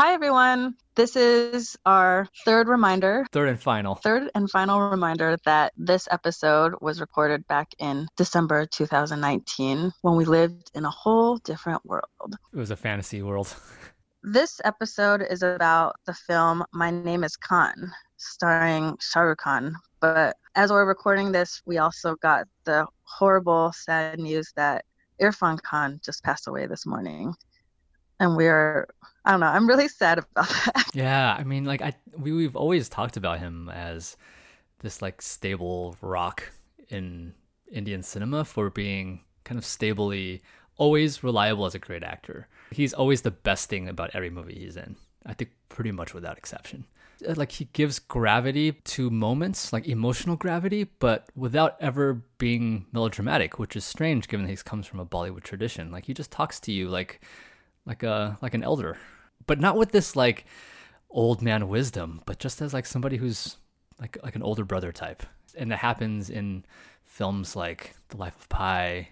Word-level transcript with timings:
Hi, 0.00 0.14
everyone. 0.14 0.76
This 0.94 1.14
is 1.14 1.76
our 1.84 2.26
third 2.46 2.68
reminder, 2.68 3.26
Third 3.32 3.50
and 3.50 3.60
final. 3.60 3.96
third 3.96 4.30
and 4.34 4.50
final 4.50 4.80
reminder 4.80 5.36
that 5.44 5.74
this 5.76 6.08
episode 6.10 6.72
was 6.80 7.02
recorded 7.02 7.46
back 7.48 7.74
in 7.78 8.08
December 8.16 8.64
2019 8.64 9.92
when 10.00 10.16
we 10.16 10.24
lived 10.24 10.70
in 10.74 10.86
a 10.86 10.90
whole 10.90 11.36
different 11.36 11.84
world. 11.84 12.34
It 12.50 12.56
was 12.56 12.70
a 12.70 12.76
fantasy 12.76 13.20
world. 13.20 13.54
This 14.22 14.58
episode 14.64 15.20
is 15.20 15.42
about 15.42 15.96
the 16.06 16.14
film 16.14 16.64
My 16.72 16.90
Name 16.90 17.22
is 17.22 17.36
Khan, 17.36 17.92
starring 18.16 18.96
Shah 19.02 19.20
Rukh 19.20 19.36
Khan. 19.36 19.76
But 20.00 20.36
as 20.54 20.70
we're 20.70 20.88
recording 20.88 21.30
this, 21.32 21.60
we 21.66 21.76
also 21.76 22.16
got 22.16 22.46
the 22.64 22.86
horrible, 23.02 23.70
sad 23.74 24.18
news 24.18 24.50
that 24.56 24.86
Irfan 25.20 25.60
Khan 25.60 26.00
just 26.02 26.24
passed 26.24 26.48
away 26.48 26.66
this 26.66 26.86
morning. 26.86 27.34
And 28.18 28.34
we're, 28.34 28.88
I 29.24 29.32
don't 29.32 29.40
know, 29.40 29.46
I'm 29.46 29.66
really 29.68 29.88
sad 29.88 30.18
about 30.18 30.48
that. 30.74 30.84
Yeah, 30.92 31.36
I 31.38 31.44
mean, 31.44 31.64
like 31.64 31.82
I 31.82 31.94
we 32.16 32.32
we've 32.32 32.56
always 32.56 32.88
talked 32.88 33.16
about 33.16 33.38
him 33.38 33.68
as 33.68 34.16
this 34.80 35.02
like 35.02 35.22
stable 35.22 35.96
rock 36.00 36.50
in 36.88 37.34
Indian 37.70 38.02
cinema 38.02 38.44
for 38.44 38.70
being 38.70 39.20
kind 39.44 39.58
of 39.58 39.64
stably 39.64 40.42
always 40.76 41.22
reliable 41.22 41.66
as 41.66 41.74
a 41.74 41.78
great 41.78 42.02
actor. 42.02 42.48
He's 42.70 42.94
always 42.94 43.22
the 43.22 43.30
best 43.30 43.68
thing 43.68 43.88
about 43.88 44.10
every 44.14 44.30
movie 44.30 44.54
he's 44.58 44.76
in. 44.76 44.96
I 45.26 45.34
think 45.34 45.50
pretty 45.68 45.92
much 45.92 46.14
without 46.14 46.38
exception. 46.38 46.86
Uh, 47.28 47.34
Like 47.36 47.52
he 47.52 47.66
gives 47.72 47.98
gravity 47.98 48.72
to 48.72 49.10
moments, 49.10 49.72
like 49.72 49.86
emotional 49.86 50.36
gravity, 50.36 50.84
but 50.98 51.28
without 51.36 51.76
ever 51.80 52.22
being 52.38 52.86
melodramatic, 52.92 53.58
which 53.58 53.76
is 53.76 53.84
strange 53.84 54.28
given 54.28 54.48
he 54.48 54.56
comes 54.56 54.86
from 54.86 55.00
a 55.00 55.06
Bollywood 55.06 55.42
tradition. 55.44 55.92
Like 55.92 56.06
he 56.06 56.14
just 56.14 56.30
talks 56.32 56.58
to 56.60 56.72
you 56.72 56.88
like 56.88 57.20
like 57.86 58.02
a 58.02 58.38
like 58.42 58.54
an 58.54 58.62
elder, 58.62 58.96
but 59.46 59.60
not 59.60 59.76
with 59.76 59.92
this 59.92 60.16
like 60.16 60.44
old 61.10 61.42
man 61.42 61.68
wisdom, 61.68 62.22
but 62.26 62.38
just 62.38 62.60
as 62.62 62.72
like 62.72 62.86
somebody 62.86 63.16
who's 63.16 63.56
like 64.00 64.16
like 64.22 64.36
an 64.36 64.42
older 64.42 64.64
brother 64.64 64.92
type. 64.92 65.22
And 65.56 65.70
that 65.70 65.78
happens 65.78 66.30
in 66.30 66.64
films 67.04 67.56
like 67.56 67.94
The 68.08 68.16
Life 68.16 68.36
of 68.38 68.48
Pi, 68.48 69.08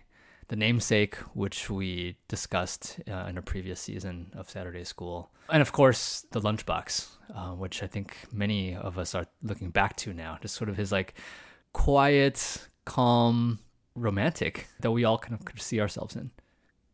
The 0.46 0.56
Namesake, 0.56 1.16
which 1.34 1.68
we 1.68 2.16
discussed 2.28 3.00
uh, 3.10 3.26
in 3.28 3.36
a 3.36 3.42
previous 3.42 3.80
season 3.80 4.30
of 4.36 4.48
Saturday 4.48 4.84
School, 4.84 5.30
and 5.48 5.60
of 5.60 5.72
course 5.72 6.24
The 6.30 6.40
Lunchbox, 6.40 7.08
uh, 7.34 7.50
which 7.50 7.82
I 7.82 7.86
think 7.86 8.16
many 8.32 8.76
of 8.76 8.98
us 8.98 9.14
are 9.14 9.26
looking 9.42 9.70
back 9.70 9.96
to 9.96 10.12
now. 10.14 10.38
Just 10.40 10.54
sort 10.54 10.70
of 10.70 10.76
his 10.76 10.92
like 10.92 11.14
quiet, 11.72 12.68
calm, 12.84 13.58
romantic 13.94 14.68
that 14.80 14.92
we 14.92 15.04
all 15.04 15.18
kind 15.18 15.34
of 15.34 15.44
could 15.44 15.60
see 15.60 15.80
ourselves 15.80 16.16
in. 16.16 16.30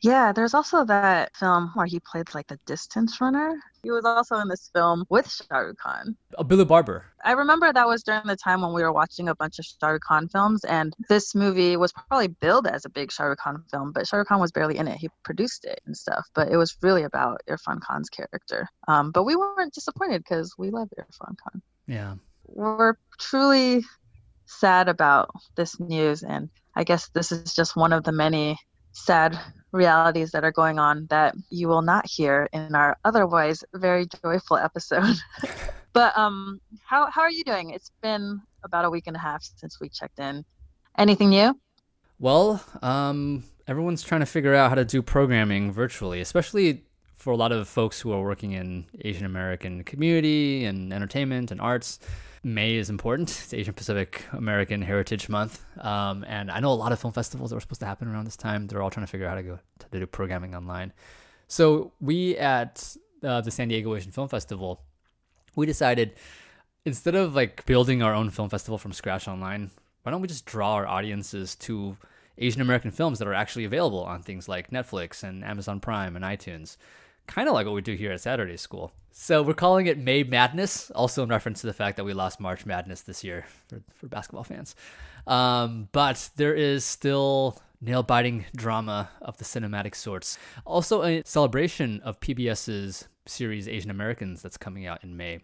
Yeah, 0.05 0.33
there's 0.33 0.53
also 0.53 0.85
that 0.85 1.35
film 1.35 1.71
where 1.73 1.87
he 1.87 1.99
played 1.99 2.35
like 2.35 2.47
the 2.49 2.59
distance 2.67 3.23
runner. 3.23 3.59
He 3.83 3.91
was 3.91 4.05
also 4.05 4.37
in 4.37 4.49
this 4.49 4.69
film 4.75 5.07
with 5.09 5.31
Shah 5.31 5.61
Rukh 5.61 5.79
Khan. 5.79 6.15
Uh, 6.37 6.43
Billu 6.45 6.69
Barber. 6.69 7.07
I 7.25 7.33
remember 7.33 7.73
that 7.73 7.87
was 7.87 8.03
during 8.03 8.27
the 8.27 8.37
time 8.37 8.61
when 8.61 8.75
we 8.75 8.83
were 8.83 8.93
watching 8.93 9.31
a 9.31 9.35
bunch 9.35 9.59
of 9.59 9.65
Shah 9.65 9.89
Rukh 9.89 10.03
Khan 10.03 10.29
films, 10.29 10.63
and 10.65 10.93
this 11.09 11.35
movie 11.35 11.79
was 11.79 11.91
probably 11.91 12.29
billed 12.29 12.67
as 12.67 12.85
a 12.85 12.91
big 12.91 13.11
Shah 13.11 13.25
Rukh 13.25 13.39
Khan 13.39 13.65
film, 13.71 13.93
but 13.93 14.07
Shah 14.07 14.19
Rukh 14.19 14.29
Khan 14.29 14.41
was 14.41 14.53
barely 14.53 14.77
in 14.77 14.89
it. 14.89 14.99
He 14.99 15.09
produced 15.23 15.65
it 15.65 15.81
and 15.87 15.97
stuff, 15.97 16.27
but 16.35 16.53
it 16.53 16.59
was 16.59 16.77
really 16.83 17.05
about 17.05 17.41
Irfan 17.49 17.81
Khan's 17.81 18.11
character. 18.11 18.69
Um, 18.87 19.11
but 19.11 19.25
we 19.25 19.37
weren't 19.37 19.73
disappointed 19.73 20.23
because 20.23 20.55
we 20.59 20.69
love 20.69 20.91
Irfan 21.01 21.35
Khan. 21.43 21.63
Yeah. 21.87 22.17
We're 22.45 22.97
truly 23.19 23.87
sad 24.45 24.91
about 24.91 25.31
this 25.57 25.81
news, 25.81 26.23
and 26.23 26.51
I 26.77 26.85
guess 26.85 27.09
this 27.09 27.33
is 27.33 27.55
just 27.55 27.75
one 27.75 27.95
of 27.95 28.05
the 28.05 28.13
many 28.13 28.59
sad 28.93 29.39
realities 29.75 30.31
that 30.31 30.45
are 30.45 30.53
going 30.53 30.79
on 30.79 31.07
that 31.11 31.35
you 31.51 31.69
will 31.69 31.83
not 31.83 32.07
hear 32.09 32.49
in 32.53 32.75
our 32.75 32.97
otherwise 33.05 33.63
very 33.75 34.07
joyful 34.23 34.57
episode. 34.57 35.17
but 35.93 36.17
um 36.17 36.61
how 36.85 37.11
how 37.11 37.21
are 37.21 37.31
you 37.31 37.45
doing? 37.45 37.71
It's 37.71 37.91
been 38.01 38.41
about 38.63 38.85
a 38.85 38.91
week 38.91 39.05
and 39.07 39.17
a 39.17 39.19
half 39.19 39.43
since 39.57 39.81
we 39.81 39.89
checked 39.89 40.19
in. 40.19 40.45
Anything 40.97 41.31
new? 41.31 41.59
Well, 42.19 42.65
um, 42.81 43.45
everyone's 43.67 44.03
trying 44.03 44.21
to 44.21 44.27
figure 44.27 44.55
out 44.55 44.69
how 44.69 44.77
to 44.77 44.85
do 44.85 45.03
programming 45.03 45.73
virtually, 45.73 46.21
especially 46.21 46.85
for 47.25 47.33
a 47.33 47.37
lot 47.39 47.53
of 47.53 47.67
folks 47.67 47.99
who 47.99 48.13
are 48.13 48.21
working 48.21 48.53
in 48.53 48.85
Asian 49.01 49.25
American 49.25 49.83
community 49.83 50.67
and 50.67 50.93
entertainment 50.93 51.51
and 51.51 51.59
arts. 51.59 51.99
May 52.43 52.75
is 52.75 52.91
important. 52.91 53.31
It's 53.31 53.55
Asian 53.55 53.73
Pacific 53.73 54.27
American 54.33 54.83
Heritage 54.83 55.31
Month, 55.31 55.65
um, 55.81 56.23
and 56.29 56.51
I 56.51 56.61
know 56.61 56.71
a 56.71 56.75
lot 56.75 56.93
of 56.93 57.01
film 57.01 57.15
festivals 57.15 57.49
that 57.49 57.57
were 57.57 57.63
supposed 57.63 57.81
to 57.81 57.87
happen 57.87 58.09
around 58.09 58.27
this 58.27 58.37
time. 58.37 58.67
They're 58.67 58.83
all 58.83 58.91
trying 58.91 59.07
to 59.07 59.11
figure 59.11 59.27
out 59.27 59.31
how 59.31 59.37
to 59.37 59.43
go 59.43 59.59
to 59.91 60.01
do 60.01 60.07
programming 60.07 60.55
online. 60.55 60.93
So 61.49 61.93
we 61.99 62.37
at 62.37 62.95
uh, 63.23 63.41
the 63.41 63.51
San 63.51 63.69
Diego 63.69 63.97
Asian 63.97 64.13
Film 64.13 64.29
Festival, 64.29 64.83
we 65.57 65.65
decided 65.65 66.13
instead 66.85 67.15
of 67.15 67.35
like 67.35 67.65
building 67.65 68.03
our 68.03 68.13
own 68.13 68.29
film 68.29 68.51
festival 68.51 68.77
from 68.77 68.93
scratch 68.93 69.27
online, 69.29 69.71
why 70.03 70.13
don't 70.13 70.21
we 70.21 70.29
just 70.29 70.45
draw 70.45 70.75
our 70.75 70.87
audiences 70.87 71.57
to 71.57 71.97
Asian 72.37 72.61
American 72.61 72.91
films 72.91 73.19
that 73.19 73.27
are 73.27 73.33
actually 73.33 73.65
available 73.65 74.05
on 74.05 74.21
things 74.21 74.47
like 74.47 74.71
Netflix 74.71 75.23
and 75.23 75.43
Amazon 75.43 75.81
Prime 75.81 76.17
and 76.17 76.25
iTunes? 76.27 76.77
Kind 77.27 77.49
of 77.49 77.55
like 77.55 77.67
what 77.67 77.75
we 77.75 77.83
do 77.83 77.95
here 77.95 78.13
at 78.13 78.21
Saturday 78.21 78.57
School. 78.57 78.93
So 79.11 79.43
we're 79.43 79.55
calling 79.55 79.87
it 79.87 79.97
May 79.97 80.25
Madness, 80.25 80.91
also 80.91 81.23
in 81.23 81.29
reference 81.29 81.61
to 81.61 81.67
the 81.67 81.73
fact 81.73 81.97
that 81.97 82.05
we 82.05 82.13
lost 82.13 82.41
March 82.41 82.67
Madness 82.67 83.03
this 83.03 83.23
year 83.23 83.47
for, 83.69 83.81
for 83.95 84.09
basketball 84.09 84.45
fans. 84.45 84.75
Um, 85.27 85.89
but 85.93 86.31
there 86.37 86.55
is 86.55 86.85
still 86.85 87.59
nail 87.81 88.03
biting 88.03 88.45
drama 88.57 89.11
of 89.23 89.39
the 89.39 89.45
cinematic 89.45 89.95
sorts. 89.95 90.39
Also, 90.65 91.03
a 91.03 91.23
celebration 91.25 92.01
of 92.03 92.21
PBS's 92.21 93.09
series 93.27 93.69
Asian 93.69 93.91
Americans 93.91 94.43
that's 94.43 94.57
coming 94.57 94.87
out 94.87 95.03
in 95.03 95.17
May 95.17 95.41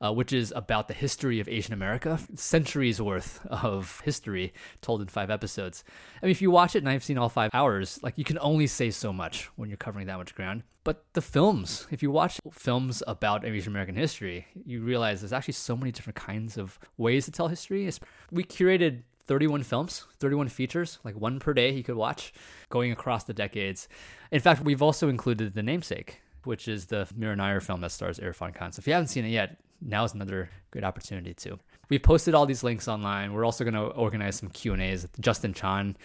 uh, 0.00 0.12
which 0.12 0.32
is 0.32 0.52
about 0.56 0.88
the 0.88 0.94
history 0.94 1.40
of 1.40 1.48
Asian 1.48 1.72
America, 1.72 2.18
centuries 2.34 3.00
worth 3.00 3.44
of 3.46 4.00
history 4.04 4.52
told 4.80 5.00
in 5.00 5.08
five 5.08 5.30
episodes. 5.30 5.84
I 6.22 6.26
mean, 6.26 6.30
if 6.30 6.42
you 6.42 6.50
watch 6.50 6.74
it 6.74 6.78
and 6.78 6.88
I've 6.88 7.04
seen 7.04 7.18
all 7.18 7.28
five 7.28 7.50
hours, 7.52 8.00
like 8.02 8.14
you 8.16 8.24
can 8.24 8.38
only 8.40 8.66
say 8.66 8.90
so 8.90 9.12
much 9.12 9.50
when 9.56 9.68
you're 9.68 9.76
covering 9.76 10.06
that 10.06 10.18
much 10.18 10.34
ground. 10.34 10.62
But 10.84 11.04
the 11.14 11.22
films, 11.22 11.86
if 11.90 12.02
you 12.02 12.10
watch 12.10 12.40
films 12.52 13.02
about 13.06 13.46
Asian 13.46 13.72
American 13.72 13.96
history, 13.96 14.46
you 14.66 14.82
realize 14.82 15.20
there's 15.20 15.32
actually 15.32 15.54
so 15.54 15.76
many 15.76 15.90
different 15.90 16.16
kinds 16.16 16.58
of 16.58 16.78
ways 16.98 17.24
to 17.24 17.30
tell 17.30 17.48
history. 17.48 17.90
We 18.30 18.44
curated 18.44 19.02
31 19.26 19.62
films, 19.62 20.04
31 20.20 20.48
features, 20.48 20.98
like 21.02 21.16
one 21.16 21.40
per 21.40 21.54
day 21.54 21.72
you 21.72 21.82
could 21.82 21.96
watch, 21.96 22.32
going 22.68 22.92
across 22.92 23.24
the 23.24 23.32
decades. 23.32 23.88
In 24.30 24.40
fact, 24.40 24.62
we've 24.62 24.82
also 24.82 25.08
included 25.08 25.54
The 25.54 25.62
Namesake, 25.62 26.20
which 26.44 26.68
is 26.68 26.86
the 26.86 27.08
Mira 27.16 27.36
Nair 27.36 27.60
film 27.60 27.80
that 27.80 27.92
stars 27.92 28.18
Irfan 28.18 28.54
Khan. 28.54 28.72
So 28.72 28.80
if 28.80 28.86
you 28.86 28.92
haven't 28.92 29.08
seen 29.08 29.24
it 29.24 29.30
yet, 29.30 29.58
now 29.84 30.04
is 30.04 30.14
another 30.14 30.50
great 30.70 30.84
opportunity 30.84 31.34
too. 31.34 31.58
We've 31.88 32.02
posted 32.02 32.34
all 32.34 32.46
these 32.46 32.64
links 32.64 32.88
online. 32.88 33.32
We're 33.32 33.44
also 33.44 33.64
going 33.64 33.74
to 33.74 33.86
organize 33.86 34.36
some 34.36 34.48
Q 34.48 34.72
and 34.72 34.82
A's. 34.82 35.06
Justin 35.20 35.52
Chan 35.52 35.96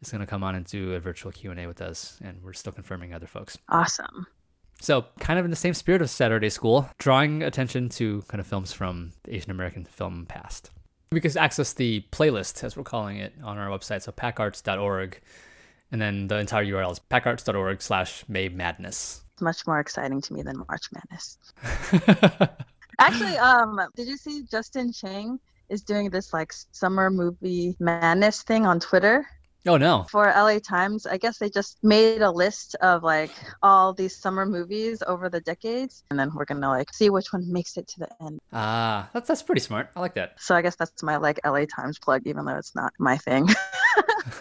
is 0.00 0.10
going 0.10 0.20
to 0.20 0.26
come 0.26 0.42
on 0.42 0.54
and 0.54 0.66
do 0.66 0.94
a 0.94 1.00
virtual 1.00 1.32
Q 1.32 1.50
and 1.50 1.60
A 1.60 1.66
with 1.66 1.80
us, 1.80 2.18
and 2.22 2.42
we're 2.42 2.52
still 2.52 2.72
confirming 2.72 3.14
other 3.14 3.26
folks. 3.26 3.58
Awesome. 3.68 4.26
So, 4.80 5.06
kind 5.18 5.38
of 5.38 5.44
in 5.44 5.50
the 5.50 5.56
same 5.56 5.74
spirit 5.74 6.02
of 6.02 6.10
Saturday 6.10 6.50
School, 6.50 6.88
drawing 6.98 7.42
attention 7.42 7.88
to 7.90 8.22
kind 8.28 8.40
of 8.40 8.46
films 8.46 8.72
from 8.72 9.12
the 9.24 9.34
Asian 9.34 9.50
American 9.50 9.84
film 9.84 10.26
past. 10.26 10.70
We 11.10 11.20
can 11.20 11.36
access 11.36 11.72
the 11.72 12.04
playlist, 12.12 12.62
as 12.62 12.76
we're 12.76 12.84
calling 12.84 13.16
it, 13.16 13.32
on 13.42 13.58
our 13.58 13.68
website, 13.68 14.02
so 14.02 14.12
pacarts.org. 14.12 15.20
And 15.90 16.00
then 16.00 16.28
the 16.28 16.38
entire 16.38 16.64
URL 16.64 16.92
is 16.92 16.98
pacarts.org 16.98 17.80
slash 17.80 18.24
May 18.28 18.50
Madness. 18.50 19.22
It's 19.32 19.42
much 19.42 19.66
more 19.66 19.80
exciting 19.80 20.20
to 20.20 20.32
me 20.34 20.42
than 20.42 20.64
March 20.68 20.90
Madness. 20.92 21.38
Actually, 22.98 23.36
um, 23.38 23.80
did 23.96 24.08
you 24.08 24.16
see 24.16 24.42
Justin 24.50 24.92
Chang 24.92 25.38
is 25.68 25.82
doing 25.82 26.10
this 26.10 26.32
like 26.32 26.52
summer 26.72 27.10
movie 27.10 27.76
madness 27.78 28.42
thing 28.42 28.66
on 28.66 28.80
Twitter? 28.80 29.26
Oh 29.66 29.76
no. 29.76 30.06
For 30.10 30.24
LA 30.26 30.58
Times, 30.60 31.06
I 31.06 31.18
guess 31.18 31.38
they 31.38 31.50
just 31.50 31.78
made 31.82 32.22
a 32.22 32.30
list 32.30 32.74
of 32.76 33.02
like 33.02 33.30
all 33.62 33.92
these 33.92 34.16
summer 34.16 34.46
movies 34.46 35.02
over 35.06 35.28
the 35.28 35.40
decades, 35.40 36.04
and 36.10 36.18
then 36.18 36.30
we're 36.34 36.44
gonna 36.44 36.68
like 36.68 36.92
see 36.94 37.10
which 37.10 37.32
one 37.32 37.52
makes 37.52 37.76
it 37.76 37.86
to 37.88 38.00
the 38.00 38.08
end. 38.24 38.40
Ah, 38.52 39.10
that's 39.12 39.28
that's 39.28 39.42
pretty 39.42 39.60
smart. 39.60 39.90
I 39.94 40.00
like 40.00 40.14
that. 40.14 40.40
So 40.40 40.54
I 40.54 40.62
guess 40.62 40.76
that's 40.76 41.02
my 41.02 41.16
like 41.16 41.40
LA 41.44 41.66
Times 41.66 41.98
plug, 41.98 42.22
even 42.26 42.44
though 42.46 42.56
it's 42.56 42.74
not 42.74 42.92
my 42.98 43.16
thing. 43.18 43.48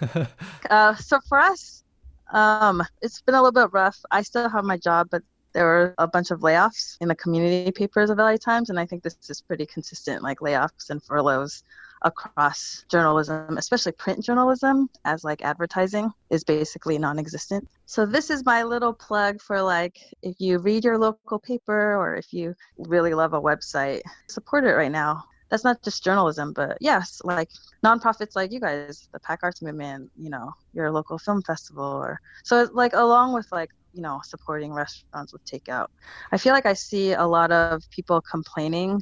uh, 0.70 0.96
so 0.96 1.20
for 1.28 1.40
us, 1.40 1.84
um, 2.32 2.84
it's 3.02 3.22
been 3.22 3.36
a 3.36 3.42
little 3.42 3.52
bit 3.52 3.74
rough. 3.74 3.98
I 4.12 4.22
still 4.22 4.50
have 4.50 4.64
my 4.64 4.78
job, 4.78 5.08
but 5.12 5.24
there 5.58 5.66
were 5.66 5.96
a 5.98 6.08
bunch 6.08 6.30
of 6.30 6.42
layoffs 6.42 6.98
in 7.02 7.08
the 7.08 7.16
community 7.16 7.72
papers 7.72 8.12
of 8.12 8.20
LA 8.20 8.38
Times, 8.38 8.70
and 8.70 8.80
I 8.80 8.86
think 8.86 9.02
this 9.02 9.18
is 9.28 9.42
pretty 9.42 9.66
consistent, 9.66 10.22
like 10.22 10.38
layoffs 10.38 10.92
and 10.92 11.02
furloughs 11.04 11.64
across 12.04 12.86
journalism, 12.90 13.58
especially 13.58 13.92
print 13.94 14.24
journalism, 14.24 14.88
as 15.04 15.24
like 15.24 15.42
advertising 15.42 16.12
is 16.30 16.44
basically 16.44 17.00
non-existent. 17.00 17.68
So 17.88 18.06
this 18.06 18.30
is 18.30 18.46
my 18.46 18.62
little 18.62 18.94
plug 18.94 19.42
for 19.42 19.60
like 19.64 19.98
if 20.22 20.40
you 20.40 20.60
read 20.60 20.86
your 20.86 21.00
local 21.00 21.40
paper 21.40 21.96
or 21.96 22.14
if 22.14 22.32
you 22.32 22.54
really 22.78 23.16
love 23.16 23.34
a 23.34 23.42
website, 23.42 24.02
support 24.28 24.64
it 24.64 24.74
right 24.74 24.92
now. 24.92 25.24
That's 25.50 25.64
not 25.64 25.82
just 25.82 26.04
journalism, 26.04 26.54
but 26.54 26.78
yes, 26.82 27.20
like 27.24 27.50
nonprofits 27.84 28.36
like 28.36 28.52
you 28.52 28.60
guys, 28.60 29.10
the 29.12 29.20
Pac 29.22 29.40
Arts 29.42 29.64
Movement, 29.64 30.12
you 30.16 30.30
know, 30.30 30.52
your 30.74 30.92
local 30.92 31.18
film 31.18 31.42
festival, 31.42 31.84
or 31.84 32.20
so 32.44 32.70
like 32.74 32.94
along 32.94 33.34
with 33.34 33.48
like 33.52 33.72
you 33.98 34.04
know, 34.04 34.22
supporting 34.24 34.74
restaurants 34.74 35.34
with 35.34 35.44
takeout. 35.46 35.88
I 36.32 36.38
feel 36.38 36.54
like 36.54 36.66
I 36.66 36.74
see 36.74 37.14
a 37.14 37.26
lot 37.26 37.52
of 37.52 37.84
people 37.90 38.22
complaining 38.22 39.02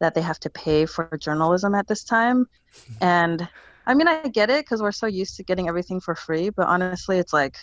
that 0.00 0.14
they 0.14 0.20
have 0.20 0.38
to 0.40 0.50
pay 0.50 0.84
for 0.84 1.16
journalism 1.18 1.74
at 1.74 1.86
this 1.86 2.04
time. 2.04 2.46
And 3.00 3.48
I 3.86 3.94
mean, 3.94 4.08
I 4.08 4.28
get 4.28 4.50
it 4.50 4.64
because 4.64 4.82
we're 4.82 4.92
so 4.92 5.06
used 5.06 5.36
to 5.36 5.44
getting 5.44 5.68
everything 5.68 6.00
for 6.00 6.14
free, 6.14 6.50
but 6.50 6.66
honestly, 6.66 7.18
it's 7.18 7.32
like 7.32 7.56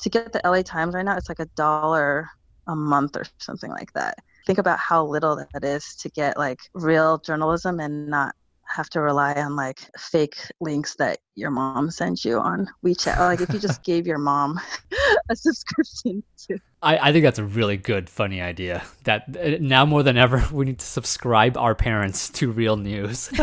to 0.00 0.08
get 0.08 0.32
the 0.32 0.40
LA 0.44 0.62
Times 0.62 0.94
right 0.94 1.04
now, 1.04 1.16
it's 1.16 1.28
like 1.28 1.40
a 1.40 1.48
dollar 1.56 2.28
a 2.66 2.76
month 2.76 3.16
or 3.16 3.24
something 3.38 3.70
like 3.70 3.92
that. 3.92 4.18
Think 4.46 4.58
about 4.58 4.78
how 4.78 5.04
little 5.04 5.36
that 5.36 5.64
is 5.64 5.96
to 6.00 6.08
get 6.10 6.38
like 6.38 6.58
real 6.74 7.18
journalism 7.18 7.80
and 7.80 8.08
not 8.08 8.34
have 8.68 8.90
to 8.90 9.00
rely 9.00 9.32
on 9.34 9.56
like 9.56 9.80
fake 9.98 10.36
links 10.60 10.96
that 10.96 11.18
your 11.34 11.50
mom 11.50 11.90
sends 11.90 12.24
you 12.24 12.38
on 12.38 12.68
WeChat. 12.84 13.18
Like 13.18 13.40
if 13.40 13.52
you 13.52 13.58
just 13.58 13.82
gave 13.84 14.06
your 14.06 14.18
mom 14.18 14.60
a 15.30 15.36
subscription 15.36 16.22
to. 16.48 16.58
I, 16.82 16.98
I 16.98 17.12
think 17.12 17.24
that's 17.24 17.38
a 17.38 17.44
really 17.44 17.76
good, 17.76 18.08
funny 18.08 18.40
idea. 18.40 18.82
That 19.04 19.36
uh, 19.36 19.56
now 19.60 19.84
more 19.84 20.02
than 20.02 20.16
ever, 20.16 20.44
we 20.52 20.64
need 20.64 20.78
to 20.78 20.86
subscribe 20.86 21.56
our 21.56 21.74
parents 21.74 22.28
to 22.30 22.50
real 22.50 22.76
news. 22.76 23.30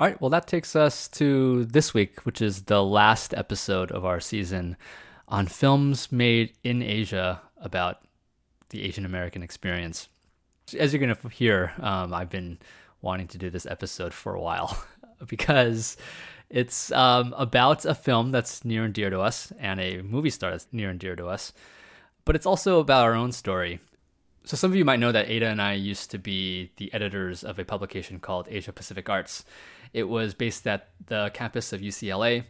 All 0.00 0.08
right, 0.08 0.20
well, 0.20 0.30
that 0.30 0.48
takes 0.48 0.74
us 0.74 1.08
to 1.08 1.64
this 1.66 1.94
week, 1.94 2.26
which 2.26 2.42
is 2.42 2.62
the 2.62 2.82
last 2.82 3.32
episode 3.32 3.92
of 3.92 4.04
our 4.04 4.18
season 4.18 4.76
on 5.28 5.46
films 5.46 6.10
made 6.10 6.52
in 6.64 6.82
Asia 6.82 7.40
about 7.58 7.98
the 8.70 8.82
Asian 8.82 9.04
American 9.04 9.42
experience. 9.42 10.08
As 10.78 10.92
you're 10.92 11.00
going 11.00 11.14
to 11.14 11.28
hear, 11.28 11.72
um, 11.78 12.12
I've 12.12 12.30
been 12.30 12.58
wanting 13.04 13.28
to 13.28 13.38
do 13.38 13.50
this 13.50 13.66
episode 13.66 14.14
for 14.14 14.34
a 14.34 14.40
while 14.40 14.84
because 15.28 15.96
it's 16.50 16.90
um, 16.92 17.34
about 17.36 17.84
a 17.84 17.94
film 17.94 18.32
that's 18.32 18.64
near 18.64 18.84
and 18.84 18.94
dear 18.94 19.10
to 19.10 19.20
us 19.20 19.52
and 19.58 19.78
a 19.78 20.02
movie 20.02 20.30
star 20.30 20.50
that's 20.50 20.66
near 20.72 20.90
and 20.90 20.98
dear 20.98 21.14
to 21.14 21.26
us, 21.26 21.52
but 22.24 22.34
it's 22.34 22.46
also 22.46 22.80
about 22.80 23.04
our 23.04 23.14
own 23.14 23.30
story. 23.30 23.78
So, 24.46 24.56
some 24.56 24.70
of 24.70 24.76
you 24.76 24.84
might 24.84 25.00
know 25.00 25.12
that 25.12 25.30
Ada 25.30 25.46
and 25.46 25.62
I 25.62 25.72
used 25.72 26.10
to 26.10 26.18
be 26.18 26.70
the 26.76 26.92
editors 26.92 27.44
of 27.44 27.58
a 27.58 27.64
publication 27.64 28.20
called 28.20 28.46
Asia 28.50 28.72
Pacific 28.72 29.08
Arts. 29.08 29.44
It 29.94 30.04
was 30.04 30.34
based 30.34 30.66
at 30.66 30.88
the 31.06 31.30
campus 31.32 31.72
of 31.72 31.80
UCLA, 31.80 32.44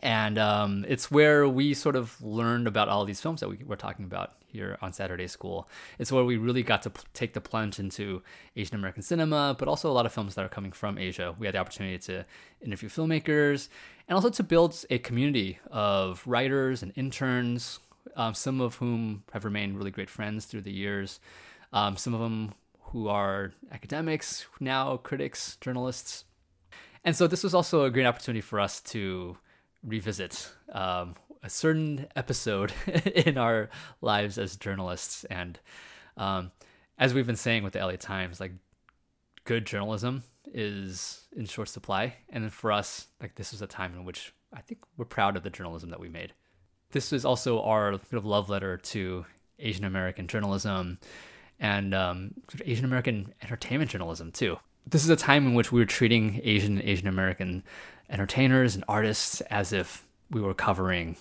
and 0.00 0.38
um, 0.38 0.84
it's 0.86 1.10
where 1.10 1.48
we 1.48 1.74
sort 1.74 1.96
of 1.96 2.22
learned 2.22 2.68
about 2.68 2.88
all 2.88 3.04
these 3.04 3.20
films 3.20 3.40
that 3.40 3.48
we 3.48 3.58
were 3.64 3.76
talking 3.76 4.04
about 4.04 4.34
here 4.52 4.76
on 4.82 4.92
Saturday 4.92 5.26
School. 5.26 5.68
It's 5.98 6.12
where 6.12 6.24
we 6.24 6.36
really 6.36 6.62
got 6.62 6.82
to 6.82 6.90
p- 6.90 7.02
take 7.14 7.32
the 7.32 7.40
plunge 7.40 7.78
into 7.78 8.22
Asian 8.56 8.76
American 8.76 9.02
cinema, 9.02 9.56
but 9.58 9.68
also 9.68 9.90
a 9.90 9.92
lot 9.92 10.06
of 10.06 10.12
films 10.12 10.34
that 10.34 10.44
are 10.44 10.48
coming 10.48 10.72
from 10.72 10.98
Asia. 10.98 11.34
We 11.38 11.46
had 11.46 11.54
the 11.54 11.58
opportunity 11.58 11.98
to 11.98 12.24
interview 12.60 12.88
filmmakers 12.88 13.68
and 14.08 14.14
also 14.14 14.30
to 14.30 14.42
build 14.42 14.84
a 14.90 14.98
community 14.98 15.58
of 15.70 16.22
writers 16.26 16.82
and 16.82 16.92
interns, 16.96 17.80
um, 18.16 18.34
some 18.34 18.60
of 18.60 18.76
whom 18.76 19.24
have 19.32 19.44
remained 19.44 19.76
really 19.76 19.90
great 19.90 20.10
friends 20.10 20.44
through 20.44 20.62
the 20.62 20.72
years. 20.72 21.20
Um, 21.72 21.96
some 21.96 22.12
of 22.12 22.20
them 22.20 22.52
who 22.92 23.08
are 23.08 23.52
academics, 23.70 24.46
now 24.60 24.98
critics, 24.98 25.56
journalists. 25.60 26.24
And 27.04 27.16
so 27.16 27.26
this 27.26 27.42
was 27.42 27.54
also 27.54 27.84
a 27.84 27.90
great 27.90 28.06
opportunity 28.06 28.42
for 28.42 28.60
us 28.60 28.80
to 28.82 29.36
revisit 29.82 30.52
um, 30.72 31.16
a 31.42 31.50
certain 31.50 32.06
episode 32.14 32.72
in 33.14 33.36
our 33.36 33.68
lives 34.00 34.38
as 34.38 34.56
journalists. 34.56 35.24
And 35.24 35.58
um, 36.16 36.52
as 36.98 37.14
we've 37.14 37.26
been 37.26 37.36
saying 37.36 37.64
with 37.64 37.72
the 37.72 37.80
LA 37.80 37.96
Times, 37.96 38.40
like 38.40 38.52
good 39.44 39.66
journalism 39.66 40.22
is 40.52 41.24
in 41.36 41.46
short 41.46 41.68
supply. 41.68 42.14
And 42.28 42.44
then 42.44 42.50
for 42.50 42.72
us, 42.72 43.08
like 43.20 43.34
this 43.34 43.52
was 43.52 43.62
a 43.62 43.66
time 43.66 43.94
in 43.94 44.04
which 44.04 44.32
I 44.52 44.60
think 44.60 44.80
we're 44.96 45.04
proud 45.04 45.36
of 45.36 45.42
the 45.42 45.50
journalism 45.50 45.90
that 45.90 46.00
we 46.00 46.08
made. 46.08 46.32
This 46.90 47.12
is 47.12 47.24
also 47.24 47.62
our 47.62 47.92
sort 47.92 48.12
of 48.14 48.26
love 48.26 48.50
letter 48.50 48.76
to 48.76 49.24
Asian 49.58 49.84
American 49.84 50.26
journalism 50.26 50.98
and 51.58 51.94
um, 51.94 52.34
sort 52.50 52.60
of 52.60 52.68
Asian 52.68 52.84
American 52.84 53.32
entertainment 53.42 53.90
journalism 53.90 54.30
too. 54.30 54.58
This 54.86 55.04
is 55.04 55.10
a 55.10 55.16
time 55.16 55.46
in 55.46 55.54
which 55.54 55.72
we 55.72 55.80
were 55.80 55.86
treating 55.86 56.40
Asian 56.42 56.78
and 56.78 56.88
Asian 56.88 57.08
American 57.08 57.62
entertainers 58.10 58.74
and 58.74 58.84
artists 58.88 59.40
as 59.42 59.72
if 59.72 60.04
we 60.30 60.40
were 60.40 60.54
covering 60.54 61.16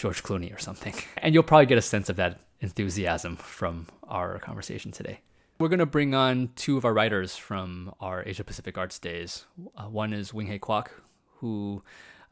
George 0.00 0.22
Clooney 0.22 0.54
or 0.54 0.58
something. 0.58 0.94
And 1.18 1.34
you'll 1.34 1.42
probably 1.42 1.66
get 1.66 1.76
a 1.76 1.82
sense 1.82 2.08
of 2.08 2.16
that 2.16 2.40
enthusiasm 2.60 3.36
from 3.36 3.86
our 4.08 4.38
conversation 4.38 4.90
today. 4.90 5.20
We're 5.58 5.68
going 5.68 5.80
to 5.80 5.86
bring 5.86 6.14
on 6.14 6.50
two 6.56 6.78
of 6.78 6.86
our 6.86 6.94
writers 6.94 7.36
from 7.36 7.92
our 8.00 8.22
Asia 8.26 8.42
Pacific 8.42 8.78
Arts 8.78 8.98
Days. 8.98 9.44
Uh, 9.76 9.84
one 9.84 10.14
is 10.14 10.32
Wing 10.32 10.46
Hei 10.46 10.58
Kwok, 10.58 10.88
who 11.36 11.82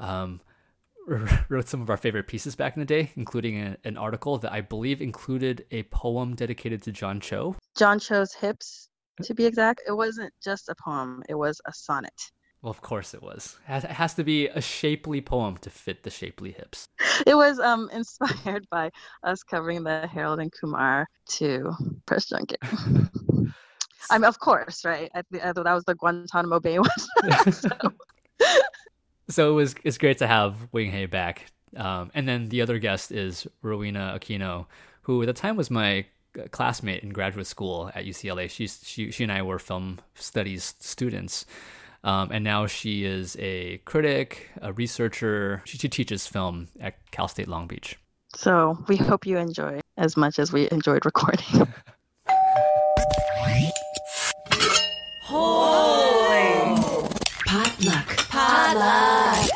um, 0.00 0.40
wrote 1.50 1.68
some 1.68 1.82
of 1.82 1.90
our 1.90 1.98
favorite 1.98 2.26
pieces 2.26 2.56
back 2.56 2.74
in 2.74 2.80
the 2.80 2.86
day, 2.86 3.12
including 3.16 3.60
a, 3.60 3.76
an 3.84 3.98
article 3.98 4.38
that 4.38 4.52
I 4.52 4.62
believe 4.62 5.02
included 5.02 5.66
a 5.70 5.82
poem 5.84 6.34
dedicated 6.34 6.80
to 6.84 6.92
John 6.92 7.20
Cho. 7.20 7.56
John 7.76 7.98
Cho's 7.98 8.32
hips, 8.32 8.88
to 9.22 9.34
be 9.34 9.44
exact. 9.44 9.82
It 9.86 9.92
wasn't 9.92 10.32
just 10.42 10.70
a 10.70 10.74
poem, 10.74 11.22
it 11.28 11.34
was 11.34 11.60
a 11.66 11.72
sonnet. 11.74 12.30
Well, 12.62 12.70
of 12.70 12.80
course 12.80 13.14
it 13.14 13.22
was. 13.22 13.56
It 13.68 13.84
has 13.84 14.14
to 14.14 14.24
be 14.24 14.48
a 14.48 14.60
shapely 14.60 15.20
poem 15.20 15.58
to 15.58 15.70
fit 15.70 16.02
the 16.02 16.10
shapely 16.10 16.50
hips. 16.50 16.88
It 17.26 17.36
was 17.36 17.60
um, 17.60 17.88
inspired 17.92 18.66
by 18.70 18.90
us 19.22 19.42
covering 19.42 19.84
the 19.84 20.08
Harold 20.08 20.40
and 20.40 20.52
Kumar 20.52 21.06
to 21.30 21.72
press 22.06 22.26
junket. 22.26 22.58
I 24.10 24.18
mean, 24.18 24.24
of 24.24 24.40
course, 24.40 24.84
right? 24.84 25.10
I, 25.14 25.22
I 25.42 25.52
thought 25.52 25.64
that 25.64 25.74
was 25.74 25.84
the 25.84 25.94
Guantanamo 25.94 26.60
Bay 26.60 26.78
one. 26.80 27.52
so. 27.52 27.68
so. 29.28 29.50
it 29.50 29.54
was 29.54 29.74
it's 29.84 29.98
great 29.98 30.18
to 30.18 30.26
have 30.26 30.54
Wing 30.72 30.90
Hei 30.90 31.06
back. 31.06 31.46
Um, 31.76 32.10
and 32.14 32.26
then 32.26 32.48
the 32.48 32.62
other 32.62 32.78
guest 32.78 33.12
is 33.12 33.46
Rowena 33.62 34.18
Aquino, 34.18 34.66
who 35.02 35.22
at 35.22 35.26
the 35.26 35.32
time 35.32 35.56
was 35.56 35.70
my 35.70 36.06
classmate 36.50 37.02
in 37.02 37.10
graduate 37.10 37.46
school 37.46 37.90
at 37.94 38.04
UCLA. 38.04 38.48
She's, 38.48 38.80
she 38.84 39.10
she 39.10 39.22
and 39.22 39.32
I 39.32 39.42
were 39.42 39.58
film 39.58 40.00
studies 40.14 40.74
students. 40.80 41.44
Um, 42.04 42.30
and 42.30 42.44
now 42.44 42.66
she 42.66 43.04
is 43.04 43.36
a 43.40 43.78
critic, 43.84 44.50
a 44.62 44.72
researcher. 44.72 45.62
She, 45.64 45.78
she 45.78 45.88
teaches 45.88 46.26
film 46.26 46.68
at 46.80 46.94
Cal 47.10 47.28
State 47.28 47.48
Long 47.48 47.66
Beach. 47.66 47.98
So 48.34 48.78
we 48.88 48.96
hope 48.96 49.26
you 49.26 49.38
enjoy 49.38 49.80
as 49.96 50.16
much 50.16 50.38
as 50.38 50.52
we 50.52 50.68
enjoyed 50.70 51.04
recording. 51.04 51.66
Holy 55.22 56.80
potluck! 57.46 58.16
Potluck! 58.28 59.48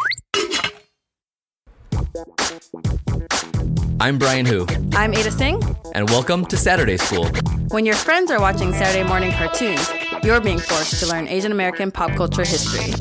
I'm 4.01 4.19
Brian 4.19 4.45
Hu. 4.47 4.67
I'm 4.95 5.15
Ada 5.15 5.31
Tseng. 5.31 5.63
And 5.95 6.11
welcome 6.11 6.45
to 6.47 6.57
Saturday 6.57 6.97
School. 6.97 7.29
When 7.69 7.87
your 7.87 7.95
friends 7.95 8.31
are 8.33 8.41
watching 8.41 8.73
Saturday 8.73 9.07
morning 9.09 9.31
cartoons, 9.31 9.89
you're 10.25 10.41
being 10.41 10.59
forced 10.59 11.01
to 11.01 11.07
learn 11.07 11.27
Asian 11.27 11.51
American 11.51 11.91
pop 11.91 12.13
culture 12.13 12.45
history. 12.45 12.93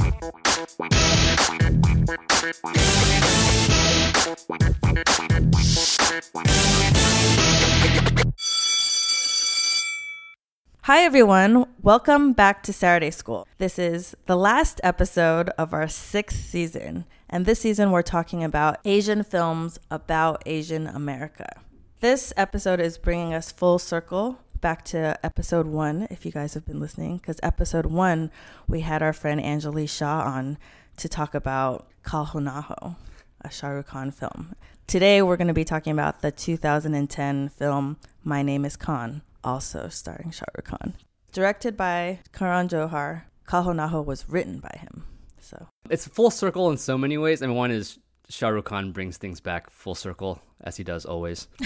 Hi, 10.84 11.04
everyone. 11.04 11.68
Welcome 11.84 12.34
back 12.34 12.64
to 12.64 12.74
Saturday 12.74 13.12
School. 13.12 13.48
This 13.60 13.78
is 13.78 14.16
the 14.26 14.36
last 14.36 14.82
episode 14.84 15.50
of 15.60 15.74
our 15.74 15.88
sixth 15.88 16.44
season. 16.46 17.06
And 17.30 17.46
this 17.46 17.60
season, 17.62 17.92
we're 17.92 18.02
talking 18.02 18.44
about 18.44 18.80
Asian 18.84 19.24
films 19.24 19.80
about 19.92 20.42
Asian 20.48 20.88
America. 20.88 21.62
This 22.00 22.34
episode 22.36 22.80
is 22.80 22.98
bringing 22.98 23.32
us 23.36 23.52
full 23.52 23.78
circle 23.78 24.40
back 24.62 24.86
to 24.86 25.20
episode 25.26 25.66
one, 25.66 26.08
if 26.12 26.26
you 26.26 26.32
guys 26.32 26.54
have 26.54 26.66
been 26.66 26.80
listening, 26.80 27.18
because 27.18 27.40
episode 27.42 27.88
one, 27.88 28.32
we 28.68 28.82
had 28.82 29.02
our 29.02 29.12
friend 29.12 29.42
Anjali 29.42 29.90
Shah 29.90 30.22
on 30.22 30.58
to 30.98 31.10
talk 31.10 31.34
about 31.34 31.88
Kal 32.06 32.26
Ho 32.26 32.40
Naa 32.40 32.62
Ho, 32.62 32.96
a 33.42 33.52
Shah 33.52 33.70
Rukh 33.70 33.88
Khan 33.88 34.12
film. 34.12 34.56
Today, 34.86 35.22
we're 35.22 35.38
going 35.38 35.48
to 35.48 35.54
be 35.54 35.66
talking 35.66 35.92
about 35.92 36.22
the 36.22 36.32
2010 36.32 37.50
film 37.50 37.98
My 38.24 38.44
Name 38.44 38.64
is 38.64 38.78
Khan, 38.78 39.24
also 39.44 39.90
starring 39.90 40.32
Shah 40.32 40.46
Rukh 40.56 40.66
Khan. 40.66 40.94
Directed 41.32 41.76
by 41.76 42.20
Karan 42.32 42.68
Johar, 42.70 43.24
Kal 43.48 43.64
Ho 43.64 43.74
Naa 43.74 43.88
Ho 43.88 44.02
was 44.02 44.30
written 44.30 44.60
by 44.60 44.78
him. 44.80 45.06
So 45.40 45.68
it's 45.90 46.08
full 46.08 46.30
circle 46.30 46.70
in 46.70 46.78
so 46.78 46.98
many 46.98 47.18
ways. 47.18 47.42
I 47.42 47.48
mean, 47.48 47.56
one 47.56 47.72
is 47.72 47.98
Shah 48.30 48.50
Rukh 48.50 48.66
Khan 48.66 48.92
brings 48.92 49.18
things 49.18 49.40
back 49.40 49.70
full 49.72 49.96
circle 49.96 50.40
as 50.64 50.78
he 50.78 50.84
does 50.84 51.06
always. 51.06 51.48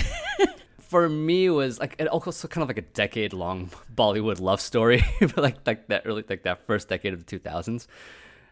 For 0.88 1.10
me, 1.10 1.50
was 1.50 1.80
like 1.80 1.96
it 1.98 2.08
also 2.08 2.48
kind 2.48 2.62
of 2.62 2.70
like 2.70 2.78
a 2.78 2.88
decade 2.94 3.34
long 3.34 3.72
Bollywood 3.96 4.40
love 4.40 4.62
story, 4.62 5.04
but 5.20 5.38
like 5.38 5.58
like 5.66 5.88
that 5.88 6.04
early 6.06 6.24
like 6.28 6.44
that 6.44 6.66
first 6.66 6.90
decade 6.90 7.14
of 7.14 7.20
the 7.20 7.26
two 7.26 7.40
thousands, 7.40 7.88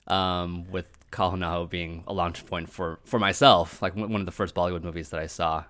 um, 0.08 0.70
with 0.72 0.86
Kal 1.12 1.32
Ho 1.32 1.36
Naa 1.36 1.54
Ho 1.54 1.66
being 1.66 2.04
a 2.08 2.14
launch 2.14 2.46
point 2.46 2.70
for 2.70 3.00
for 3.06 3.20
myself, 3.20 3.82
like 3.82 3.96
one 3.96 4.16
of 4.16 4.26
the 4.26 4.32
first 4.32 4.56
Bollywood 4.56 4.84
movies 4.84 5.10
that 5.10 5.20
I 5.20 5.28
saw, 5.28 5.64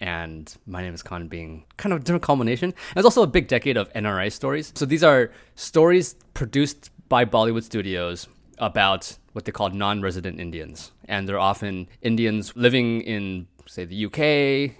and 0.00 0.52
My 0.66 0.82
Name 0.82 0.94
is 0.94 1.02
Khan 1.02 1.28
being 1.28 1.64
kind 1.76 1.92
of 1.92 2.00
a 2.00 2.04
different 2.04 2.24
culmination. 2.24 2.70
And 2.70 2.96
it's 2.96 3.04
also 3.04 3.22
a 3.22 3.26
big 3.26 3.46
decade 3.46 3.76
of 3.76 3.92
NRI 3.92 4.32
stories. 4.32 4.72
So 4.74 4.84
these 4.84 5.04
are 5.04 5.30
stories 5.54 6.16
produced 6.34 6.90
by 7.08 7.24
Bollywood 7.24 7.62
studios 7.62 8.26
about 8.58 9.16
what 9.32 9.44
they 9.44 9.52
call 9.52 9.70
non-resident 9.70 10.40
Indians, 10.40 10.92
and 11.06 11.28
they're 11.28 11.38
often 11.38 11.88
Indians 12.02 12.52
living 12.56 13.00
in 13.02 13.46
say, 13.66 13.84
the 13.84 14.06
UK, 14.06 14.18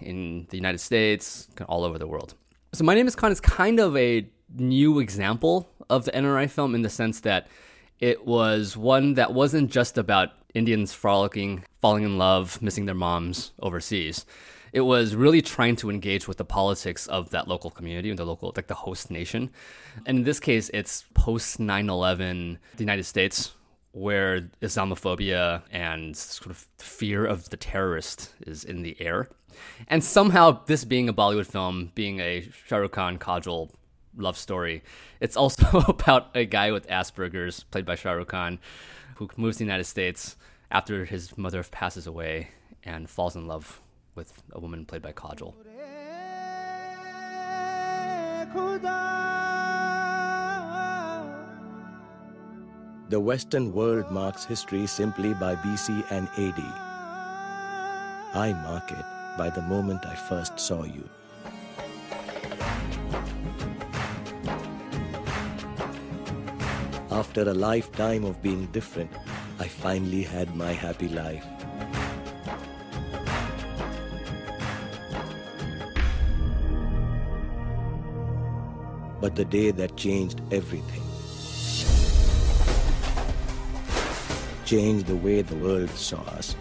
in 0.02 0.46
the 0.50 0.56
United 0.56 0.78
States, 0.78 1.48
all 1.68 1.84
over 1.84 1.98
the 1.98 2.06
world. 2.06 2.34
So, 2.72 2.84
My 2.84 2.94
Name 2.94 3.06
is 3.06 3.14
Khan 3.14 3.32
is 3.32 3.40
kind 3.40 3.80
of 3.80 3.96
a 3.96 4.26
new 4.54 4.98
example 4.98 5.68
of 5.88 6.04
the 6.04 6.12
NRI 6.12 6.48
film 6.48 6.74
in 6.74 6.82
the 6.82 6.90
sense 6.90 7.20
that 7.20 7.48
it 8.00 8.26
was 8.26 8.76
one 8.76 9.14
that 9.14 9.32
wasn't 9.32 9.70
just 9.70 9.96
about 9.98 10.30
Indians 10.54 10.92
frolicking, 10.92 11.64
falling 11.80 12.04
in 12.04 12.18
love, 12.18 12.60
missing 12.60 12.86
their 12.86 12.94
moms 12.94 13.52
overseas. 13.60 14.26
It 14.72 14.80
was 14.80 15.14
really 15.14 15.42
trying 15.42 15.76
to 15.76 15.90
engage 15.90 16.26
with 16.26 16.38
the 16.38 16.44
politics 16.44 17.06
of 17.06 17.30
that 17.30 17.46
local 17.46 17.70
community 17.70 18.08
and 18.08 18.18
the 18.18 18.24
local, 18.24 18.52
like 18.56 18.68
the 18.68 18.74
host 18.74 19.10
nation. 19.10 19.50
And 20.06 20.18
in 20.18 20.24
this 20.24 20.40
case, 20.40 20.70
it's 20.72 21.04
post 21.14 21.60
9 21.60 21.90
11, 21.90 22.58
the 22.76 22.82
United 22.82 23.04
States, 23.04 23.52
where 23.92 24.40
Islamophobia 24.62 25.62
and 25.70 26.16
sort 26.16 26.50
of 26.50 26.66
fear 26.78 27.24
of 27.26 27.50
the 27.50 27.56
terrorist 27.56 28.32
is 28.46 28.64
in 28.64 28.82
the 28.82 28.96
air. 29.00 29.28
And 29.88 30.02
somehow, 30.02 30.64
this 30.64 30.84
being 30.84 31.08
a 31.08 31.14
Bollywood 31.14 31.46
film, 31.46 31.92
being 31.94 32.20
a 32.20 32.48
Shah 32.66 32.78
Rukh 32.78 32.92
Khan 32.92 33.18
Kajol 33.18 33.70
love 34.16 34.38
story, 34.38 34.82
it's 35.20 35.36
also 35.36 35.80
about 35.88 36.34
a 36.34 36.46
guy 36.46 36.72
with 36.72 36.88
Asperger's, 36.88 37.64
played 37.64 37.84
by 37.84 37.94
Shah 37.94 38.12
Rukh 38.12 38.28
Khan, 38.28 38.58
who 39.16 39.28
moves 39.36 39.56
to 39.56 39.58
the 39.58 39.66
United 39.66 39.84
States 39.84 40.36
after 40.70 41.04
his 41.04 41.36
mother 41.36 41.62
passes 41.62 42.06
away 42.06 42.48
and 42.82 43.08
falls 43.08 43.36
in 43.36 43.46
love 43.46 43.80
with 44.14 44.42
a 44.52 44.60
woman 44.60 44.86
played 44.86 45.02
by 45.02 45.12
Kajol. 45.12 45.54
The 53.12 53.20
Western 53.20 53.74
world 53.74 54.10
marks 54.10 54.46
history 54.46 54.86
simply 54.86 55.34
by 55.34 55.54
BC 55.56 56.02
and 56.10 56.28
AD. 56.38 56.58
I 58.34 58.54
mark 58.64 58.90
it 58.90 59.04
by 59.36 59.50
the 59.50 59.60
moment 59.60 60.06
I 60.06 60.14
first 60.14 60.58
saw 60.58 60.84
you. 60.84 61.06
After 67.10 67.42
a 67.42 67.52
lifetime 67.52 68.24
of 68.24 68.40
being 68.40 68.64
different, 68.72 69.10
I 69.58 69.68
finally 69.68 70.22
had 70.22 70.56
my 70.56 70.72
happy 70.72 71.08
life. 71.08 71.44
But 79.20 79.36
the 79.36 79.44
day 79.44 79.70
that 79.70 79.98
changed 79.98 80.40
everything, 80.50 81.11
changed 84.64 85.06
the 85.06 85.16
way 85.16 85.42
the 85.42 85.56
world 85.56 85.90
saw 85.90 86.20
us. 86.22 86.56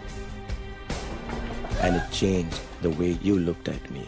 And 1.80 1.96
it 1.96 2.10
changed 2.10 2.60
the 2.82 2.90
way 2.90 3.18
you 3.22 3.38
looked 3.38 3.68
at 3.68 3.90
me. 3.90 4.06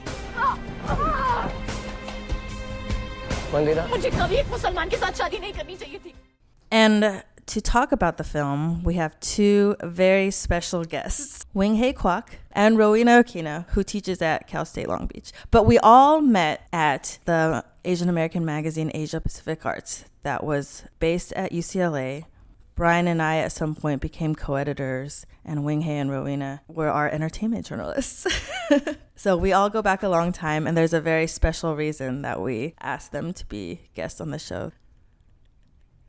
And 6.71 7.23
to 7.47 7.61
talk 7.61 7.93
about 7.93 8.17
the 8.17 8.25
film, 8.25 8.83
we 8.83 8.95
have 8.95 9.19
two 9.21 9.77
very 9.83 10.31
special 10.31 10.85
guests, 10.85 11.45
Wing 11.55 11.77
Hei 11.77 11.93
Kwok 11.93 12.29
and 12.53 12.79
Rowena 12.79 13.23
Aquino, 13.23 13.69
who 13.71 13.83
teaches 13.83 14.23
at 14.23 14.49
Cal 14.49 14.65
State 14.65 14.89
Long 14.89 15.07
Beach. 15.07 15.33
But 15.51 15.67
we 15.67 15.79
all 15.79 16.21
met 16.21 16.67
at 16.73 17.19
the 17.27 17.65
Asian 17.85 18.09
American 18.09 18.45
magazine 18.45 18.91
Asia 18.95 19.21
Pacific 19.21 19.65
Arts 19.67 20.05
that 20.23 20.43
was 20.43 20.85
based 20.99 21.33
at 21.35 21.53
UCLA 21.53 22.25
Brian 22.75 23.07
and 23.07 23.23
I 23.23 23.37
at 23.37 23.53
some 23.53 23.75
point 23.75 24.01
became 24.01 24.35
co-editors 24.35 25.27
and 25.45 25.65
Wing 25.65 25.83
Hei 25.83 25.93
and 25.93 26.11
Rowena 26.11 26.63
were 26.67 26.89
our 26.89 27.09
entertainment 27.09 27.67
journalists. 27.67 28.27
so 29.17 29.37
we 29.37 29.53
all 29.53 29.71
go 29.71 29.81
back 29.81 30.03
a 30.03 30.09
long 30.09 30.33
time 30.33 30.67
and 30.67 30.77
there's 30.77 30.93
a 30.93 31.01
very 31.01 31.29
special 31.29 31.77
reason 31.77 32.23
that 32.23 32.41
we 32.41 32.75
asked 32.81 33.13
them 33.13 33.33
to 33.35 33.47
be 33.47 33.83
guests 33.95 34.21
on 34.21 34.31
the 34.31 34.41
show. 34.41 34.73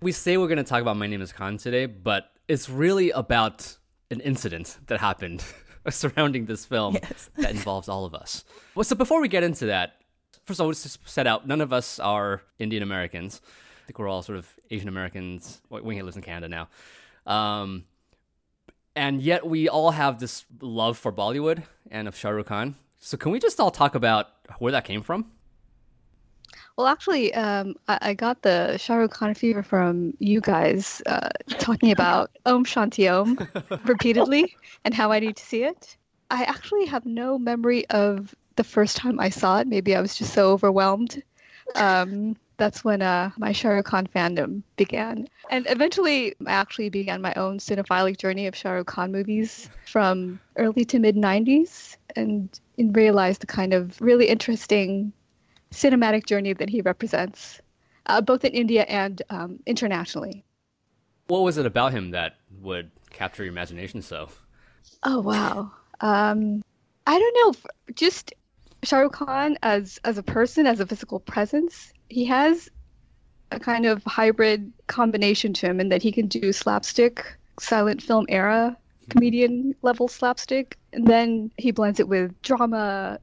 We 0.02 0.12
say 0.12 0.38
we're 0.38 0.48
going 0.48 0.58
to 0.58 0.64
talk 0.64 0.82
about 0.82 0.98
My 0.98 1.06
Name 1.08 1.22
is 1.22 1.32
Khan 1.32 1.58
today, 1.58 1.86
but 1.86 2.32
it's 2.48 2.68
really 2.68 3.12
about 3.12 3.78
an 4.10 4.20
incident 4.22 4.80
that 4.88 5.00
happened 5.00 5.44
surrounding 5.90 6.46
this 6.46 6.66
film 6.66 6.96
Yes. 6.96 7.30
that 7.38 7.52
involves 7.52 7.88
all 7.88 8.06
of 8.06 8.16
us. 8.16 8.44
Well, 8.74 8.84
so 8.84 8.96
before 8.96 9.22
we 9.22 9.28
get 9.28 9.44
into 9.44 9.68
that, 9.68 10.02
first 10.46 10.60
of 10.60 10.64
all, 10.64 10.68
let's 10.68 10.82
just 10.82 11.08
set 11.08 11.28
out 11.28 11.48
none 11.48 11.62
of 11.62 11.72
us 11.72 12.00
are 12.00 12.42
Indian 12.58 12.82
Americans. 12.82 13.40
I 13.86 13.88
think 13.88 14.00
we're 14.00 14.08
all 14.08 14.24
sort 14.24 14.40
of 14.40 14.52
Asian 14.72 14.88
Americans. 14.88 15.62
Well, 15.70 15.84
lives 15.84 16.16
in 16.16 16.24
Canada 16.24 16.48
now. 16.48 17.32
Um, 17.32 17.84
and 18.96 19.22
yet 19.22 19.46
we 19.46 19.70
all 19.70 19.92
have 19.92 20.20
this 20.20 20.44
love 20.60 20.98
for 20.98 21.14
Bollywood 21.14 21.62
and 21.92 22.08
of 22.08 22.16
Shah 22.16 22.30
Rukh 22.30 22.48
Khan. 22.48 22.76
So 23.00 23.16
can 23.16 23.32
we 23.32 23.38
just 23.40 23.60
all 23.60 23.70
talk 23.70 23.94
about 23.94 24.30
where 24.58 24.72
that 24.72 24.86
came 24.86 25.04
from? 25.04 25.30
Well, 26.78 26.88
actually, 26.88 27.32
um, 27.36 27.76
I, 27.88 28.00
I 28.02 28.14
got 28.16 28.42
the 28.42 28.76
Shah 28.78 28.96
Rukh 28.96 29.12
Khan 29.12 29.36
fever 29.36 29.62
from 29.62 30.16
you 30.18 30.42
guys 30.42 31.04
uh, 31.06 31.30
talking 31.60 31.92
about 31.92 32.32
Om 32.48 32.66
Shanti 32.66 33.08
Om 33.08 33.38
repeatedly 33.86 34.58
and 34.84 34.96
how 34.96 35.12
I 35.12 35.20
need 35.20 35.36
to 35.36 35.46
see 35.46 35.64
it. 35.64 35.96
I 36.32 36.44
actually 36.46 36.86
have 36.86 37.06
no 37.06 37.38
memory 37.38 37.88
of 37.92 38.34
the 38.56 38.64
first 38.64 38.98
time 38.98 39.20
I 39.20 39.30
saw 39.30 39.60
it. 39.60 39.68
Maybe 39.68 39.96
I 39.96 40.02
was 40.02 40.16
just 40.16 40.34
so 40.34 40.52
overwhelmed. 40.52 41.22
Um, 41.76 42.36
that's 42.58 42.84
when 42.84 43.02
uh, 43.02 43.32
my 43.38 43.52
Shah 43.52 43.70
Rukh 43.70 43.86
Khan 43.86 44.08
fandom 44.08 44.64
began. 44.78 45.28
And 45.50 45.66
eventually, 45.70 46.36
I 46.46 46.52
actually 46.52 46.90
began 46.90 47.22
my 47.22 47.34
own 47.36 47.60
cinephilic 47.60 48.18
journey 48.18 48.48
of 48.48 48.56
Shah 48.56 48.72
Rukh 48.72 48.88
Khan 48.88 49.12
movies 49.12 49.70
from 49.86 50.40
early 50.56 50.86
to 50.86 51.00
mid 51.00 51.16
90s 51.16 51.98
and, 52.16 52.50
and 52.78 52.96
realized 52.96 53.42
the 53.42 53.48
kind 53.48 53.74
of 53.74 54.00
really 54.02 54.28
interesting 54.28 55.12
cinematic 55.72 56.26
journey 56.26 56.54
that 56.54 56.70
he 56.70 56.82
represents, 56.82 57.62
uh, 58.06 58.22
both 58.22 58.46
in 58.46 58.54
India 58.54 58.84
and 58.84 59.22
um, 59.30 59.60
internationally. 59.66 60.44
What 61.28 61.44
was 61.44 61.58
it 61.58 61.66
about 61.66 61.92
him 61.92 62.12
that 62.12 62.38
would 62.62 62.92
capture 63.10 63.44
your 63.44 63.52
imagination 63.52 64.02
so? 64.02 64.30
Oh 65.04 65.22
wow. 65.22 65.72
Um, 66.02 66.64
I 67.08 67.20
don't 67.20 67.38
know. 67.42 67.72
Just 67.96 68.34
Shah 68.86 69.00
Rukh 69.00 69.14
Khan 69.14 69.58
as 69.64 70.00
as 70.04 70.18
a 70.18 70.24
person, 70.24 70.68
as 70.68 70.80
a 70.80 70.86
physical 70.86 71.20
presence, 71.20 71.92
he 72.10 72.26
has 72.26 72.70
a 73.52 73.60
kind 73.60 73.86
of 73.86 74.04
hybrid 74.04 74.72
combination 74.88 75.54
to 75.54 75.68
him 75.68 75.80
in 75.80 75.90
that 75.90 76.02
he 76.02 76.12
can 76.12 76.28
do 76.28 76.52
slapstick, 76.52 77.24
silent 77.60 78.02
film 78.02 78.26
era 78.30 78.78
comedian 79.10 79.76
level 79.82 80.08
slapstick, 80.08 80.78
and 80.94 81.08
then 81.08 81.52
he 81.58 81.72
blends 81.72 82.00
it 82.00 82.08
with 82.08 82.40
drama, 82.42 83.20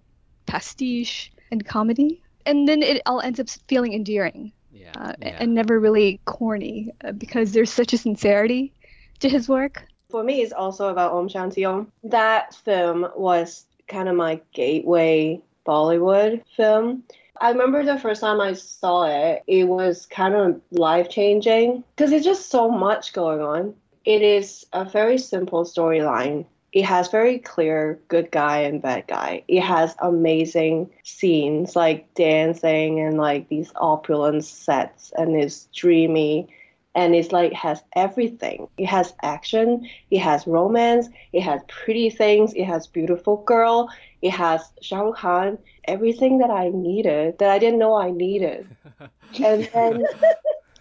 pastiche, 0.46 1.32
and 1.50 1.64
comedy, 1.64 2.22
and 2.46 2.68
then 2.68 2.82
it 2.82 3.02
all 3.06 3.20
ends 3.20 3.40
up 3.40 3.48
feeling 3.68 3.92
endearing 3.92 4.52
Yeah. 4.72 4.92
uh, 4.96 5.12
yeah. 5.20 5.36
and 5.40 5.54
never 5.54 5.78
really 5.78 6.20
corny 6.24 6.92
uh, 7.04 7.12
because 7.12 7.52
there's 7.52 7.70
such 7.70 7.92
a 7.92 7.98
sincerity 7.98 8.72
to 9.20 9.28
his 9.28 9.48
work. 9.48 9.84
For 10.10 10.22
me, 10.22 10.42
it's 10.42 10.52
also 10.52 10.88
about 10.88 11.12
Om 11.12 11.28
Shanti 11.28 11.68
Om. 11.68 11.90
That 12.04 12.54
film 12.54 13.06
was 13.16 13.66
kind 13.88 14.08
of 14.08 14.16
my 14.16 14.40
gateway 14.52 15.40
Bollywood 15.66 16.42
film. 16.56 17.04
I 17.40 17.50
remember 17.50 17.84
the 17.84 17.98
first 17.98 18.20
time 18.20 18.40
I 18.40 18.52
saw 18.52 19.04
it, 19.04 19.42
it 19.46 19.64
was 19.64 20.06
kind 20.06 20.34
of 20.34 20.60
life 20.70 21.08
changing 21.08 21.82
because 21.96 22.10
there's 22.10 22.24
just 22.24 22.50
so 22.50 22.70
much 22.70 23.12
going 23.12 23.40
on. 23.40 23.74
It 24.04 24.22
is 24.22 24.66
a 24.72 24.84
very 24.84 25.18
simple 25.18 25.64
storyline. 25.64 26.46
It 26.72 26.84
has 26.84 27.08
very 27.08 27.38
clear 27.38 28.00
good 28.08 28.30
guy 28.30 28.60
and 28.60 28.80
bad 28.80 29.06
guy. 29.06 29.44
It 29.46 29.60
has 29.60 29.94
amazing 29.98 30.90
scenes 31.02 31.76
like 31.76 32.14
dancing 32.14 33.00
and 33.00 33.18
like 33.18 33.48
these 33.48 33.70
opulent 33.76 34.44
sets, 34.44 35.12
and 35.16 35.36
it's 35.36 35.66
dreamy 35.66 36.48
and 36.94 37.14
it's 37.14 37.32
like 37.32 37.52
has 37.52 37.82
everything. 37.94 38.68
It 38.76 38.86
has 38.86 39.14
action, 39.22 39.88
it 40.10 40.18
has 40.18 40.46
romance, 40.46 41.08
it 41.32 41.42
has 41.42 41.60
pretty 41.68 42.10
things, 42.10 42.52
it 42.54 42.64
has 42.64 42.86
beautiful 42.86 43.38
girl, 43.44 43.88
it 44.20 44.30
has 44.30 44.72
Shah 44.82 45.00
Rukh 45.00 45.16
Khan, 45.16 45.58
everything 45.84 46.38
that 46.38 46.50
I 46.50 46.68
needed 46.68 47.38
that 47.38 47.50
I 47.50 47.58
didn't 47.58 47.78
know 47.78 47.94
I 47.94 48.10
needed. 48.10 48.66
and 49.44 49.68
then 49.72 50.04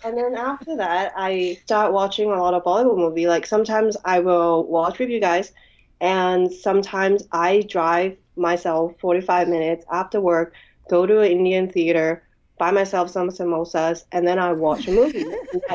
and 0.04 0.18
then 0.18 0.36
after 0.36 0.76
that 0.78 1.14
I 1.16 1.58
start 1.66 1.94
watching 1.94 2.32
a 2.32 2.40
lot 2.40 2.54
of 2.54 2.64
Bollywood 2.64 2.98
movie. 2.98 3.28
Like 3.28 3.46
sometimes 3.46 3.96
I 4.06 4.20
will 4.20 4.66
watch 4.66 5.00
with 5.00 5.10
you 5.10 5.20
guys 5.20 5.54
and 6.02 6.52
sometimes 6.52 7.28
I 7.32 7.62
drive 7.70 8.18
myself 8.36 8.94
45 9.00 9.48
minutes 9.48 9.86
after 9.92 10.20
work, 10.20 10.54
go 10.90 11.06
to 11.06 11.22
an 11.22 11.32
Indian 11.32 11.70
theater, 11.70 12.24
buy 12.62 12.70
myself 12.70 13.10
some 13.10 13.30
samosas, 13.30 14.04
and 14.12 14.28
then 14.28 14.38
I 14.38 14.54
watch 14.54 14.88
a 14.88 14.92
movie. 14.92 15.26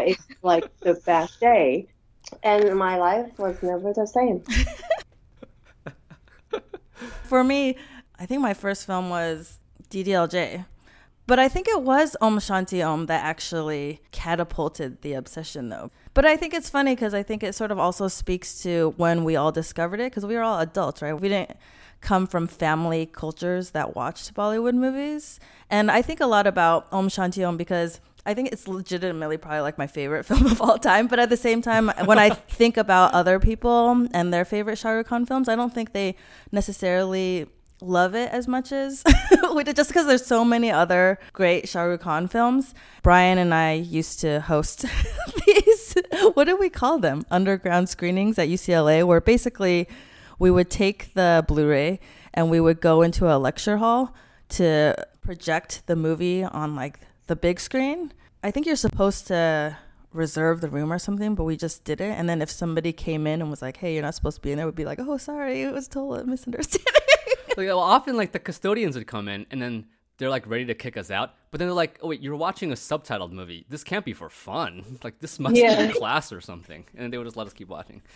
is 0.07 0.17
like 0.43 0.71
the 0.83 0.95
best 0.95 1.41
day. 1.41 1.89
And 2.45 2.79
my 2.79 2.97
life 2.97 3.37
was 3.41 3.61
never 3.61 3.93
the 3.93 4.07
same. 4.07 4.41
For 7.25 7.43
me, 7.43 7.77
I 8.21 8.27
think 8.27 8.41
my 8.41 8.55
first 8.55 8.87
film 8.87 9.11
was 9.11 9.59
DDLJ. 9.91 10.65
But 11.27 11.41
I 11.41 11.49
think 11.49 11.67
it 11.67 11.83
was 11.83 12.17
Om 12.21 12.39
Shanti 12.39 12.87
Om 12.87 13.07
that 13.07 13.25
actually 13.25 14.01
catapulted 14.13 15.03
the 15.03 15.15
obsession, 15.15 15.71
though. 15.71 15.91
But 16.15 16.25
I 16.25 16.37
think 16.37 16.55
it's 16.55 16.71
funny 16.71 16.95
because 16.95 17.15
I 17.15 17.25
think 17.25 17.43
it 17.43 17.57
sort 17.57 17.73
of 17.73 17.81
also 17.81 18.07
speaks 18.07 18.63
to 18.63 18.95
when 18.97 19.25
we 19.25 19.35
all 19.35 19.51
discovered 19.51 19.99
it 19.99 20.13
because 20.13 20.25
we 20.25 20.37
were 20.37 20.43
all 20.43 20.61
adults, 20.61 21.03
right? 21.03 21.21
We 21.21 21.31
didn't 21.31 21.57
come 22.01 22.27
from 22.27 22.47
family 22.47 23.07
cultures 23.07 23.71
that 23.71 23.95
watched 23.97 24.35
Bollywood 24.35 24.75
movies. 24.75 25.41
And 25.71 25.91
I 25.91 26.03
think 26.03 26.21
a 26.21 26.27
lot 26.27 26.47
about 26.47 26.87
Om 26.93 27.09
Shanti 27.09 27.47
Om 27.47 27.57
because 27.57 28.01
I 28.25 28.35
think 28.35 28.51
it's 28.53 28.67
legitimately 28.67 29.37
probably 29.37 29.61
like 29.61 29.79
my 29.79 29.87
favorite 29.87 30.25
film 30.27 30.47
of 30.47 30.61
all 30.61 30.79
time. 30.79 31.07
But 31.07 31.19
at 31.19 31.31
the 31.31 31.37
same 31.37 31.63
time, 31.63 31.91
when 32.05 32.19
I 32.19 32.31
think 32.49 32.77
about 32.77 33.15
other 33.15 33.39
people 33.39 34.07
and 34.13 34.33
their 34.33 34.45
favorite 34.45 34.79
Shah 34.79 34.91
Rukh 34.91 35.07
Khan 35.07 35.27
films, 35.27 35.49
I 35.49 35.57
don't 35.57 35.73
think 35.73 35.93
they 35.93 36.17
necessarily 36.53 37.47
love 37.83 38.15
it 38.15 38.31
as 38.33 38.49
much 38.49 38.73
as 38.73 39.05
we 39.55 39.63
did 39.63 39.77
just 39.77 39.91
because 39.91 40.07
there's 40.07 40.25
so 40.25 40.43
many 40.45 40.71
other 40.71 41.19
great 41.33 41.69
Shah 41.69 41.83
Rukh 41.83 42.01
Khan 42.01 42.27
films. 42.27 42.75
Brian 43.03 43.39
and 43.39 43.53
I 43.55 43.75
used 43.75 44.21
to 44.21 44.41
host 44.41 44.87
these 45.47 45.95
what 46.35 46.45
do 46.45 46.57
we 46.57 46.69
call 46.69 46.99
them? 46.99 47.25
Underground 47.31 47.89
screenings 47.89 48.39
at 48.39 48.49
UCLA 48.49 49.05
where 49.05 49.21
basically 49.21 49.89
we 50.39 50.51
would 50.51 50.71
take 50.71 51.15
the 51.15 51.45
Blu-ray 51.49 52.01
and 52.35 52.51
we 52.51 52.61
would 52.61 52.81
go 52.81 53.03
into 53.03 53.35
a 53.35 53.39
lecture 53.39 53.79
hall 53.79 54.15
to 54.51 54.95
project 55.23 55.83
the 55.87 55.97
movie 55.97 56.45
on 56.45 56.75
like 56.75 57.01
the 57.27 57.37
big 57.37 57.59
screen. 57.61 58.13
I 58.43 58.51
think 58.51 58.67
you're 58.67 58.77
supposed 58.77 59.27
to 59.29 59.77
reserve 60.13 60.61
the 60.61 60.71
room 60.71 60.93
or 60.93 60.99
something, 60.99 61.35
but 61.35 61.45
we 61.45 61.57
just 61.57 61.85
did 61.85 62.01
it. 62.01 62.13
And 62.17 62.29
then 62.29 62.41
if 62.41 62.51
somebody 62.51 62.93
came 62.93 63.27
in 63.27 63.41
and 63.41 63.51
was 63.51 63.61
like, 63.61 63.79
"Hey, 63.79 63.95
you're 63.95 64.03
not 64.03 64.15
supposed 64.15 64.37
to 64.37 64.43
be 64.43 64.53
in 64.53 64.57
there," 64.57 64.67
we'd 64.67 64.75
be 64.75 64.85
like, 64.85 64.99
"Oh, 65.01 65.17
sorry, 65.19 65.63
it 65.63 65.73
was 65.73 65.89
total 65.89 66.25
misunderstanding." 66.27 66.93
like, 67.57 67.67
well, 67.67 67.81
often 67.81 68.17
like 68.17 68.33
the 68.33 68.39
custodians 68.39 68.97
would 68.97 69.07
come 69.07 69.29
in 69.29 69.47
and 69.51 69.61
then 69.61 69.87
they're 70.19 70.31
like 70.31 70.47
ready 70.47 70.65
to 70.67 70.75
kick 70.75 70.97
us 70.97 71.11
out, 71.11 71.35
but 71.51 71.59
then 71.59 71.67
they're 71.69 71.75
like, 71.75 71.99
"Oh 72.03 72.09
wait, 72.09 72.21
you're 72.23 72.37
watching 72.37 72.71
a 72.73 72.75
subtitled 72.77 73.33
movie. 73.33 73.67
This 73.69 73.83
can't 73.85 74.05
be 74.05 74.13
for 74.13 74.29
fun. 74.31 74.99
Like 75.05 75.19
this 75.19 75.39
must 75.41 75.57
Yeah. 75.57 75.87
be 75.87 75.93
a 75.93 75.95
class 75.95 76.33
or 76.33 76.41
something." 76.41 76.85
And 76.97 77.13
they 77.13 77.19
would 77.19 77.25
just 77.27 77.37
let 77.37 77.47
us 77.47 77.53
keep 77.53 77.69
watching. 77.69 78.01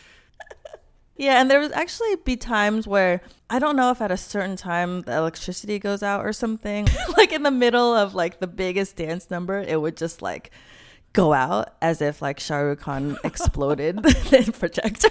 Yeah, 1.17 1.41
and 1.41 1.51
there 1.51 1.61
would 1.61 1.73
actually 1.73 2.17
be 2.25 2.37
times 2.37 2.87
where 2.87 3.21
I 3.51 3.59
don't 3.59 3.77
know 3.77 3.91
if 3.91 4.01
at 4.01 4.11
a 4.11 4.17
certain 4.17 4.57
time 4.57 5.03
the 5.03 5.17
electricity 5.17 5.79
goes 5.79 6.03
out 6.03 6.25
or 6.25 6.33
something. 6.33 6.89
like 7.17 7.33
in 7.33 7.43
the 7.43 7.51
middle 7.51 7.95
of 7.95 8.15
like 8.15 8.41
the 8.41 8.47
biggest 8.47 8.97
dance 8.97 9.31
number, 9.31 9.59
it 9.61 9.81
would 9.81 9.97
just 9.97 10.23
like 10.23 10.51
go 11.13 11.33
out 11.33 11.75
as 11.83 12.01
if 12.01 12.23
like 12.23 12.41
Shah 12.41 12.59
Rukh 12.59 12.81
Khan 12.81 13.19
exploded 13.25 13.97
the 14.03 14.55
projector. 14.59 15.11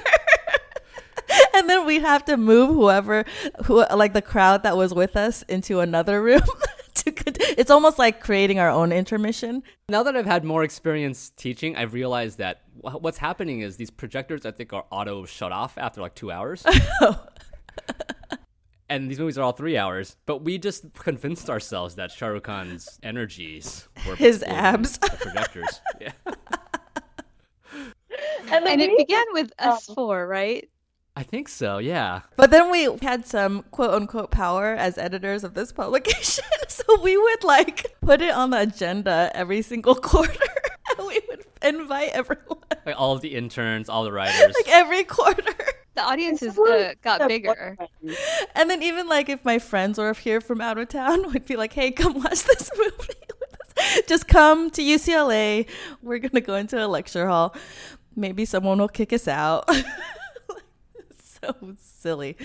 and 1.54 1.70
then 1.70 1.86
we'd 1.86 2.02
have 2.02 2.26
to 2.26 2.38
move 2.38 2.70
whoever 2.70 3.26
who 3.66 3.86
like 3.96 4.14
the 4.14 4.22
crowd 4.22 4.64
that 4.64 4.76
was 4.78 4.94
with 4.94 5.16
us 5.16 5.44
into 5.44 5.80
another 5.80 6.24
room. 6.24 6.42
to 6.96 7.12
con- 7.12 7.34
it's 7.40 7.72
almost 7.72 7.98
like 8.00 8.20
creating 8.22 8.60
our 8.60 8.70
own 8.70 8.92
intermission. 8.92 9.64
Now 9.90 10.04
that 10.04 10.16
I've 10.16 10.26
had 10.26 10.44
more 10.44 10.64
experience 10.64 11.32
teaching, 11.36 11.76
I've 11.76 11.94
realized 11.94 12.38
that 12.40 12.62
wh- 12.82 13.02
what's 13.02 13.18
happening 13.18 13.62
is 13.62 13.78
these 13.78 13.90
projectors, 13.90 14.46
I 14.46 14.52
think, 14.52 14.74
are 14.74 14.86
auto 14.92 15.26
shut 15.26 15.52
off 15.52 15.78
after 15.78 16.02
like 16.02 16.16
two 16.16 16.32
hours. 16.32 16.64
Oh. 17.02 17.26
and 18.90 19.10
these 19.10 19.20
movies 19.20 19.38
are 19.38 19.42
all 19.44 19.52
three 19.54 19.78
hours, 19.78 20.18
but 20.26 20.44
we 20.44 20.58
just 20.58 20.92
convinced 20.94 21.50
ourselves 21.50 21.96
that 21.96 22.12
Shah 22.12 22.28
Rukh 22.28 22.44
Khan's 22.44 23.00
energies 23.04 23.88
were 24.08 24.16
His 24.16 24.44
abs. 24.44 24.98
the 24.98 25.10
projectors. 25.20 25.80
yeah. 26.02 26.12
And, 28.52 28.66
And 28.68 28.82
it 28.82 28.98
began 28.98 29.26
with 29.32 29.52
us 29.60 29.86
four, 29.86 30.28
right? 30.28 30.68
I 31.20 31.24
think 31.24 31.50
so, 31.50 31.80
yeah. 31.80 32.22
But 32.38 32.50
then 32.50 32.72
we 32.72 32.88
had 33.02 33.26
some 33.28 33.64
quote 33.72 33.90
unquote 33.94 34.32
power 34.32 34.74
as 34.74 34.98
editors 34.98 35.44
of 35.44 35.54
this 35.54 35.72
publication. 35.82 36.46
So 36.70 37.02
we 37.02 37.18
would 37.18 37.44
like 37.44 37.88
put 38.00 38.22
it 38.22 38.34
on 38.34 38.52
the 38.52 38.62
agenda 38.62 39.30
every 39.34 39.62
single 39.62 39.96
quarter. 40.10 40.46
and 40.98 41.06
we 41.08 41.20
would 41.28 41.44
invite 41.62 42.12
everyone 42.14 42.60
Like 42.86 42.96
all 42.98 43.14
of 43.14 43.22
the 43.22 43.36
interns, 43.36 43.90
all 43.90 44.06
the 44.06 44.14
writers. 44.14 44.56
like 44.56 44.70
every 44.70 45.04
quarter. 45.04 45.54
The 45.96 46.02
audiences 46.04 46.56
Someone- 46.56 46.72
uh, 46.72 46.94
got 47.04 47.20
the 47.20 47.28
bigger. 47.28 47.76
boyfriend. 47.78 48.18
And 48.56 48.70
then 48.70 48.82
even 48.82 49.08
like 49.10 49.28
if 49.28 49.44
my 49.44 49.60
friends 49.60 49.98
were 50.00 50.14
here 50.14 50.40
from 50.40 50.62
out 50.62 50.78
of 50.78 50.88
town, 50.88 51.30
we'd 51.34 51.46
be 51.46 51.58
like, 51.58 51.74
"Hey, 51.74 51.92
come 51.92 52.14
watch 52.24 52.44
this 52.44 52.72
movie. 52.78 53.20
Just 54.08 54.28
come 54.30 54.70
to 54.72 54.82
UCLA. 54.82 55.68
We're 56.02 56.20
gonna 56.20 56.40
go 56.42 56.56
into 56.56 56.78
a 56.84 56.88
lecture 56.88 57.28
hall. 57.28 57.54
Maybe 58.16 58.46
someone 58.46 58.78
will 58.78 58.88
kick 58.88 59.12
us 59.12 59.28
out." 59.28 59.70
so 61.44 61.76
silly. 61.80 62.38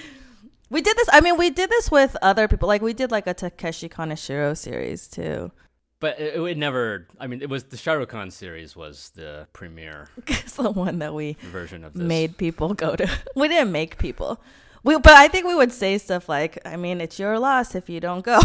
We 0.71 0.81
did 0.81 0.97
this. 0.97 1.09
I 1.13 1.21
mean, 1.21 1.37
we 1.37 1.51
did 1.51 1.71
this 1.71 1.91
with 1.91 2.17
other 2.23 2.49
people. 2.49 2.69
Like 2.69 2.83
we 2.83 2.93
did 2.95 3.11
like 3.11 3.27
a 3.27 3.35
Takeshi 3.35 3.89
Kaneshiro 3.89 4.57
series 4.57 5.07
too. 5.09 5.53
But 6.01 6.19
it, 6.19 6.35
it 6.37 6.41
would 6.41 6.59
never. 6.59 7.07
I 7.21 7.27
mean, 7.27 7.43
it 7.43 7.49
was 7.49 7.65
the 7.65 7.77
Shah 7.77 7.93
Rukh 7.93 8.09
Khan 8.09 8.31
series 8.31 8.75
was 8.75 9.11
the 9.15 9.47
premiere 9.53 10.09
It's 10.27 10.55
the 10.55 10.71
one 10.71 10.99
that 10.99 11.15
we 11.15 11.37
version 11.43 11.85
of 11.85 11.95
this. 11.95 12.03
made 12.03 12.37
people 12.37 12.75
go 12.75 12.97
to. 12.97 13.09
We 13.37 13.49
didn't 13.49 13.73
make 13.73 13.99
people. 13.99 14.41
We, 14.83 14.99
but 14.99 15.13
I 15.13 15.29
think 15.29 15.47
we 15.47 15.55
would 15.55 15.73
say 15.73 15.97
stuff 15.97 16.29
like, 16.29 16.59
"I 16.67 16.77
mean, 16.77 17.01
it's 17.01 17.19
your 17.19 17.39
loss 17.39 17.75
if 17.75 17.89
you 17.89 18.01
don't 18.01 18.23
go." 18.25 18.39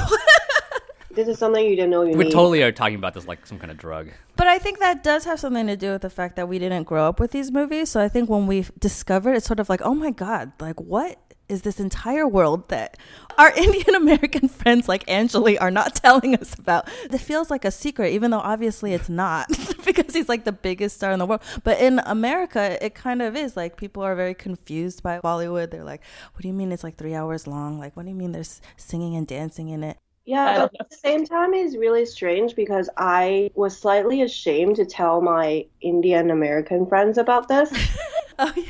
This 1.12 1.28
is 1.28 1.40
something 1.40 1.66
you 1.66 1.76
didn't 1.76 1.90
know 1.90 2.04
you 2.04 2.16
We 2.16 2.26
need. 2.26 2.32
totally 2.32 2.62
are 2.62 2.72
talking 2.72 2.96
about 2.96 3.14
this 3.14 3.28
like 3.28 3.46
some 3.46 3.58
kind 3.58 3.72
of 3.72 3.78
drug. 3.78 4.10
But 4.36 4.48
I 4.48 4.60
think 4.60 4.80
that 4.80 5.04
does 5.04 5.26
have 5.26 5.40
something 5.40 5.68
to 5.68 5.76
do 5.76 5.92
with 5.92 6.04
the 6.04 6.10
fact 6.10 6.36
that 6.36 6.48
we 6.48 6.60
didn't 6.60 6.84
grow 6.84 7.08
up 7.08 7.20
with 7.20 7.32
these 7.32 7.52
movies. 7.52 7.90
So 7.90 8.00
I 8.00 8.08
think 8.10 8.30
when 8.30 8.46
we 8.48 8.66
discovered, 8.80 9.34
it's 9.34 9.46
sort 9.48 9.60
of 9.60 9.70
like, 9.70 9.82
oh 9.84 9.96
my 9.96 10.12
god, 10.12 10.52
like 10.60 10.80
what 10.80 11.18
is 11.50 11.64
this 11.64 11.80
entire 11.80 12.28
world 12.28 12.70
that 12.70 12.96
our 13.40 13.52
Indian 13.58 13.96
American 13.96 14.48
friends 14.48 14.88
like 14.88 15.04
Anjali 15.08 15.58
are 15.60 15.72
not 15.72 15.96
telling 15.96 16.36
us 16.36 16.54
about? 16.54 16.88
It 17.12 17.18
feels 17.18 17.50
like 17.50 17.66
a 17.66 17.72
secret, 17.72 18.14
even 18.14 18.30
though 18.30 18.40
obviously 18.40 18.94
it's 18.94 19.10
not, 19.10 19.48
because 19.86 20.14
he's 20.14 20.30
like 20.30 20.46
the 20.46 20.52
biggest 20.52 20.98
star 20.98 21.12
in 21.12 21.18
the 21.18 21.26
world. 21.26 21.42
But 21.64 21.82
in 21.82 22.00
America, 22.06 22.78
it 22.86 22.94
kind 22.94 23.24
of 23.24 23.36
is. 23.36 23.58
Like 23.58 23.78
people 23.78 24.04
are 24.04 24.16
very 24.16 24.36
confused 24.36 25.02
by 25.02 25.20
Bollywood. 25.22 25.72
They're 25.72 25.84
like, 25.84 26.04
what 26.34 26.44
do 26.44 26.48
you 26.48 26.54
mean 26.54 26.72
it's 26.72 26.84
like 26.84 26.98
three 26.98 27.16
hours 27.16 27.48
long? 27.48 27.80
Like, 27.80 27.98
what 27.98 28.04
do 28.04 28.10
you 28.10 28.16
mean 28.16 28.32
there's 28.32 28.62
singing 28.78 29.16
and 29.16 29.26
dancing 29.26 29.70
in 29.70 29.84
it? 29.84 29.98
Yeah, 30.30 30.68
but 30.72 30.76
at 30.80 30.90
the 30.92 30.96
same 30.96 31.26
time, 31.26 31.56
it's 31.56 31.76
really 31.76 32.06
strange 32.06 32.56
because 32.56 32.88
I 32.98 33.50
was 33.56 33.76
slightly 33.76 34.22
ashamed 34.22 34.76
to 34.76 34.86
tell 34.86 35.22
my 35.22 35.66
Indian 35.82 36.30
American 36.30 36.86
friends 36.86 37.18
about 37.18 37.48
this. 37.48 37.72
Oh 38.42 38.54
yeah. 38.56 38.64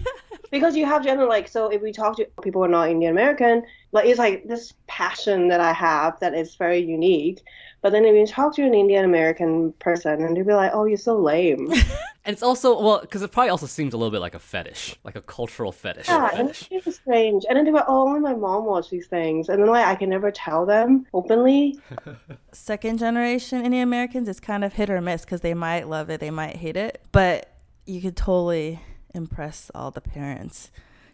Because 0.49 0.75
you 0.75 0.87
have 0.87 1.03
general 1.03 1.29
like 1.29 1.47
so 1.47 1.67
if 1.67 1.83
we 1.83 1.91
talk 1.91 2.17
to 2.17 2.25
people 2.41 2.61
who 2.61 2.65
are 2.65 2.69
not 2.69 2.89
Indian 2.89 3.11
American, 3.11 3.61
like 3.91 4.07
it's 4.07 4.17
like 4.17 4.47
this 4.47 4.73
passion 4.87 5.47
that 5.49 5.59
I 5.59 5.73
have 5.73 6.19
that 6.21 6.33
is 6.33 6.55
very 6.55 6.79
unique. 6.79 7.43
But 7.81 7.91
then 7.91 8.05
if 8.05 8.13
you 8.13 8.27
talk 8.27 8.55
to 8.55 8.63
an 8.63 8.73
Indian 8.73 9.05
American 9.05 9.71
person 9.73 10.23
and 10.23 10.35
they'd 10.35 10.45
be 10.45 10.53
like, 10.53 10.71
"Oh, 10.73 10.85
you're 10.85 10.97
so 10.97 11.17
lame." 11.17 11.71
And 12.25 12.33
it's 12.33 12.43
also 12.43 12.79
well 12.79 12.99
because 12.99 13.23
it 13.23 13.31
probably 13.31 13.49
also 13.49 13.65
seems 13.65 13.93
a 13.93 13.97
little 13.97 14.11
bit 14.11 14.19
like 14.19 14.35
a 14.35 14.39
fetish, 14.39 14.97
like 15.03 15.15
a 15.15 15.21
cultural 15.21 15.71
fetish. 15.71 16.07
yeah, 16.07 16.29
and 16.33 16.49
fetish. 16.49 16.67
it's 16.85 16.97
strange. 16.97 17.45
And 17.47 17.57
then 17.57 17.63
they're 17.65 17.73
like, 17.73 17.85
"Oh, 17.87 18.07
only 18.07 18.19
my 18.19 18.35
mom 18.35 18.65
watched 18.65 18.91
these 18.91 19.07
things," 19.07 19.49
and 19.49 19.59
then 19.59 19.69
like 19.69 19.85
I 19.87 19.95
can 19.95 20.09
never 20.09 20.29
tell 20.29 20.65
them 20.65 21.07
openly. 21.13 21.79
second 22.51 22.99
generation 22.99 23.65
Indian 23.65 23.83
Americans, 23.83 24.27
it's 24.27 24.39
kind 24.39 24.63
of 24.63 24.73
hit 24.73 24.89
or 24.91 25.01
miss 25.01 25.21
because 25.23 25.41
they 25.41 25.55
might 25.55 25.87
love 25.87 26.11
it, 26.11 26.19
they 26.19 26.29
might 26.29 26.57
hate 26.57 26.75
it, 26.77 27.01
but 27.11 27.51
you 27.85 27.99
could 28.01 28.17
totally 28.17 28.79
impress 29.15 29.71
all 29.73 29.89
the 29.89 30.01
parents 30.01 30.69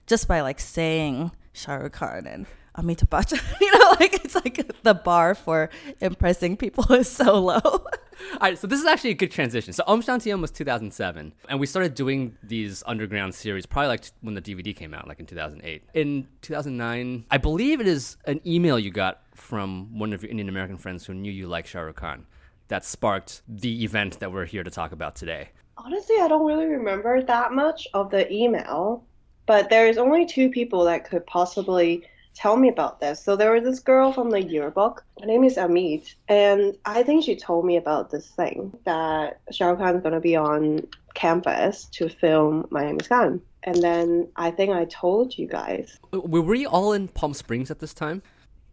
just 0.07 0.27
by 0.27 0.41
like 0.41 0.59
saying 0.59 1.31
Shah 1.53 1.75
Rukh 1.75 1.93
Khan 1.93 2.27
and 2.27 2.45
Amitabh 2.77 3.09
Bachchan. 3.09 3.41
You 3.61 3.71
know, 3.79 3.95
like 3.99 4.13
it's 4.25 4.35
like 4.35 4.83
the 4.83 4.93
bar 4.93 5.33
for 5.35 5.69
impressing 6.01 6.57
people 6.57 6.91
is 6.93 7.09
so 7.09 7.39
low. 7.39 7.59
All 7.63 8.39
right, 8.41 8.57
so 8.57 8.67
this 8.67 8.79
is 8.79 8.85
actually 8.85 9.11
a 9.11 9.15
good 9.15 9.31
transition. 9.31 9.73
So 9.73 9.83
Om 9.87 10.01
Shanti 10.01 10.33
Om 10.33 10.41
was 10.41 10.51
2007, 10.51 11.33
and 11.49 11.59
we 11.59 11.65
started 11.65 11.95
doing 11.95 12.37
these 12.43 12.83
underground 12.85 13.35
series 13.35 13.65
probably 13.65 13.89
like 13.89 14.05
when 14.21 14.35
the 14.35 14.41
DVD 14.41 14.75
came 14.75 14.93
out, 14.93 15.07
like 15.07 15.19
in 15.19 15.25
2008. 15.25 15.83
In 15.93 16.27
2009, 16.41 17.25
I 17.29 17.37
believe 17.37 17.81
it 17.81 17.87
is 17.87 18.17
an 18.25 18.39
email 18.45 18.79
you 18.79 18.91
got 18.91 19.21
from 19.33 19.97
one 19.97 20.13
of 20.13 20.23
your 20.23 20.31
Indian 20.31 20.49
American 20.49 20.77
friends 20.77 21.05
who 21.05 21.13
knew 21.13 21.31
you 21.31 21.47
like 21.47 21.67
Shah 21.67 21.81
Rukh 21.81 21.95
Khan 21.95 22.25
that 22.67 22.85
sparked 22.85 23.41
the 23.47 23.83
event 23.83 24.19
that 24.19 24.31
we're 24.31 24.45
here 24.45 24.63
to 24.63 24.71
talk 24.71 24.91
about 24.91 25.15
today. 25.15 25.49
Honestly, 25.77 26.15
I 26.19 26.27
don't 26.27 26.45
really 26.45 26.65
remember 26.65 27.21
that 27.21 27.51
much 27.51 27.87
of 27.93 28.09
the 28.09 28.31
email, 28.31 29.03
but 29.45 29.69
there's 29.69 29.97
only 29.97 30.25
two 30.25 30.49
people 30.49 30.83
that 30.85 31.07
could 31.07 31.25
possibly 31.27 32.03
tell 32.35 32.57
me 32.57 32.69
about 32.69 32.99
this. 32.99 33.23
So 33.23 33.35
there 33.35 33.53
was 33.53 33.63
this 33.63 33.79
girl 33.79 34.13
from 34.13 34.29
the 34.29 34.41
yearbook. 34.41 35.03
Her 35.19 35.25
name 35.25 35.43
is 35.43 35.55
Amit, 35.55 36.13
and 36.27 36.77
I 36.85 37.01
think 37.03 37.23
she 37.23 37.35
told 37.35 37.65
me 37.65 37.77
about 37.77 38.11
this 38.11 38.27
thing 38.27 38.77
that 38.85 39.39
Shah 39.51 39.69
Rukh 39.69 39.79
Khan's 39.79 40.03
gonna 40.03 40.19
be 40.19 40.35
on 40.35 40.85
campus 41.15 41.85
to 41.85 42.09
film 42.09 42.67
My 42.69 42.85
Name 42.85 42.99
is 42.99 43.07
Khan. 43.07 43.41
And 43.63 43.81
then 43.81 44.27
I 44.35 44.51
think 44.51 44.73
I 44.73 44.85
told 44.85 45.37
you 45.37 45.47
guys. 45.47 45.97
Were 46.11 46.41
we 46.41 46.67
all 46.67 46.93
in 46.93 47.07
Palm 47.07 47.33
Springs 47.33 47.71
at 47.71 47.79
this 47.79 47.95
time? 47.95 48.21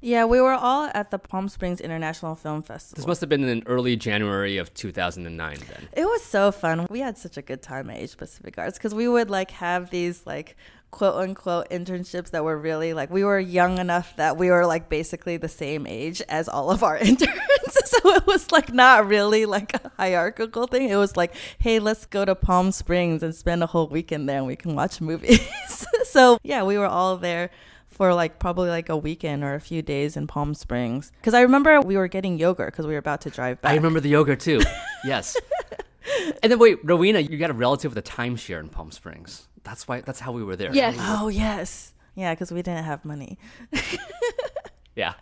yeah, 0.03 0.25
we 0.25 0.41
were 0.41 0.53
all 0.53 0.91
at 0.95 1.13
the 1.13 1.19
Palm 1.19 1.49
Springs 1.49 1.81
International 1.81 2.35
Film 2.35 2.61
Festival. 2.63 2.97
This 2.97 3.07
must 3.07 3.21
have 3.21 3.31
been 3.31 3.45
in 3.45 3.63
early 3.67 3.95
January 3.97 4.59
of 4.59 4.75
2009 4.75 5.59
then. 5.69 5.89
It 5.93 6.05
was 6.05 6.23
so 6.25 6.51
fun. 6.51 6.89
We 6.91 6.99
had 7.01 7.17
such 7.17 7.37
a 7.37 7.43
good 7.43 7.63
time 7.63 7.89
at 7.89 7.99
Asia 7.99 8.17
Pacific 8.17 8.59
Arts 8.59 8.77
because 8.77 8.95
we 8.95 9.07
would 9.07 9.31
like 9.31 9.53
have 9.53 9.91
these 9.91 10.27
like 10.27 10.57
quote 10.93 11.17
unquote 11.17 11.69
internships 11.71 12.31
that 12.31 12.45
were 12.45 12.57
really 12.57 12.93
like 12.93 13.11
we 13.11 13.25
were 13.25 13.41
young 13.41 13.79
enough 13.79 14.15
that 14.17 14.37
we 14.37 14.51
were 14.51 14.67
like 14.67 14.89
basically 14.89 15.39
the 15.39 15.49
same 15.49 15.87
age 15.87 16.23
as 16.29 16.49
all 16.49 16.71
of 16.71 16.85
our 16.85 16.97
interns. 17.11 17.41
so 17.85 18.15
it 18.15 18.27
was 18.27 18.53
like 18.53 18.73
not 18.73 19.09
really 19.09 19.47
like 19.47 19.75
a 19.75 19.91
hierarchical 19.97 20.67
thing. 20.67 20.89
It 20.89 20.97
was 20.97 21.17
like, 21.17 21.35
hey, 21.59 21.79
let's 21.79 22.07
go 22.07 22.25
to 22.25 22.35
Palm 22.35 22.71
Springs 22.71 23.23
and 23.23 23.35
spend 23.35 23.63
a 23.63 23.67
whole 23.67 23.89
weekend 23.89 24.29
there 24.29 24.37
and 24.37 24.47
we 24.47 24.55
can 24.55 24.77
watch 24.77 25.01
movies. 25.01 25.41
so 26.05 26.39
yeah, 26.43 26.63
we 26.63 26.79
were 26.79 26.87
all 26.87 27.17
there 27.17 27.51
for 27.89 28.15
like 28.15 28.39
probably 28.39 28.69
like 28.69 28.91
a 28.91 28.97
weekend 28.97 29.43
or 29.43 29.55
a 29.55 29.61
few 29.61 29.81
days 29.81 30.17
in 30.17 30.27
Palm 30.27 30.53
Springs. 30.55 31.11
Because 31.17 31.35
I 31.35 31.41
remember 31.41 31.81
we 31.81 31.97
were 31.97 32.09
getting 32.09 32.39
yogurt 32.39 32.73
because 32.73 32.87
we 32.87 32.93
were 32.93 32.99
about 32.99 33.23
to 33.23 33.31
drive 33.31 33.63
back. 33.63 33.73
I 33.73 33.77
remember 33.77 34.01
the 34.01 34.11
yogurt 34.11 34.41
too. 34.41 34.61
yes. 35.05 35.37
And 36.43 36.53
then 36.53 36.59
wait, 36.59 36.79
Rowena, 36.85 37.21
you 37.21 37.39
got 37.39 37.51
a 37.51 37.55
relative 37.55 37.95
with 37.95 38.07
a 38.07 38.09
timeshare 38.09 38.61
in 38.61 38.69
Palm 38.69 38.91
Springs. 38.91 39.49
That's 39.65 39.87
why. 39.87 40.01
That's 40.01 40.21
how 40.21 40.33
we 40.33 40.43
were 40.45 40.57
there. 40.57 40.75
Yes. 40.75 40.97
Oh 40.99 41.29
yes, 41.29 41.95
yeah, 42.15 42.35
because 42.35 42.51
we 42.53 42.63
didn't 42.63 42.85
have 42.85 43.05
money. 43.05 43.39
Yeah. 44.95 45.15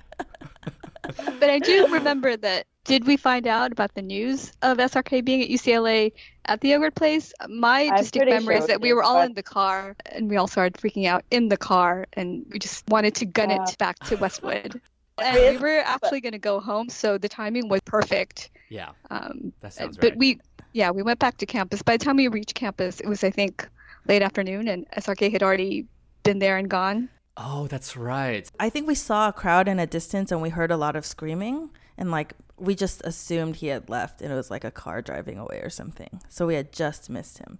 But 1.38 1.48
I 1.50 1.59
do 1.61 1.87
remember 1.92 2.37
that. 2.37 2.66
Did 2.85 3.07
we 3.07 3.16
find 3.16 3.46
out 3.46 3.72
about 3.72 3.94
the 3.94 4.03
news 4.03 4.53
of 4.62 4.79
SRK 4.79 5.24
being 5.24 5.42
at 5.42 5.48
UCLA 5.48 6.12
at 6.46 6.61
the 6.61 6.68
yogurt 6.70 6.94
place? 6.94 7.33
My 7.48 7.83
I'm 7.83 7.98
distinct 7.98 8.29
memory 8.29 8.55
sure 8.57 8.62
is 8.62 8.66
that 8.68 8.81
we 8.81 8.88
we 8.88 8.94
were 8.94 9.03
all 9.03 9.20
did, 9.20 9.26
in 9.31 9.35
the 9.35 9.42
car 9.42 9.94
and 10.07 10.29
we 10.31 10.37
all 10.37 10.48
started 10.48 10.74
freaking 10.74 11.07
out 11.07 11.24
in 11.31 11.48
the 11.48 11.57
car 11.57 12.07
and 12.14 12.44
we 12.50 12.59
just 12.59 12.88
wanted 12.88 13.14
to 13.16 13.26
gun 13.26 13.50
Yeah. 13.50 13.62
it 13.62 13.79
back 13.79 13.98
to 14.07 14.16
Westwood. 14.16 14.81
And 15.22 15.37
we 15.37 15.59
were 15.59 15.83
actually 15.85 16.22
going 16.22 16.33
to 16.33 16.38
go 16.38 16.61
home, 16.61 16.88
so 16.88 17.18
the 17.18 17.29
timing 17.29 17.68
was 17.68 17.83
perfect. 17.85 18.50
Yeah. 18.70 18.92
Um, 19.11 19.53
That 19.61 19.74
sounds 19.74 19.98
right. 19.98 20.12
but 20.12 20.16
we, 20.18 20.40
yeah, 20.72 20.90
we 20.90 21.03
went 21.03 21.18
back 21.18 21.37
to 21.38 21.46
campus. 21.46 21.83
By 21.83 21.98
the 21.98 22.05
time 22.07 22.16
we 22.16 22.29
reached 22.29 22.55
campus, 22.55 23.00
it 23.00 23.07
was 23.07 23.22
I 23.22 23.31
think 23.31 23.68
late 24.07 24.23
afternoon, 24.23 24.69
and 24.69 24.89
SRK 24.91 25.33
had 25.33 25.43
already 25.43 25.87
been 26.23 26.39
there 26.39 26.57
and 26.57 26.69
gone. 26.69 27.09
Oh, 27.37 27.67
that's 27.69 27.97
right. 27.97 28.51
I 28.59 28.69
think 28.69 28.87
we 28.87 28.95
saw 28.95 29.29
a 29.29 29.33
crowd 29.33 29.69
in 29.69 29.79
a 29.79 29.87
distance 29.87 30.31
and 30.31 30.43
we 30.43 30.51
heard 30.51 30.71
a 30.71 30.77
lot 30.77 30.97
of 30.97 31.07
screaming 31.07 31.71
and 31.97 32.11
like 32.11 32.35
we 32.59 32.75
just 32.75 33.01
assumed 33.05 33.57
he 33.57 33.69
had 33.69 33.89
left 33.89 34.21
and 34.21 34.31
it 34.31 34.35
was 34.35 34.51
like 34.51 34.65
a 34.65 34.71
car 34.71 35.01
driving 35.01 35.39
away 35.39 35.61
or 35.63 35.71
something. 35.71 36.21
So 36.29 36.47
we 36.47 36.55
had 36.55 36.73
just 36.73 37.09
missed 37.09 37.39
him. 37.39 37.59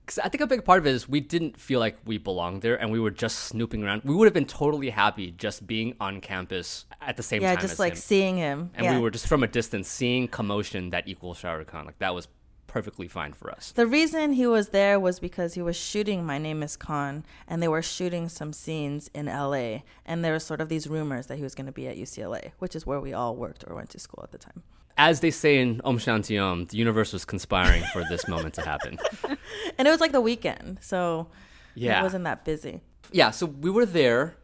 Because 0.00 0.20
I 0.20 0.30
think 0.30 0.40
a 0.40 0.46
big 0.46 0.64
part 0.64 0.78
of 0.78 0.86
it 0.86 0.94
is 0.94 1.06
we 1.06 1.20
didn't 1.20 1.60
feel 1.60 1.80
like 1.80 1.98
we 2.06 2.16
belonged 2.16 2.62
there, 2.62 2.80
and 2.80 2.90
we 2.90 2.98
were 2.98 3.10
just 3.10 3.40
snooping 3.40 3.84
around. 3.84 4.04
We 4.04 4.14
would 4.14 4.24
have 4.24 4.32
been 4.32 4.46
totally 4.46 4.88
happy 4.88 5.32
just 5.32 5.66
being 5.66 5.96
on 6.00 6.22
campus 6.22 6.86
at 7.02 7.18
the 7.18 7.22
same 7.22 7.42
yeah, 7.42 7.48
time 7.48 7.56
Yeah, 7.58 7.60
just 7.60 7.72
as 7.74 7.78
like 7.78 7.92
him. 7.92 7.98
seeing 7.98 8.36
him. 8.38 8.70
and 8.74 8.86
yeah. 8.86 8.96
we 8.96 9.02
were 9.02 9.10
just 9.10 9.26
from 9.26 9.42
a 9.42 9.46
distance 9.46 9.86
seeing 9.86 10.26
commotion 10.26 10.88
that 10.90 11.08
equals 11.08 11.36
Shah 11.36 11.52
Rukh 11.52 11.66
Khan. 11.66 11.84
Like 11.84 11.98
that 11.98 12.14
was 12.14 12.26
perfectly 12.68 13.08
fine 13.08 13.32
for 13.32 13.50
us. 13.50 13.72
The 13.72 13.86
reason 13.86 14.32
he 14.32 14.46
was 14.46 14.68
there 14.68 15.00
was 15.00 15.18
because 15.18 15.54
he 15.54 15.62
was 15.62 15.74
shooting 15.76 16.24
My 16.24 16.38
Name 16.38 16.62
is 16.62 16.76
Khan, 16.76 17.24
and 17.48 17.60
they 17.60 17.66
were 17.68 17.82
shooting 17.82 18.28
some 18.28 18.52
scenes 18.52 19.10
in 19.12 19.26
LA. 19.26 19.80
And 20.06 20.24
there 20.24 20.32
were 20.32 20.38
sort 20.38 20.60
of 20.60 20.68
these 20.68 20.86
rumors 20.86 21.26
that 21.26 21.36
he 21.36 21.42
was 21.42 21.56
going 21.56 21.66
to 21.66 21.72
be 21.72 21.88
at 21.88 21.96
UCLA, 21.96 22.52
which 22.60 22.76
is 22.76 22.86
where 22.86 23.00
we 23.00 23.12
all 23.12 23.34
worked 23.34 23.64
or 23.66 23.74
went 23.74 23.90
to 23.90 23.98
school 23.98 24.22
at 24.22 24.30
the 24.30 24.38
time. 24.38 24.62
As 24.96 25.20
they 25.20 25.30
say 25.32 25.58
in 25.58 25.80
Om 25.84 25.98
Shanti 25.98 26.40
Om, 26.40 26.66
the 26.66 26.76
universe 26.76 27.12
was 27.12 27.24
conspiring 27.24 27.82
for 27.92 28.04
this 28.08 28.26
moment 28.28 28.54
to 28.54 28.62
happen. 28.62 28.98
And 29.78 29.88
it 29.88 29.90
was 29.90 30.00
like 30.00 30.12
the 30.12 30.20
weekend, 30.20 30.78
so 30.80 31.28
Yeah. 31.74 32.00
it 32.00 32.02
wasn't 32.02 32.24
that 32.24 32.44
busy. 32.44 32.80
yeah, 33.12 33.30
so 33.30 33.46
we 33.46 33.70
were 33.70 33.86
there, 33.86 34.36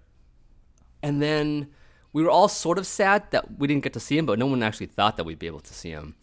and 1.02 1.20
then 1.20 1.68
we 2.12 2.22
were 2.22 2.30
all 2.30 2.48
sort 2.48 2.78
of 2.78 2.86
sad 2.86 3.30
that 3.32 3.58
we 3.58 3.66
didn't 3.66 3.82
get 3.82 3.92
to 3.94 4.00
see 4.00 4.16
him, 4.16 4.26
but 4.26 4.38
no 4.38 4.46
one 4.46 4.62
actually 4.62 4.86
thought 4.86 5.16
that 5.16 5.24
we'd 5.24 5.38
be 5.40 5.46
able 5.48 5.60
to 5.60 5.74
see 5.74 5.90
him. 5.90 6.14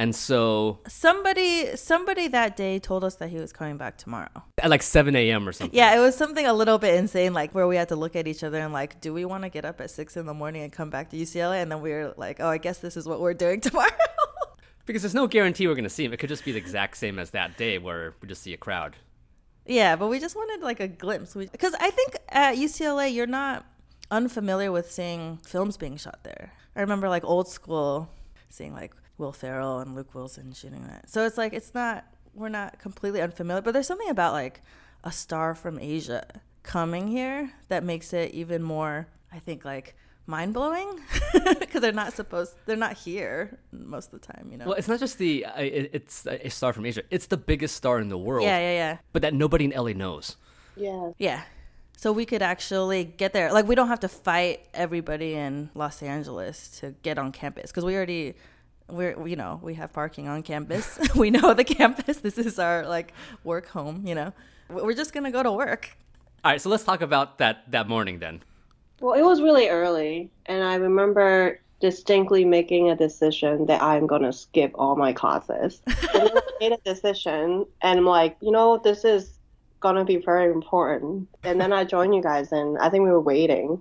And 0.00 0.16
so 0.16 0.78
Somebody, 0.88 1.76
somebody 1.76 2.26
that 2.28 2.56
day 2.56 2.78
told 2.78 3.04
us 3.04 3.16
that 3.16 3.28
he 3.28 3.36
was 3.36 3.52
coming 3.52 3.76
back 3.76 3.98
tomorrow. 3.98 4.30
at 4.56 4.70
like 4.70 4.82
7 4.82 5.14
a.m. 5.14 5.46
or 5.46 5.52
something. 5.52 5.76
Yeah, 5.76 5.94
it 5.94 6.00
was 6.00 6.16
something 6.16 6.46
a 6.46 6.54
little 6.54 6.78
bit 6.78 6.94
insane, 6.94 7.34
like 7.34 7.54
where 7.54 7.66
we 7.66 7.76
had 7.76 7.88
to 7.90 7.96
look 7.96 8.16
at 8.16 8.26
each 8.26 8.42
other 8.42 8.58
and 8.60 8.72
like, 8.72 9.02
do 9.02 9.12
we 9.12 9.26
want 9.26 9.42
to 9.42 9.50
get 9.50 9.66
up 9.66 9.78
at 9.78 9.90
six 9.90 10.16
in 10.16 10.24
the 10.24 10.32
morning 10.32 10.62
and 10.62 10.72
come 10.72 10.88
back 10.88 11.10
to 11.10 11.18
UCLA? 11.18 11.60
And 11.60 11.70
then 11.70 11.82
we 11.82 11.90
were 11.90 12.14
like, 12.16 12.40
oh, 12.40 12.48
I 12.48 12.56
guess 12.56 12.78
this 12.78 12.96
is 12.96 13.04
what 13.06 13.20
we're 13.20 13.34
doing 13.34 13.60
tomorrow. 13.68 13.90
Because 14.86 15.02
there's 15.02 15.14
no 15.14 15.26
guarantee 15.26 15.66
we're 15.68 15.74
going 15.74 15.84
to 15.84 15.90
see 15.90 16.06
him. 16.06 16.14
It 16.14 16.16
could 16.16 16.30
just 16.30 16.46
be 16.46 16.52
the 16.52 16.58
exact 16.58 16.96
same 16.96 17.18
as 17.18 17.32
that 17.32 17.58
day 17.58 17.76
where 17.76 18.14
we 18.22 18.28
just 18.28 18.42
see 18.42 18.54
a 18.54 18.56
crowd. 18.56 18.96
yeah, 19.66 19.96
but 19.96 20.08
we 20.08 20.18
just 20.18 20.34
wanted 20.34 20.64
like 20.64 20.80
a 20.80 20.88
glimpse 20.88 21.34
because 21.34 21.74
I 21.78 21.90
think 21.90 22.16
at 22.30 22.56
UCLA 22.56 23.12
you're 23.14 23.26
not 23.26 23.66
unfamiliar 24.10 24.72
with 24.72 24.90
seeing 24.90 25.36
films 25.46 25.76
being 25.76 25.98
shot 25.98 26.20
there. 26.24 26.54
I 26.74 26.80
remember 26.80 27.10
like 27.10 27.22
old 27.24 27.48
school 27.48 28.08
seeing 28.48 28.72
like 28.72 28.92
Will 29.20 29.32
Ferrell 29.32 29.78
and 29.78 29.94
Luke 29.94 30.14
Wilson 30.14 30.52
shooting 30.52 30.86
that. 30.88 31.08
So 31.08 31.24
it's 31.24 31.38
like 31.38 31.52
it's 31.52 31.74
not 31.74 32.04
we're 32.34 32.48
not 32.48 32.78
completely 32.78 33.20
unfamiliar, 33.20 33.62
but 33.62 33.72
there's 33.72 33.86
something 33.86 34.10
about 34.10 34.32
like 34.32 34.62
a 35.04 35.12
star 35.12 35.54
from 35.54 35.78
Asia 35.78 36.26
coming 36.62 37.08
here 37.08 37.52
that 37.68 37.84
makes 37.84 38.12
it 38.12 38.32
even 38.32 38.62
more 38.62 39.08
I 39.32 39.38
think 39.38 39.64
like 39.64 39.94
mind 40.26 40.54
blowing 40.54 41.00
because 41.58 41.80
they're 41.82 41.92
not 41.92 42.12
supposed 42.12 42.54
they're 42.66 42.76
not 42.76 42.94
here 42.96 43.58
most 43.72 44.12
of 44.12 44.20
the 44.20 44.32
time, 44.32 44.48
you 44.50 44.58
know. 44.58 44.66
Well, 44.66 44.74
it's 44.74 44.88
not 44.88 44.98
just 44.98 45.18
the 45.18 45.44
uh, 45.44 45.60
it, 45.60 45.90
it's 45.92 46.26
a 46.26 46.48
star 46.48 46.72
from 46.72 46.86
Asia. 46.86 47.02
It's 47.10 47.26
the 47.26 47.36
biggest 47.36 47.76
star 47.76 47.98
in 48.00 48.08
the 48.08 48.18
world. 48.18 48.44
yeah, 48.44 48.58
yeah, 48.58 48.72
yeah. 48.72 48.98
But 49.12 49.22
that 49.22 49.34
nobody 49.34 49.66
in 49.66 49.70
LA 49.70 49.92
knows. 49.92 50.36
Yeah. 50.76 51.12
Yeah. 51.18 51.42
So 51.96 52.12
we 52.12 52.24
could 52.24 52.40
actually 52.40 53.04
get 53.04 53.34
there. 53.34 53.52
Like 53.52 53.68
we 53.68 53.74
don't 53.74 53.88
have 53.88 54.00
to 54.00 54.08
fight 54.08 54.66
everybody 54.72 55.34
in 55.34 55.68
Los 55.74 56.02
Angeles 56.02 56.68
to 56.80 56.94
get 57.02 57.18
on 57.18 57.30
campus 57.30 57.70
because 57.70 57.84
we 57.84 57.94
already 57.94 58.34
we're 58.92 59.26
you 59.26 59.36
know, 59.36 59.60
we 59.62 59.74
have 59.74 59.92
parking 59.92 60.28
on 60.28 60.42
campus. 60.42 60.98
we 61.16 61.30
know 61.30 61.54
the 61.54 61.64
campus. 61.64 62.18
This 62.18 62.38
is 62.38 62.58
our 62.58 62.86
like 62.86 63.12
work 63.44 63.66
home, 63.68 64.06
you 64.06 64.14
know. 64.14 64.32
We're 64.68 64.94
just 64.94 65.12
going 65.12 65.24
to 65.24 65.32
go 65.32 65.42
to 65.42 65.50
work. 65.50 65.96
All 66.44 66.52
right, 66.52 66.60
so 66.60 66.70
let's 66.70 66.84
talk 66.84 67.02
about 67.02 67.38
that 67.38 67.70
that 67.70 67.88
morning 67.88 68.18
then. 68.18 68.42
Well, 69.00 69.14
it 69.14 69.22
was 69.22 69.42
really 69.42 69.68
early, 69.68 70.30
and 70.46 70.62
I 70.62 70.76
remember 70.76 71.60
distinctly 71.80 72.44
making 72.44 72.90
a 72.90 72.96
decision 72.96 73.66
that 73.66 73.82
I'm 73.82 74.06
gonna 74.06 74.32
skip 74.32 74.72
all 74.74 74.96
my 74.96 75.12
classes. 75.12 75.80
and 75.86 75.96
then 76.12 76.30
I 76.36 76.40
made 76.60 76.72
a 76.72 76.78
decision, 76.78 77.66
and 77.82 77.98
I'm 77.98 78.06
like, 78.06 78.36
you 78.40 78.50
know, 78.50 78.78
this 78.78 79.04
is 79.04 79.38
gonna 79.80 80.04
be 80.04 80.16
very 80.16 80.52
important. 80.52 81.28
And 81.42 81.60
then 81.60 81.72
I 81.72 81.84
joined 81.84 82.14
you 82.14 82.22
guys, 82.22 82.52
and 82.52 82.78
I 82.78 82.90
think 82.90 83.04
we 83.04 83.10
were 83.10 83.20
waiting 83.20 83.80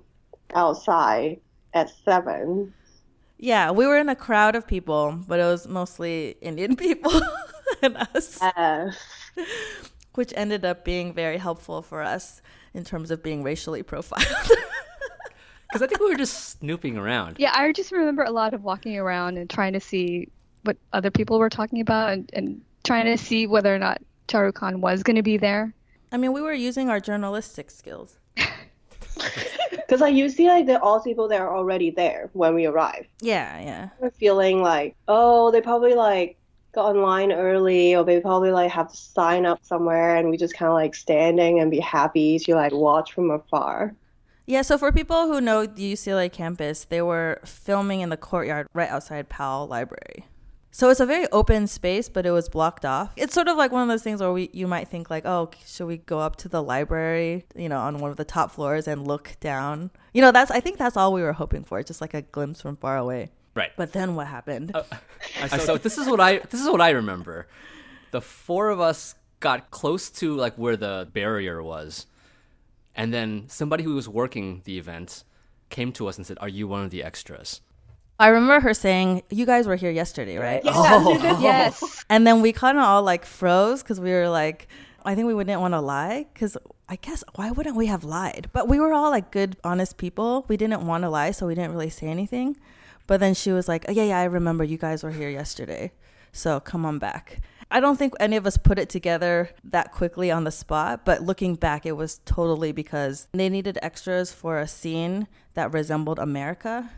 outside 0.53 1.39
at 1.73 1.91
seven. 2.03 2.73
Yeah, 3.41 3.71
we 3.71 3.88
were 3.88 3.97
in 3.97 4.10
a 4.10 4.15
crowd 4.15 4.56
of 4.56 4.67
people, 4.67 5.17
but 5.28 5.39
it 5.39 5.45
was 5.45 5.65
mostly 5.67 6.36
Indian 6.41 6.75
people 6.86 7.12
and 7.82 7.95
us, 7.95 8.41
Uh, 8.41 8.91
which 10.15 10.34
ended 10.36 10.65
up 10.65 10.84
being 10.84 11.13
very 11.13 11.38
helpful 11.38 11.82
for 11.82 12.04
us 12.04 12.41
in 12.73 12.84
terms 12.84 13.12
of 13.12 13.23
being 13.23 13.41
racially 13.43 13.82
profiled. 13.84 14.25
Because 15.69 15.84
I 15.84 15.88
think 15.88 16.02
we 16.02 16.10
were 16.10 16.15
just 16.17 16.58
snooping 16.60 16.97
around. 16.97 17.36
Yeah, 17.38 17.52
I 17.54 17.71
just 17.73 17.91
remember 17.91 18.23
a 18.23 18.32
lot 18.32 18.56
of 18.56 18.63
walking 18.63 18.97
around 18.97 19.38
and 19.38 19.47
trying 19.47 19.73
to 19.73 19.80
see 19.80 20.28
what 20.63 20.78
other 20.93 21.12
people 21.12 21.38
were 21.38 21.47
talking 21.49 21.80
about 21.80 22.10
and, 22.10 22.28
and 22.34 22.62
trying 22.84 23.06
to 23.06 23.17
see 23.23 23.45
whether 23.45 23.73
or 23.75 23.78
not 23.78 24.02
Shah 24.32 24.39
Rukh 24.39 24.56
Khan 24.56 24.82
was 24.82 25.04
going 25.04 25.17
to 25.17 25.21
be 25.21 25.38
there. 25.38 25.71
I 26.12 26.17
mean, 26.17 26.34
we 26.34 26.41
were 26.41 26.54
using 26.54 26.89
our 26.89 26.99
journalistic 26.99 27.69
skills. 27.69 28.17
Because 29.89 30.02
like 30.02 30.13
you 30.13 30.30
see, 30.30 30.47
like 30.47 30.67
the 30.67 30.80
all 30.80 31.02
people 31.02 31.28
that 31.30 31.41
are 31.41 31.58
already 31.58 31.89
there 31.89 32.30
when 32.34 32.54
we 32.54 32.67
arrive. 32.67 33.08
Yeah, 33.21 33.60
yeah. 33.60 33.89
We're 33.99 34.12
feeling 34.12 34.62
like, 34.62 34.95
oh, 35.08 35.49
they 35.49 35.62
probably 35.62 35.95
like 35.95 36.38
got 36.73 36.95
online 36.95 37.32
early, 37.32 37.95
or 37.95 38.04
they 38.06 38.19
probably 38.19 38.52
like 38.52 38.69
have 38.69 38.91
to 38.91 38.95
sign 38.95 39.47
up 39.47 39.65
somewhere, 39.65 40.15
and 40.17 40.30
we 40.30 40.38
just 40.38 40.54
kind 40.54 40.69
of 40.69 40.75
like 40.75 40.93
standing 40.93 41.60
and 41.60 41.71
be 41.71 41.80
happy 41.80 42.38
to 42.38 42.54
like 42.54 42.71
watch 42.71 43.13
from 43.13 43.32
afar. 43.32 43.95
Yeah, 44.45 44.62
so 44.62 44.78
for 44.78 44.91
people 44.91 45.25
who 45.25 45.41
know 45.41 45.65
the 45.65 45.93
UCLA 45.93 46.32
campus, 46.32 46.84
they 46.84 47.02
were 47.02 47.41
filming 47.43 48.02
in 48.02 48.10
the 48.10 48.17
courtyard 48.17 48.67
right 48.75 48.89
outside 48.89 49.28
Powell 49.28 49.65
Library. 49.65 50.25
So 50.71 50.89
it's 50.89 50.99
a 50.99 51.05
very 51.05 51.27
open 51.32 51.65
space, 51.67 52.10
but 52.10 52.25
it 52.25 52.32
was 52.32 52.47
blocked 52.47 52.86
off. 52.86 53.12
It's 53.17 53.34
sort 53.34 53.47
of 53.47 53.58
like 53.58 53.71
one 53.71 53.82
of 53.82 53.88
those 53.89 54.03
things 54.03 54.21
where 54.21 54.32
we 54.32 54.49
you 54.53 54.67
might 54.67 54.88
think 54.88 55.10
like, 55.10 55.25
oh, 55.25 55.49
should 55.65 55.88
we 55.88 55.97
go 55.97 56.19
up 56.19 56.36
to 56.38 56.47
the 56.49 56.62
library, 56.62 57.45
you 57.55 57.67
know, 57.69 57.79
on 57.79 57.97
one 57.97 58.12
of 58.12 58.17
the 58.17 58.23
top 58.25 58.51
floors 58.51 58.88
and 58.88 59.08
look 59.08 59.36
down? 59.39 59.89
You 60.13 60.21
know, 60.21 60.32
that's 60.32 60.51
I 60.51 60.60
think 60.60 60.77
that's 60.77 60.95
all 60.95 61.12
we 61.12 61.21
were 61.23 61.34
hoping 61.34 61.63
for, 61.63 61.82
just 61.84 62.01
like 62.01 62.13
a 62.13 62.21
glimpse 62.21 62.62
from 62.62 62.75
far 62.77 62.97
away. 62.97 63.29
Right. 63.55 63.71
But 63.75 63.93
then 63.93 64.15
what 64.15 64.27
happened? 64.27 64.75
Uh, 64.75 64.84
I- 65.41 65.58
so 65.58 65.77
this 65.77 65.97
is 65.97 66.08
what 66.08 66.19
I 66.21 66.38
this 66.38 66.62
is 66.62 66.69
what 66.69 66.82
I 66.82 66.91
remember. 66.91 67.47
The 68.12 68.21
four 68.21 68.69
of 68.69 68.79
us 68.79 69.15
got 69.39 69.71
close 69.71 70.10
to 70.12 70.36
like 70.36 70.55
where 70.55 70.77
the 70.77 71.08
barrier 71.13 71.63
was, 71.63 72.05
and 72.95 73.12
then 73.13 73.45
somebody 73.47 73.84
who 73.84 73.95
was 73.95 74.08
working 74.08 74.62
the 74.65 74.77
event 74.77 75.23
came 75.69 75.91
to 75.93 76.08
us 76.08 76.17
and 76.17 76.25
said, 76.27 76.38
"Are 76.41 76.47
you 76.49 76.67
one 76.67 76.84
of 76.84 76.91
the 76.91 77.03
extras?" 77.03 77.62
I 78.19 78.27
remember 78.27 78.60
her 78.60 78.73
saying, 78.73 79.23
"You 79.29 79.45
guys 79.45 79.65
were 79.67 79.75
here 79.77 79.91
yesterday, 79.91 80.38
right?" 80.38 80.62
Yes. 80.63 82.03
And 82.10 82.25
then 82.27 82.41
we 82.41 82.51
kind 82.51 82.77
of 82.77 82.84
all 82.84 83.03
like 83.03 83.25
froze 83.25 83.82
because 83.82 83.99
we 83.99 84.12
were 84.12 84.29
like, 84.29 84.67
I 85.05 85.15
think 85.15 85.27
we 85.27 85.34
wouldn't 85.34 85.62
want 85.62 85.73
to 85.73 85.79
lie 85.82 86.25
because 86.34 86.58
I 86.89 86.97
guess 86.97 87.23
why 87.36 87.51
wouldn't 87.51 87.75
we 87.75 87.86
have 87.86 88.03
lied? 88.03 88.49
But 88.51 88.67
we 88.67 88.79
were 88.79 88.93
all 88.93 89.10
like 89.10 89.32
good, 89.32 89.58
honest 89.63 89.97
people. 89.97 90.45
We 90.47 90.58
didn't 90.58 90.86
want 90.86 91.03
to 91.03 91.10
lie, 91.10 91.32
so 91.32 91.47
we 91.47 91.55
didn't 91.55 91.71
really 91.71 91.89
say 91.89 92.08
anything. 92.08 92.58
But 93.08 93.19
then 93.19 93.34
she 93.34 93.51
was 93.51 93.67
like, 93.67 93.86
oh, 93.88 93.91
Yeah, 93.91 94.03
yeah, 94.03 94.19
I 94.19 94.25
remember 94.25 94.63
you 94.63 94.77
guys 94.77 95.03
were 95.03 95.12
here 95.12 95.29
yesterday. 95.29 95.91
So 96.32 96.60
come 96.60 96.86
on 96.86 96.99
back. 96.99 97.41
I 97.71 97.79
don't 97.79 97.97
think 97.97 98.13
any 98.19 98.36
of 98.36 98.47
us 98.47 98.58
put 98.58 98.79
it 98.79 98.89
together 98.89 99.51
that 99.63 99.91
quickly 99.91 100.32
on 100.32 100.43
the 100.43 100.51
spot, 100.51 101.05
but 101.05 101.21
looking 101.21 101.53
back, 101.55 101.86
it 101.86 101.91
was 101.91 102.19
totally 102.25 102.71
because 102.71 103.27
they 103.32 103.47
needed 103.49 103.77
extras 103.84 104.32
for 104.32 104.58
a 104.60 104.67
scene 104.67 105.27
that 105.53 105.71
resembled 105.71 106.17
America. 106.17 106.89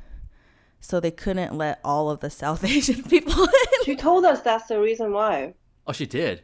So 0.82 1.00
they 1.00 1.12
couldn't 1.12 1.56
let 1.56 1.80
all 1.84 2.10
of 2.10 2.20
the 2.20 2.30
South 2.30 2.64
Asian 2.66 3.04
people 3.04 3.44
in. 3.44 3.86
She 3.86 3.96
told 3.96 4.26
us 4.26 4.42
that's 4.42 4.68
the 4.68 4.80
reason 4.80 5.14
why. 5.14 5.54
Oh, 5.88 5.94
she 5.94 6.06
did. 6.06 6.44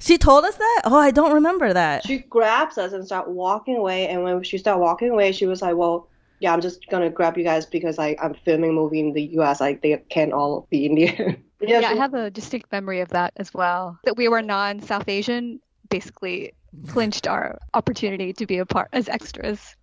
She 0.00 0.18
told 0.18 0.44
us 0.44 0.56
that? 0.56 0.82
Oh, 0.86 0.98
I 0.98 1.10
don't 1.10 1.32
remember 1.32 1.72
that. 1.72 2.04
She 2.04 2.18
grabs 2.18 2.78
us 2.78 2.92
and 2.92 3.04
start 3.06 3.28
walking 3.28 3.76
away. 3.76 4.08
And 4.08 4.24
when 4.24 4.42
she 4.42 4.58
started 4.58 4.80
walking 4.80 5.10
away, 5.10 5.32
she 5.32 5.46
was 5.46 5.62
like, 5.62 5.76
"Well, 5.76 6.08
yeah, 6.40 6.52
I'm 6.52 6.60
just 6.60 6.88
gonna 6.90 7.10
grab 7.10 7.38
you 7.38 7.44
guys 7.44 7.64
because 7.64 7.98
I 7.98 8.16
I'm 8.20 8.34
filming 8.44 8.70
a 8.70 8.72
movie 8.72 9.00
in 9.00 9.12
the 9.12 9.22
U.S. 9.38 9.60
Like 9.60 9.82
they 9.82 9.96
can't 10.08 10.32
all 10.32 10.66
be 10.70 10.86
Indian." 10.86 11.42
Yeah, 11.66 11.78
I 11.88 11.94
have 11.94 12.12
a 12.12 12.30
distinct 12.30 12.70
memory 12.72 13.00
of 13.00 13.08
that 13.10 13.32
as 13.36 13.54
well. 13.54 13.98
That 14.04 14.18
we 14.18 14.28
were 14.28 14.42
non-South 14.42 15.08
Asian 15.08 15.60
basically 15.88 16.52
clinched 16.88 17.26
our 17.26 17.58
opportunity 17.72 18.34
to 18.34 18.44
be 18.44 18.58
a 18.58 18.66
part 18.66 18.88
as 18.92 19.08
extras. 19.08 19.74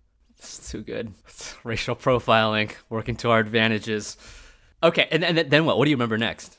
It's 0.42 0.70
too 0.70 0.82
good. 0.82 1.12
Racial 1.62 1.94
profiling 1.94 2.72
working 2.88 3.14
to 3.16 3.30
our 3.30 3.38
advantages. 3.38 4.16
Okay, 4.82 5.06
and, 5.12 5.24
and 5.24 5.38
then 5.38 5.64
what? 5.64 5.78
What 5.78 5.84
do 5.84 5.90
you 5.90 5.96
remember 5.96 6.18
next? 6.18 6.58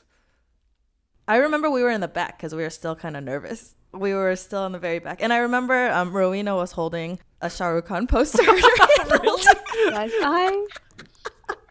I 1.28 1.36
remember 1.36 1.70
we 1.70 1.82
were 1.82 1.90
in 1.90 2.00
the 2.00 2.08
back 2.08 2.38
because 2.38 2.54
we 2.54 2.62
were 2.62 2.70
still 2.70 2.96
kind 2.96 3.16
of 3.16 3.24
nervous. 3.24 3.74
We 3.92 4.14
were 4.14 4.34
still 4.36 4.64
in 4.66 4.72
the 4.72 4.78
very 4.78 4.98
back, 4.98 5.22
and 5.22 5.32
I 5.32 5.38
remember 5.38 5.90
um, 5.90 6.16
Rowena 6.16 6.56
was 6.56 6.72
holding 6.72 7.18
a 7.42 7.50
Shah 7.50 7.66
Rukh 7.68 7.86
Khan 7.86 8.06
poster. 8.06 8.42
really? 8.42 9.42
Yes, 9.74 10.12
I. 10.22 10.66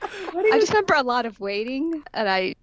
I 0.02 0.60
just 0.60 0.70
remember 0.70 0.94
a 0.94 1.02
lot 1.02 1.26
of 1.26 1.40
waiting, 1.40 2.04
and 2.14 2.30
I 2.30 2.56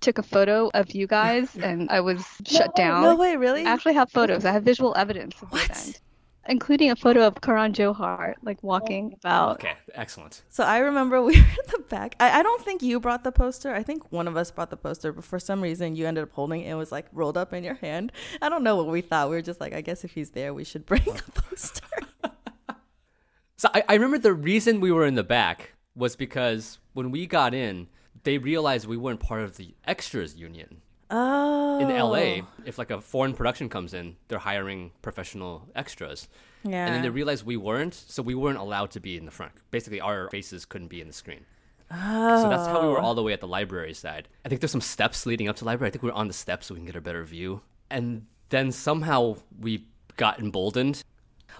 took 0.00 0.18
a 0.18 0.22
photo 0.22 0.70
of 0.74 0.94
you 0.94 1.06
guys, 1.06 1.56
and 1.56 1.90
I 1.90 2.00
was 2.00 2.24
shut 2.46 2.74
down. 2.76 3.02
No 3.02 3.16
way, 3.16 3.36
really? 3.36 3.64
I 3.64 3.70
actually 3.70 3.94
have 3.94 4.10
photos. 4.10 4.44
I 4.44 4.52
have 4.52 4.62
visual 4.62 4.94
evidence 4.96 5.40
of 5.40 5.50
What? 5.50 6.00
That 6.50 6.54
end, 6.54 6.62
including 6.62 6.90
a 6.90 6.96
photo 6.96 7.26
of 7.26 7.40
Karan 7.40 7.72
Johar 7.72 8.34
like 8.42 8.62
walking 8.62 9.10
oh. 9.12 9.16
about. 9.18 9.54
Okay, 9.56 9.74
excellent. 9.94 10.42
So 10.48 10.64
I 10.64 10.78
remember 10.78 11.22
we 11.22 11.36
were 11.36 11.46
in 11.46 11.72
the 11.72 11.84
back. 11.88 12.16
I, 12.20 12.40
I 12.40 12.42
don't 12.42 12.64
think 12.64 12.82
you 12.82 13.00
brought 13.00 13.24
the 13.24 13.32
poster. 13.32 13.74
I 13.74 13.82
think 13.82 14.10
one 14.12 14.28
of 14.28 14.36
us 14.36 14.50
brought 14.50 14.70
the 14.70 14.76
poster, 14.76 15.12
but 15.12 15.24
for 15.24 15.38
some 15.38 15.60
reason 15.60 15.96
you 15.96 16.06
ended 16.06 16.24
up 16.24 16.32
holding 16.32 16.62
it. 16.62 16.70
It 16.70 16.74
was 16.74 16.92
like 16.92 17.06
rolled 17.12 17.36
up 17.36 17.52
in 17.52 17.64
your 17.64 17.74
hand. 17.74 18.12
I 18.42 18.48
don't 18.48 18.62
know 18.62 18.76
what 18.76 18.86
we 18.88 19.00
thought. 19.00 19.30
We 19.30 19.36
were 19.36 19.42
just 19.42 19.60
like, 19.60 19.72
I 19.72 19.80
guess 19.80 20.04
if 20.04 20.12
he's 20.12 20.30
there, 20.30 20.54
we 20.54 20.64
should 20.64 20.86
bring 20.86 21.02
a 21.02 21.30
poster. 21.40 21.86
So 23.56 23.68
I, 23.74 23.82
I 23.90 23.94
remember 23.94 24.16
the 24.16 24.32
reason 24.32 24.80
we 24.80 24.90
were 24.90 25.04
in 25.04 25.16
the 25.16 25.22
back 25.22 25.74
was 25.94 26.16
because 26.16 26.78
when 26.94 27.10
we 27.10 27.26
got 27.26 27.52
in, 27.52 27.88
they 28.22 28.38
realized 28.38 28.86
we 28.86 28.96
weren't 28.96 29.20
part 29.20 29.42
of 29.42 29.58
the 29.58 29.74
extras 29.84 30.34
union. 30.34 30.80
Oh. 31.10 31.78
In 31.80 31.88
LA, 31.88 32.46
if 32.64 32.78
like 32.78 32.90
a 32.90 33.00
foreign 33.00 33.34
production 33.34 33.68
comes 33.68 33.94
in, 33.94 34.16
they're 34.28 34.38
hiring 34.38 34.92
professional 35.02 35.68
extras. 35.74 36.28
Yeah. 36.62 36.86
And 36.86 36.94
then 36.94 37.02
they 37.02 37.08
realized 37.10 37.44
we 37.44 37.56
weren't, 37.56 37.94
so 37.94 38.22
we 38.22 38.34
weren't 38.34 38.58
allowed 38.58 38.90
to 38.92 39.00
be 39.00 39.16
in 39.16 39.24
the 39.24 39.30
front. 39.30 39.52
Basically, 39.70 40.00
our 40.00 40.28
faces 40.30 40.64
couldn't 40.64 40.88
be 40.88 41.00
in 41.00 41.06
the 41.06 41.12
screen. 41.12 41.44
oh. 41.90 42.42
So 42.42 42.48
that's 42.48 42.66
how 42.66 42.82
we 42.82 42.88
were 42.88 43.00
all 43.00 43.14
the 43.14 43.22
way 43.22 43.32
at 43.32 43.40
the 43.40 43.48
library 43.48 43.94
side. 43.94 44.28
I 44.44 44.48
think 44.48 44.60
there's 44.60 44.70
some 44.70 44.80
steps 44.80 45.26
leading 45.26 45.48
up 45.48 45.56
to 45.56 45.60
the 45.60 45.66
library. 45.66 45.88
I 45.88 45.90
think 45.92 46.02
we 46.02 46.10
were 46.10 46.16
on 46.16 46.28
the 46.28 46.34
steps 46.34 46.66
so 46.66 46.74
we 46.74 46.80
can 46.80 46.86
get 46.86 46.96
a 46.96 47.00
better 47.00 47.24
view. 47.24 47.62
And 47.90 48.26
then 48.50 48.70
somehow 48.70 49.36
we 49.58 49.86
got 50.16 50.38
emboldened. 50.38 51.02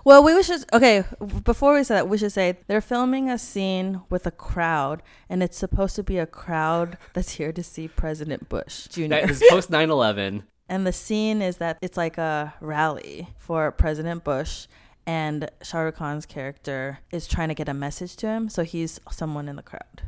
Well, 0.05 0.23
we 0.23 0.43
should 0.43 0.65
okay. 0.73 1.05
Before 1.45 1.75
we 1.75 1.85
say 1.85 1.95
that, 1.95 2.09
we 2.09 2.19
should 2.19 2.33
say 2.33 2.59
they're 2.67 2.81
filming 2.81 3.29
a 3.29 3.39
scene 3.39 4.03
with 4.09 4.27
a 4.27 4.31
crowd, 4.31 5.03
and 5.29 5.43
it's 5.43 5.57
supposed 5.57 5.97
to 5.97 6.03
be 6.03 6.19
a 6.19 6.27
crowd 6.27 6.97
that's 7.13 7.33
here 7.33 7.53
to 7.53 7.63
see 7.63 7.89
President 7.89 8.49
Bush 8.49 8.89
Jr. 8.89 9.09
That 9.09 9.31
is 9.31 9.43
post 9.51 9.71
9 9.71 9.91
11. 9.91 10.45
and 10.69 10.87
the 10.87 10.93
scene 10.93 11.43
is 11.43 11.59
that 11.59 11.79
it's 11.83 11.97
like 11.97 12.17
a 12.17 12.55
rally 12.61 13.29
for 13.39 13.71
President 13.73 14.25
Bush, 14.25 14.67
and 15.07 15.51
Shah 15.63 15.81
Rukh 15.81 15.97
Khan's 15.97 16.27
character 16.27 17.01
is 17.11 17.27
trying 17.27 17.49
to 17.49 17.55
get 17.55 17.69
a 17.69 17.75
message 17.75 18.17
to 18.17 18.27
him, 18.29 18.49
so 18.49 18.63
he's 18.63 19.01
someone 19.11 19.49
in 19.49 19.57
the 19.57 19.63
crowd. 19.63 20.03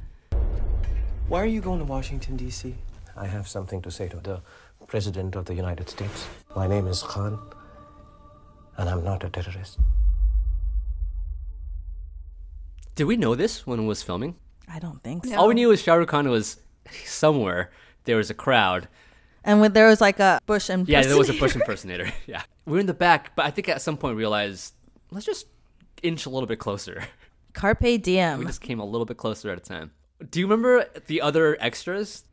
Why 1.29 1.41
are 1.41 1.47
you 1.47 1.61
going 1.61 1.81
to 1.81 1.85
Washington, 1.85 2.37
D.C.? 2.37 2.75
I 3.17 3.27
have 3.27 3.49
something 3.49 3.83
to 3.83 3.91
say 3.91 4.09
to 4.09 4.17
the 4.17 4.41
President 4.87 5.35
of 5.37 5.47
the 5.47 5.55
United 5.55 5.89
States. 5.89 6.27
My 6.55 6.67
name 6.67 6.87
is 6.87 7.03
Khan, 7.03 7.39
and 8.77 8.89
I'm 8.89 9.05
not 9.05 9.25
a 9.25 9.29
terrorist. 9.31 9.79
Did 12.95 13.05
we 13.05 13.17
know 13.17 13.35
this 13.35 13.67
when 13.67 13.81
it 13.81 13.85
was 13.85 14.03
filming? 14.03 14.37
I 14.69 14.79
don't 14.79 15.03
think 15.03 15.25
so. 15.27 15.37
All 15.37 15.49
we 15.49 15.55
knew 15.55 15.69
was 15.69 15.83
Shah 15.83 15.95
Rukh 15.95 16.09
Khan 16.09 16.29
was 16.29 16.59
somewhere. 17.05 17.71
There 18.05 18.17
was 18.17 18.31
a 18.31 18.35
crowd. 18.35 18.89
And 19.45 19.61
when 19.61 19.73
there 19.73 19.87
was 19.89 20.01
like 20.01 20.21
a 20.21 20.41
Bush 20.47 20.69
and 20.69 20.89
Yeah, 20.89 21.03
there 21.03 21.17
was 21.17 21.29
a 21.31 21.35
Bush 21.35 21.55
impersonator. 21.55 22.11
Yeah. 22.27 22.43
We 22.65 22.75
were 22.75 22.79
in 22.79 22.87
the 22.87 22.95
back, 22.95 23.35
but 23.35 23.45
I 23.45 23.51
think 23.51 23.69
at 23.69 23.83
some 23.83 23.97
point 23.97 24.17
realized, 24.17 24.75
let's 25.11 25.27
just 25.27 25.47
inch 26.03 26.27
a 26.27 26.31
little 26.31 26.47
bit 26.47 26.61
closer. 26.61 27.03
Carpe 27.55 28.01
diem. 28.01 28.39
We 28.39 28.45
just 28.47 28.61
came 28.61 28.79
a 28.79 28.85
little 28.85 29.05
bit 29.05 29.17
closer 29.17 29.51
at 29.51 29.59
a 29.59 29.61
time. 29.61 29.91
Do 30.31 30.39
you 30.39 30.47
remember 30.47 30.87
the 31.07 31.21
other 31.21 31.57
extras? 31.61 32.25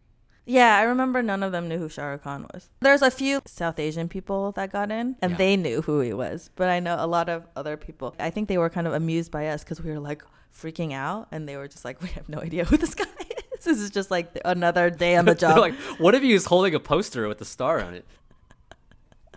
Yeah, 0.45 0.77
I 0.77 0.81
remember 0.83 1.21
none 1.21 1.43
of 1.43 1.51
them 1.51 1.67
knew 1.67 1.77
who 1.77 1.89
Shah 1.89 2.05
Rukh 2.07 2.23
Khan 2.23 2.47
was. 2.53 2.69
There's 2.79 3.03
a 3.03 3.11
few 3.11 3.41
South 3.45 3.77
Asian 3.79 4.09
people 4.09 4.51
that 4.53 4.71
got 4.71 4.89
in, 4.91 5.15
and 5.21 5.31
Yeah. 5.33 5.37
they 5.37 5.57
knew 5.57 5.81
who 5.83 5.99
he 6.01 6.11
was. 6.13 6.49
But 6.55 6.69
I 6.69 6.79
know 6.79 6.95
a 6.99 7.05
lot 7.05 7.29
of 7.29 7.45
other 7.55 7.77
people. 7.77 8.15
I 8.19 8.31
think 8.31 8.47
they 8.49 8.57
were 8.57 8.69
kind 8.69 8.87
of 8.87 8.93
amused 8.93 9.31
by 9.31 9.47
us 9.49 9.63
because 9.63 9.81
we 9.81 9.91
were 9.91 9.99
like 9.99 10.23
freaking 10.55 10.91
out, 10.93 11.27
and 11.31 11.47
they 11.47 11.55
were 11.55 11.67
just 11.67 11.85
like, 11.85 12.01
"We 12.05 12.09
have 12.09 12.27
no 12.29 12.39
idea 12.39 12.65
who 12.65 12.77
this 12.77 12.95
guy 12.95 13.03
is. 13.03 13.43
This 13.63 13.77
is 13.81 13.89
just 13.89 14.09
like 14.09 14.39
another 14.45 14.89
day 14.89 15.17
on 15.17 15.25
the 15.25 15.35
job." 15.45 15.59
like, 15.59 15.75
what 15.99 16.15
if 16.15 16.23
he 16.23 16.33
was 16.33 16.45
holding 16.45 16.73
a 16.73 16.79
poster 16.79 17.27
with 17.27 17.37
the 17.39 17.45
star 17.45 17.79
on 17.81 17.93
it? 17.93 18.05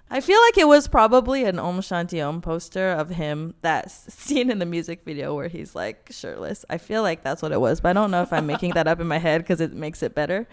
I 0.09 0.21
feel 0.21 0.39
like 0.43 0.59
it 0.59 0.69
was 0.69 0.89
probably 0.89 1.45
an 1.45 1.59
Om 1.59 1.81
Shanti 1.81 2.23
Om 2.27 2.43
poster 2.43 2.91
of 2.91 3.09
him 3.09 3.55
that's 3.63 4.13
seen 4.13 4.51
in 4.51 4.59
the 4.59 4.67
music 4.67 5.05
video 5.07 5.35
where 5.35 5.49
he's 5.49 5.75
like 5.75 6.09
shirtless. 6.11 6.67
I 6.69 6.77
feel 6.77 7.03
like 7.03 7.23
that's 7.23 7.41
what 7.41 7.51
it 7.51 7.61
was, 7.61 7.81
but 7.81 7.89
I 7.89 7.93
don't 7.95 8.11
know 8.11 8.21
if 8.23 8.31
I'm 8.31 8.47
making 8.47 8.73
that 8.73 8.87
up 8.87 9.01
in 9.01 9.09
my 9.09 9.17
head 9.19 9.41
because 9.41 9.61
it 9.63 9.73
makes 9.73 10.03
it 10.03 10.15
better. 10.15 10.47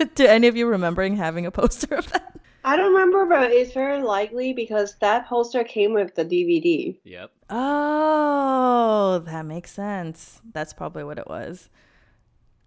Do 0.14 0.26
any 0.26 0.46
of 0.48 0.56
you 0.56 0.66
remembering 0.66 1.16
having 1.16 1.46
a 1.46 1.50
poster 1.50 1.94
of 1.94 2.10
that? 2.12 2.40
I 2.64 2.76
don't 2.76 2.92
remember, 2.92 3.24
but 3.26 3.50
it's 3.50 3.72
very 3.72 4.02
likely 4.02 4.52
because 4.52 4.96
that 5.00 5.26
poster 5.26 5.64
came 5.64 5.94
with 5.94 6.14
the 6.14 6.24
DVD. 6.24 6.96
Yep. 7.04 7.30
Oh, 7.50 9.22
that 9.24 9.46
makes 9.46 9.70
sense. 9.70 10.42
That's 10.52 10.72
probably 10.72 11.04
what 11.04 11.18
it 11.18 11.26
was. 11.28 11.70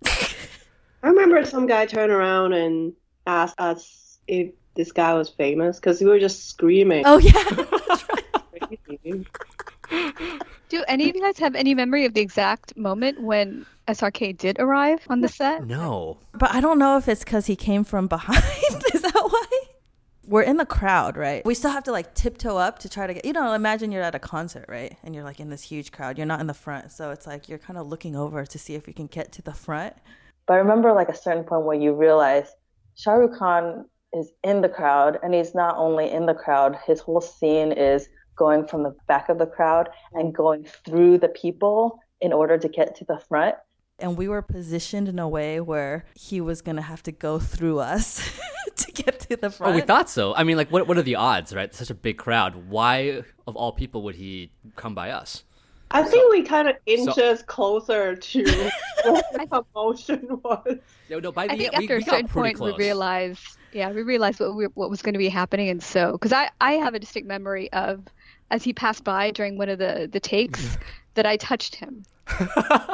I 0.06 1.08
remember 1.08 1.44
some 1.46 1.68
guy 1.68 1.86
turned 1.86 2.12
around 2.12 2.54
and 2.54 2.94
asked 3.28 3.60
us 3.60 4.20
if 4.28 4.52
this 4.76 4.92
guy 4.92 5.14
was 5.14 5.30
famous 5.30 5.80
because 5.80 6.00
we 6.00 6.08
were 6.08 6.20
just 6.20 6.48
screaming. 6.48 7.04
Oh 7.06 7.18
yeah. 7.18 7.44
Crazy. 10.72 10.84
Do 10.84 10.86
any 10.88 11.10
of 11.10 11.16
you 11.16 11.22
guys 11.22 11.38
have 11.40 11.56
any 11.56 11.76
memory 11.76 12.06
of 12.06 12.14
the 12.14 12.22
exact 12.22 12.76
moment 12.78 13.22
when 13.22 13.66
SRK 13.88 14.38
did 14.38 14.60
arrive 14.60 15.06
on 15.10 15.22
the 15.22 15.28
set? 15.28 15.68
No. 15.68 16.18
But 16.34 16.54
I 16.54 16.62
don't 16.62 16.80
know 16.80 16.98
if 16.98 17.08
it's 17.08 17.24
because 17.24 17.46
he 17.46 17.56
came 17.56 17.84
from 17.84 18.08
behind. 18.08 18.38
Is 18.94 19.02
that 19.02 19.14
why? 19.14 19.48
We're 20.26 20.44
in 20.44 20.58
the 20.58 20.66
crowd, 20.66 21.18
right? 21.18 21.44
We 21.46 21.56
still 21.56 21.72
have 21.72 21.84
to 21.86 21.92
like 21.92 22.16
tiptoe 22.16 22.56
up 22.56 22.80
to 22.80 22.90
try 22.90 23.06
to 23.06 23.14
get, 23.14 23.26
you 23.26 23.34
know, 23.34 23.54
imagine 23.54 23.92
you're 23.92 24.04
at 24.04 24.16
a 24.16 24.20
concert, 24.20 24.66
right? 24.70 24.96
And 25.04 25.14
you're 25.14 25.26
like 25.26 25.42
in 25.42 25.50
this 25.50 25.64
huge 25.64 25.92
crowd. 25.92 26.18
You're 26.18 26.28
not 26.28 26.40
in 26.40 26.48
the 26.48 26.54
front. 26.54 26.92
So 26.92 27.12
it's 27.12 27.28
like 27.28 27.50
you're 27.50 27.60
kind 27.60 27.78
of 27.78 27.88
looking 27.88 28.16
over 28.16 28.46
to 28.46 28.60
see 28.60 28.76
if 28.76 28.88
you 28.88 28.94
can 28.94 29.08
get 29.08 29.32
to 29.34 29.42
the 29.42 29.54
front. 29.54 29.94
But 30.46 30.54
I 30.54 30.58
remember 30.58 30.94
like 30.94 31.10
a 31.10 31.16
certain 31.16 31.44
point 31.44 31.66
where 31.66 31.78
you 31.78 31.94
realize 31.94 32.56
Shah 32.96 33.14
Rukh 33.14 33.38
Khan 33.38 33.86
is 34.14 34.32
in 34.44 34.62
the 34.62 34.70
crowd 34.70 35.20
and 35.22 35.34
he's 35.34 35.54
not 35.54 35.76
only 35.78 36.10
in 36.10 36.26
the 36.26 36.34
crowd, 36.34 36.78
his 36.86 37.02
whole 37.02 37.22
scene 37.22 37.72
is 37.72 38.08
going 38.42 38.66
from 38.66 38.82
the 38.82 38.96
back 39.08 39.30
of 39.30 39.38
the 39.38 39.46
crowd 39.46 39.88
and 40.14 40.34
going 40.34 40.64
through 40.86 41.16
the 41.20 41.28
people 41.28 42.00
in 42.22 42.34
order 42.34 42.58
to 42.58 42.68
get 42.68 42.96
to 42.96 43.06
the 43.06 43.20
front 43.30 43.56
and 44.00 44.18
we 44.18 44.28
were 44.28 44.42
positioned 44.42 45.08
in 45.08 45.20
a 45.20 45.30
way 45.30 45.62
where 45.62 46.06
he 46.16 46.42
was 46.42 46.64
gonna 46.64 46.82
have 46.82 47.04
to 47.04 47.12
go 47.12 47.38
through 47.38 47.78
us 47.80 48.32
to 48.76 48.92
get 48.92 49.20
to 49.20 49.38
the 49.38 49.52
front. 49.52 49.74
Oh, 49.74 49.76
we 49.76 49.82
thought 49.82 50.10
so. 50.10 50.34
I 50.34 50.44
mean, 50.44 50.58
like, 50.58 50.72
what 50.72 50.88
what 50.88 50.98
are 50.98 51.04
the 51.04 51.18
odds, 51.18 51.54
right? 51.54 51.72
Such 51.74 51.92
a 51.92 51.94
big 51.94 52.18
crowd. 52.18 52.70
Why, 52.70 53.24
of 53.46 53.56
all 53.56 53.72
people, 53.72 54.02
would 54.04 54.16
he 54.16 54.52
come 54.76 54.96
by 54.96 55.12
us? 55.12 55.44
I 55.94 56.04
think 56.04 56.32
we 56.32 56.44
kind 56.44 56.68
of 56.70 56.76
inches 56.86 57.44
closer 57.44 58.16
to 58.16 58.44
what 59.04 59.26
the 59.34 59.64
promotion 59.74 60.28
was. 60.44 60.78
No, 61.10 61.20
no. 61.20 61.32
By 61.32 61.48
the 61.48 61.54
I 61.54 61.58
think 61.58 61.74
end, 61.74 61.84
after 61.84 61.96
we 61.98 62.02
a 62.02 62.06
certain 62.06 62.28
point 62.28 62.58
close. 62.58 62.78
we 62.78 62.86
realized, 62.86 63.58
yeah, 63.74 63.92
we 63.92 64.02
realized 64.02 64.40
what 64.40 64.56
we, 64.56 64.66
what 64.66 64.90
was 64.90 65.02
going 65.02 65.14
to 65.14 65.20
be 65.20 65.30
happening, 65.30 65.70
and 65.70 65.84
so 65.84 66.14
because 66.14 66.34
I 66.34 66.50
I 66.60 66.74
have 66.74 66.94
a 66.94 67.00
distinct 67.00 67.28
memory 67.28 67.72
of 67.74 68.06
as 68.52 68.64
he 68.64 68.72
passed 68.74 69.04
by 69.04 69.32
during 69.32 69.58
one 69.58 69.70
of 69.70 69.80
the 69.80 70.08
the 70.12 70.20
takes 70.20 70.78
that 71.16 71.26
I 71.26 71.38
touched 71.38 71.76
him. 71.76 72.04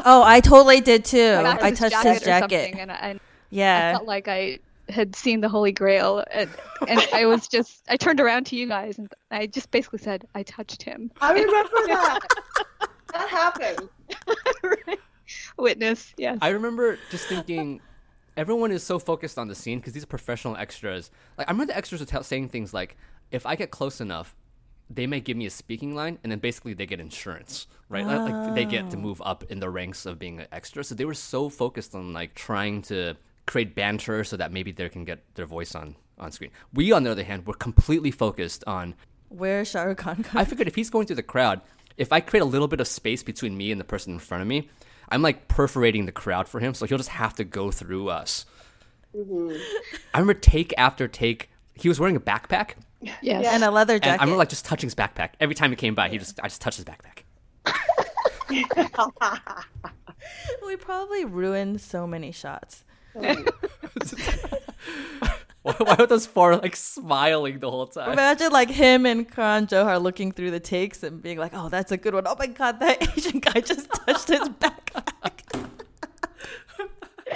Oh, 0.09 0.23
I 0.25 0.39
totally 0.39 0.79
did 0.79 1.03
too. 1.05 1.33
Like, 1.35 1.61
I 1.61 1.69
his 1.71 1.79
touched 1.79 1.91
jacket 1.91 2.13
his 2.13 2.21
jacket. 2.23 2.63
something, 2.63 2.79
and 2.79 2.91
I, 2.91 2.95
and 2.95 3.19
I 3.19 3.21
Yeah. 3.49 3.91
felt 3.97 4.07
like 4.07 4.27
I 4.29 4.59
had 4.89 5.15
seen 5.15 5.41
the 5.41 5.49
Holy 5.49 5.73
Grail, 5.73 6.23
and, 6.31 6.49
and 6.87 7.01
I 7.13 7.25
was 7.25 7.47
just 7.49 7.83
I 7.89 7.97
turned 7.97 8.19
around 8.21 8.45
to 8.47 8.55
you 8.55 8.67
guys 8.67 8.97
and 8.97 9.11
I 9.29 9.45
just 9.47 9.69
basically 9.69 9.99
said 9.99 10.25
I 10.33 10.43
touched 10.43 10.81
him. 10.81 11.11
I 11.21 11.33
remember 11.33 11.77
that. 11.87 12.19
that 13.13 13.27
happened. 13.29 13.89
Witness, 15.57 16.13
yes. 16.17 16.37
I 16.41 16.49
remember 16.49 16.97
just 17.11 17.25
thinking, 17.27 17.81
everyone 18.37 18.71
is 18.71 18.81
so 18.83 18.97
focused 18.97 19.37
on 19.37 19.47
the 19.49 19.55
scene 19.55 19.79
because 19.79 19.93
these 19.93 20.03
are 20.03 20.07
professional 20.07 20.55
extras. 20.55 21.11
Like 21.37 21.47
I 21.49 21.51
remember 21.51 21.73
the 21.73 21.77
extras 21.77 21.99
were 22.01 22.07
tell- 22.07 22.23
saying 22.23 22.49
things 22.49 22.73
like, 22.73 22.95
"If 23.31 23.45
I 23.45 23.55
get 23.55 23.71
close 23.71 23.99
enough, 23.99 24.35
they 24.89 25.07
may 25.07 25.19
give 25.19 25.37
me 25.37 25.45
a 25.45 25.49
speaking 25.49 25.95
line, 25.95 26.19
and 26.23 26.31
then 26.31 26.39
basically 26.39 26.73
they 26.73 26.85
get 26.85 26.99
insurance, 26.99 27.67
right? 27.89 28.05
Like- 28.05 28.31
Like 28.31 28.55
they 28.55 28.65
get 28.65 28.89
to 28.91 28.97
ah. 28.97 28.99
move 28.99 29.21
up 29.21 29.43
in 29.49 29.59
the 29.59 29.69
ranks 29.69 30.05
of 30.05 30.19
being 30.19 30.39
an 30.39 30.47
extra. 30.51 30.83
So 30.83 30.95
they 30.95 31.05
were 31.05 31.13
so 31.13 31.49
focused 31.49 31.95
on 31.95 32.13
like 32.13 32.35
trying 32.35 32.81
to 32.83 33.15
create 33.45 33.75
banter 33.75 34.23
so 34.23 34.37
that 34.37 34.51
maybe 34.51 34.71
they 34.71 34.89
can 34.89 35.05
get 35.05 35.23
their 35.35 35.45
voice 35.45 35.75
on 35.75 35.95
on 36.19 36.31
screen. 36.31 36.51
We, 36.73 36.91
on 36.91 37.03
the 37.03 37.11
other 37.11 37.23
hand, 37.23 37.45
were 37.45 37.53
completely 37.53 38.11
focused 38.11 38.63
on. 38.65 38.95
Where 39.29 39.63
Shah 39.65 39.83
Rukh 39.83 39.97
Khan 39.97 40.25
I 40.33 40.45
figured 40.45 40.67
if 40.67 40.75
he's 40.75 40.89
going 40.89 41.05
through 41.05 41.17
the 41.17 41.23
crowd, 41.23 41.61
if 41.97 42.13
I 42.13 42.21
create 42.21 42.41
a 42.41 42.45
little 42.45 42.67
bit 42.67 42.79
of 42.79 42.87
space 42.87 43.23
between 43.23 43.57
me 43.57 43.71
and 43.71 43.79
the 43.79 43.85
person 43.85 44.13
in 44.13 44.19
front 44.19 44.41
of 44.41 44.47
me, 44.47 44.69
I'm 45.09 45.21
like 45.21 45.47
perforating 45.47 46.05
the 46.05 46.11
crowd 46.11 46.47
for 46.47 46.59
him, 46.59 46.73
so 46.73 46.85
he'll 46.85 46.97
just 46.97 47.09
have 47.09 47.35
to 47.35 47.43
go 47.43 47.71
through 47.71 48.09
us. 48.09 48.45
Mm-hmm. 49.15 49.57
I 50.13 50.19
remember 50.19 50.39
take 50.39 50.73
after 50.77 51.07
take, 51.07 51.49
he 51.75 51.87
was 51.89 51.99
wearing 51.99 52.15
a 52.15 52.19
backpack, 52.21 52.71
Yes. 53.01 53.17
Yeah, 53.21 53.41
and 53.53 53.63
a 53.63 53.71
leather 53.71 53.95
and 53.95 54.03
I 54.03 54.07
jacket. 54.07 54.21
remember 54.21 54.37
like 54.39 54.49
just 54.49 54.65
touching 54.65 54.87
his 54.87 54.95
backpack 54.95 55.29
every 55.39 55.55
time 55.55 55.69
he 55.69 55.75
came 55.75 55.93
by. 55.95 56.09
He 56.09 56.17
just 56.17 56.39
I 56.41 56.47
just 56.47 56.61
touched 56.61 56.77
his 56.77 56.85
backpack. 56.85 57.23
we 60.65 60.75
probably 60.77 61.25
ruined 61.25 61.81
so 61.81 62.07
many 62.07 62.31
shots. 62.31 62.83
Why, 65.63 65.73
why 65.79 65.95
were 65.99 66.07
those 66.07 66.25
four 66.25 66.55
like 66.55 66.77
smiling 66.77 67.59
the 67.59 67.69
whole 67.69 67.87
time? 67.87 68.13
Imagine 68.13 68.53
like 68.53 68.69
him 68.69 69.05
and 69.05 69.29
Karan 69.29 69.67
Johar 69.67 70.01
looking 70.01 70.31
through 70.31 70.51
the 70.51 70.61
takes 70.61 71.03
and 71.03 71.21
being 71.21 71.37
like, 71.37 71.51
"Oh, 71.53 71.67
that's 71.67 71.91
a 71.91 71.97
good 71.97 72.13
one. 72.13 72.25
Oh 72.25 72.37
my 72.39 72.47
god, 72.47 72.79
that 72.79 73.01
Asian 73.17 73.39
guy 73.39 73.59
just 73.59 73.89
touched 73.91 74.29
his 74.29 74.47
backpack." 74.47 75.26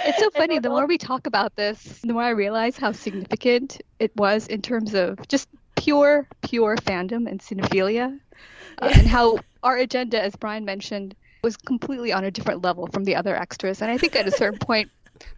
It's 0.04 0.18
so 0.18 0.30
funny. 0.34 0.58
The 0.58 0.68
more 0.68 0.86
we 0.86 0.98
talk 0.98 1.26
about 1.26 1.56
this, 1.56 2.00
the 2.02 2.12
more 2.12 2.22
I 2.22 2.30
realize 2.30 2.76
how 2.76 2.92
significant 2.92 3.80
it 3.98 4.14
was 4.16 4.46
in 4.46 4.62
terms 4.62 4.94
of 4.94 5.26
just 5.28 5.48
pure, 5.76 6.26
pure 6.42 6.76
fandom 6.76 7.28
and 7.28 7.40
cinephilia, 7.40 8.18
uh, 8.80 8.90
and 8.94 9.06
how 9.06 9.38
our 9.62 9.76
agenda, 9.76 10.22
as 10.22 10.36
Brian 10.36 10.64
mentioned, 10.64 11.14
was 11.42 11.56
completely 11.56 12.12
on 12.12 12.24
a 12.24 12.30
different 12.30 12.62
level 12.62 12.86
from 12.88 13.04
the 13.04 13.16
other 13.16 13.36
extras. 13.36 13.82
And 13.82 13.90
I 13.90 13.98
think 13.98 14.16
at 14.16 14.26
a 14.26 14.30
certain 14.30 14.58
point, 14.60 14.90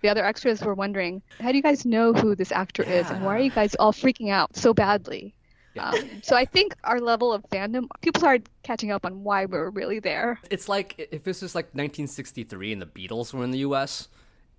the 0.03 0.09
other 0.09 0.24
extras 0.24 0.62
were 0.62 0.74
wondering, 0.74 1.22
"How 1.40 1.50
do 1.50 1.57
you 1.57 1.62
guys 1.62 1.85
know 1.85 2.12
who 2.12 2.35
this 2.35 2.53
actor 2.53 2.83
is, 2.83 3.11
and 3.11 3.24
why 3.24 3.37
are 3.37 3.40
you 3.40 3.50
guys 3.50 3.74
all 3.74 3.92
freaking 3.92 4.31
out 4.31 4.57
so 4.57 4.72
badly?" 4.72 5.35
Um, 5.79 6.22
so 6.22 6.37
I 6.37 6.44
think 6.44 6.74
our 6.85 7.00
level 7.00 7.33
of 7.33 7.42
fandom, 7.50 7.88
people 8.00 8.20
started 8.20 8.48
catching 8.62 8.92
up 8.92 9.05
on 9.05 9.24
why 9.24 9.46
we 9.46 9.59
were 9.59 9.70
really 9.70 9.98
there. 9.98 10.38
It's 10.50 10.68
like 10.68 11.09
if 11.11 11.24
this 11.24 11.42
was 11.42 11.55
like 11.55 11.66
1963 11.66 12.72
and 12.72 12.83
the 12.83 12.87
Beatles 12.87 13.35
were 13.35 13.42
in 13.42 13.50
the 13.50 13.59
U.S. 13.59 14.09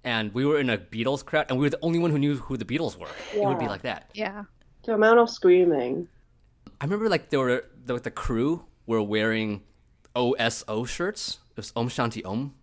and 0.06 0.34
we 0.34 0.46
were 0.46 0.60
in 0.60 0.70
a 0.70 0.78
Beatles 0.78 1.26
crowd 1.26 1.48
and 1.50 1.58
we 1.58 1.66
were 1.66 1.70
the 1.70 1.80
only 1.82 2.00
one 2.00 2.12
who 2.12 2.20
knew 2.20 2.38
who 2.38 2.56
the 2.56 2.66
Beatles 2.66 2.98
were. 2.98 3.10
It 3.34 3.44
would 3.44 3.60
be 3.60 3.68
like 3.68 3.82
that. 3.82 4.10
Yeah. 4.14 4.44
The 4.84 4.94
amount 4.94 5.20
of 5.20 5.30
screaming. 5.30 6.08
I 6.80 6.86
remember 6.86 7.10
like 7.10 7.30
there 7.30 7.40
were 7.40 7.66
the, 7.86 8.00
the 8.00 8.12
crew 8.12 8.66
were 8.86 9.02
wearing 9.02 9.64
OSO 10.16 10.88
shirts. 10.88 11.40
It 11.52 11.58
was 11.58 11.74
Om 11.76 11.90
Shanti 11.90 12.26
Om 12.26 12.54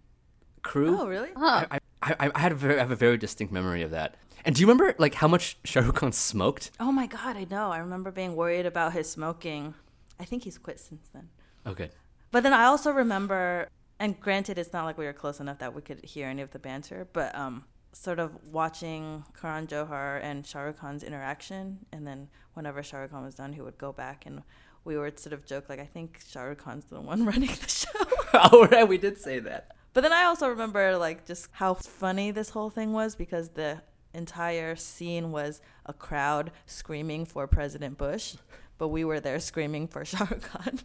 crew. 0.62 0.98
Oh, 0.98 1.06
really? 1.06 1.30
I, 1.36 1.66
I, 2.02 2.14
I, 2.18 2.30
I 2.34 2.38
had 2.38 2.52
a 2.52 2.54
very, 2.54 2.76
I 2.76 2.78
have 2.78 2.92
a 2.92 2.96
very 2.96 3.18
distinct 3.18 3.52
memory 3.52 3.82
of 3.82 3.90
that. 3.90 4.14
And 4.44 4.54
do 4.54 4.60
you 4.60 4.66
remember 4.66 4.94
like 4.98 5.14
how 5.14 5.28
much 5.28 5.58
Shah 5.64 5.80
Rukh 5.80 5.96
Khan 5.96 6.12
smoked? 6.12 6.70
Oh 6.78 6.92
my 6.92 7.06
god, 7.06 7.36
I 7.36 7.46
know. 7.50 7.70
I 7.70 7.78
remember 7.78 8.10
being 8.10 8.36
worried 8.36 8.66
about 8.66 8.92
his 8.92 9.10
smoking. 9.10 9.74
I 10.20 10.24
think 10.24 10.44
he's 10.44 10.58
quit 10.58 10.78
since 10.78 11.08
then. 11.12 11.28
Oh, 11.66 11.74
good. 11.74 11.90
But 12.30 12.42
then 12.42 12.52
I 12.52 12.64
also 12.64 12.90
remember, 12.90 13.68
and 14.02 14.18
granted, 14.18 14.58
it's 14.58 14.72
not 14.72 14.84
like 14.84 14.98
we 14.98 15.04
were 15.04 15.12
close 15.12 15.38
enough 15.38 15.60
that 15.60 15.74
we 15.74 15.80
could 15.80 16.04
hear 16.04 16.26
any 16.26 16.42
of 16.42 16.50
the 16.50 16.58
banter, 16.58 17.06
but 17.12 17.32
um, 17.36 17.64
sort 17.92 18.18
of 18.18 18.32
watching 18.50 19.24
Karan 19.40 19.68
Johar 19.68 20.20
and 20.20 20.44
Shah 20.44 20.62
Rukh 20.62 20.80
Khan's 20.80 21.04
interaction, 21.04 21.78
and 21.92 22.04
then 22.04 22.26
whenever 22.54 22.82
Shah 22.82 22.98
Rukh 22.98 23.12
Khan 23.12 23.24
was 23.24 23.36
done, 23.36 23.52
he 23.52 23.60
would 23.60 23.78
go 23.78 23.92
back, 23.92 24.26
and 24.26 24.42
we 24.82 24.98
would 24.98 25.20
sort 25.20 25.32
of 25.32 25.46
joke 25.46 25.68
like, 25.68 25.78
I 25.78 25.84
think 25.84 26.18
Shah 26.28 26.42
Rukh 26.42 26.58
Khan's 26.58 26.86
the 26.86 27.00
one 27.00 27.24
running 27.32 27.50
the 27.50 27.68
show. 27.68 27.90
oh, 28.34 28.66
right, 28.72 28.88
we 28.88 28.98
did 28.98 29.18
say 29.18 29.38
that. 29.38 29.76
But 29.92 30.00
then 30.00 30.12
I 30.12 30.24
also 30.24 30.48
remember 30.48 30.98
like 30.98 31.24
just 31.24 31.46
how 31.52 31.74
funny 31.74 32.32
this 32.32 32.48
whole 32.50 32.70
thing 32.70 32.92
was 32.92 33.14
because 33.14 33.50
the 33.50 33.82
entire 34.14 34.74
scene 34.74 35.30
was 35.30 35.60
a 35.86 35.92
crowd 35.92 36.50
screaming 36.66 37.24
for 37.24 37.46
President 37.46 37.98
Bush, 37.98 38.34
but 38.78 38.88
we 38.88 39.04
were 39.04 39.20
there 39.20 39.38
screaming 39.38 39.86
for 39.86 40.04
Shah 40.04 40.26
Rukh 40.28 40.42
Khan. 40.42 40.80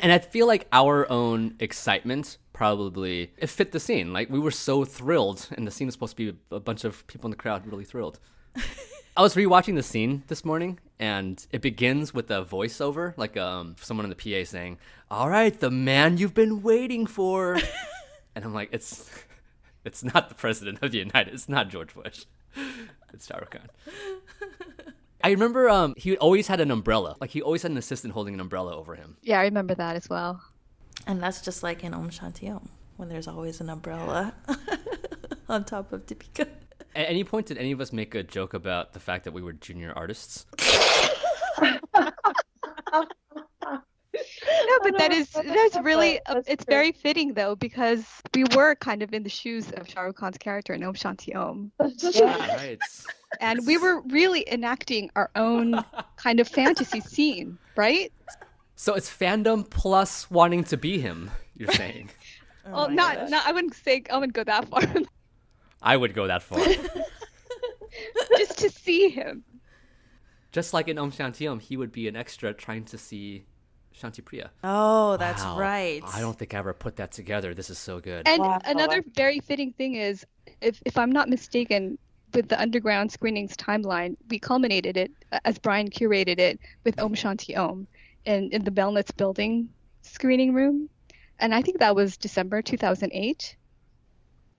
And 0.00 0.12
I 0.12 0.18
feel 0.18 0.46
like 0.46 0.66
our 0.72 1.10
own 1.10 1.54
excitement 1.58 2.38
probably 2.52 3.32
it 3.38 3.48
fit 3.48 3.72
the 3.72 3.80
scene. 3.80 4.12
Like 4.12 4.30
we 4.30 4.38
were 4.38 4.50
so 4.50 4.84
thrilled, 4.84 5.48
and 5.56 5.66
the 5.66 5.70
scene 5.70 5.86
was 5.86 5.94
supposed 5.94 6.16
to 6.16 6.32
be 6.32 6.38
a 6.50 6.60
bunch 6.60 6.84
of 6.84 7.06
people 7.06 7.26
in 7.26 7.30
the 7.30 7.36
crowd 7.36 7.66
really 7.66 7.84
thrilled. 7.84 8.18
I 9.16 9.22
was 9.22 9.34
rewatching 9.34 9.74
the 9.74 9.82
scene 9.82 10.22
this 10.28 10.44
morning, 10.44 10.78
and 11.00 11.44
it 11.50 11.60
begins 11.60 12.14
with 12.14 12.30
a 12.30 12.44
voiceover, 12.44 13.14
like 13.16 13.36
um, 13.36 13.74
someone 13.80 14.04
in 14.04 14.10
the 14.10 14.16
PA 14.16 14.48
saying, 14.48 14.78
"All 15.10 15.28
right, 15.28 15.58
the 15.58 15.70
man 15.70 16.18
you've 16.18 16.34
been 16.34 16.62
waiting 16.62 17.06
for," 17.06 17.58
and 18.36 18.44
I'm 18.44 18.54
like, 18.54 18.68
"It's, 18.70 19.10
it's 19.84 20.04
not 20.04 20.28
the 20.28 20.36
president 20.36 20.78
of 20.82 20.92
the 20.92 20.98
United. 20.98 21.34
It's 21.34 21.48
not 21.48 21.68
George 21.68 21.94
Bush. 21.94 22.26
It's 23.12 23.26
Shah 23.26 23.40
Khan." 23.40 23.68
I 25.28 25.32
remember 25.32 25.68
um, 25.68 25.92
he 25.98 26.16
always 26.16 26.46
had 26.46 26.58
an 26.60 26.70
umbrella. 26.70 27.16
Like 27.20 27.28
he 27.30 27.42
always 27.42 27.60
had 27.60 27.70
an 27.70 27.76
assistant 27.76 28.14
holding 28.14 28.32
an 28.32 28.40
umbrella 28.40 28.74
over 28.74 28.94
him. 28.94 29.18
Yeah, 29.22 29.40
I 29.40 29.42
remember 29.44 29.74
that 29.74 29.94
as 29.94 30.08
well. 30.08 30.40
and 31.06 31.22
that's 31.22 31.42
just 31.42 31.62
like 31.62 31.84
in 31.84 31.92
Om 31.92 32.08
Shanti 32.08 32.50
Om, 32.50 32.68
when 32.96 33.10
there's 33.10 33.28
always 33.28 33.60
an 33.60 33.68
umbrella 33.68 34.32
on 35.48 35.64
top 35.66 35.92
of 35.92 36.06
Deepika. 36.06 36.48
At 36.96 37.10
any 37.10 37.24
point, 37.24 37.46
did 37.46 37.58
any 37.58 37.72
of 37.72 37.80
us 37.82 37.92
make 37.92 38.14
a 38.14 38.22
joke 38.22 38.54
about 38.54 38.94
the 38.94 39.00
fact 39.00 39.24
that 39.24 39.32
we 39.32 39.42
were 39.42 39.52
junior 39.52 39.92
artists? 39.94 40.46
No, 44.68 44.78
but 44.82 44.98
that 44.98 45.12
is 45.12 45.30
that's 45.30 45.78
really 45.82 46.20
uh, 46.26 46.42
it's 46.46 46.64
very 46.64 46.92
fitting 46.92 47.32
though 47.34 47.56
because 47.56 48.04
we 48.34 48.44
were 48.54 48.74
kind 48.74 49.02
of 49.02 49.14
in 49.14 49.22
the 49.22 49.28
shoes 49.30 49.70
of 49.72 49.88
Shah 49.88 50.02
Rukh 50.02 50.16
Khan's 50.16 50.36
character 50.36 50.74
in 50.74 50.82
Om 50.84 50.94
Shanti 50.94 51.34
Om, 51.34 51.72
Right. 51.80 52.78
and 53.40 53.66
we 53.66 53.78
were 53.78 54.02
really 54.02 54.44
enacting 54.50 55.10
our 55.16 55.30
own 55.36 55.82
kind 56.16 56.38
of 56.40 56.48
fantasy 56.48 57.00
scene, 57.00 57.56
right? 57.76 58.12
So 58.76 58.94
it's 58.94 59.08
fandom 59.10 59.68
plus 59.68 60.30
wanting 60.30 60.64
to 60.64 60.76
be 60.76 60.98
him. 61.00 61.30
You're 61.56 61.72
saying? 61.82 62.10
well, 62.66 62.90
not 62.90 63.30
not 63.30 63.46
I 63.46 63.52
wouldn't 63.52 63.74
say 63.74 64.02
I 64.10 64.16
wouldn't 64.18 64.34
go 64.34 64.44
that 64.44 64.68
far, 64.68 64.82
I 65.82 65.96
would 65.96 66.12
go 66.14 66.26
that 66.26 66.42
far. 66.42 66.58
just 68.36 68.58
to 68.58 68.68
see 68.70 69.08
him. 69.08 69.44
Just 70.52 70.72
like 70.74 70.88
in 70.88 70.98
Om 70.98 71.12
Shanti 71.12 71.50
Om, 71.50 71.60
he 71.60 71.76
would 71.76 71.92
be 71.92 72.08
an 72.08 72.16
extra 72.16 72.52
trying 72.52 72.84
to 72.86 72.98
see 72.98 73.44
Shanti 74.00 74.24
Priya. 74.24 74.50
Oh, 74.64 75.16
that's 75.16 75.42
Wow. 75.42 75.58
right. 75.58 76.02
I 76.04 76.20
don't 76.20 76.38
think 76.38 76.54
I 76.54 76.58
ever 76.58 76.72
put 76.72 76.96
that 76.96 77.12
together. 77.12 77.54
This 77.54 77.70
is 77.70 77.78
so 77.78 78.00
good. 78.00 78.28
And 78.28 78.42
another 78.64 79.02
very 79.14 79.40
fitting 79.40 79.72
thing 79.72 79.94
is, 79.94 80.24
if, 80.60 80.80
if 80.84 80.96
I'm 80.96 81.12
not 81.12 81.28
mistaken, 81.28 81.98
with 82.34 82.48
the 82.48 82.60
underground 82.60 83.10
screenings 83.10 83.56
timeline, 83.56 84.16
we 84.28 84.38
culminated 84.38 84.96
it 84.96 85.10
uh, 85.32 85.40
as 85.44 85.58
Brian 85.58 85.88
curated 85.88 86.38
it 86.38 86.60
with 86.84 87.00
Om 87.00 87.14
Shanti 87.14 87.56
Om 87.56 87.86
in, 88.24 88.50
in 88.50 88.64
the 88.64 88.70
Melnitz 88.70 89.16
building 89.16 89.68
screening 90.02 90.52
room. 90.54 90.88
And 91.38 91.54
I 91.54 91.62
think 91.62 91.78
that 91.78 91.94
was 91.94 92.16
December 92.16 92.62
2008. 92.62 93.56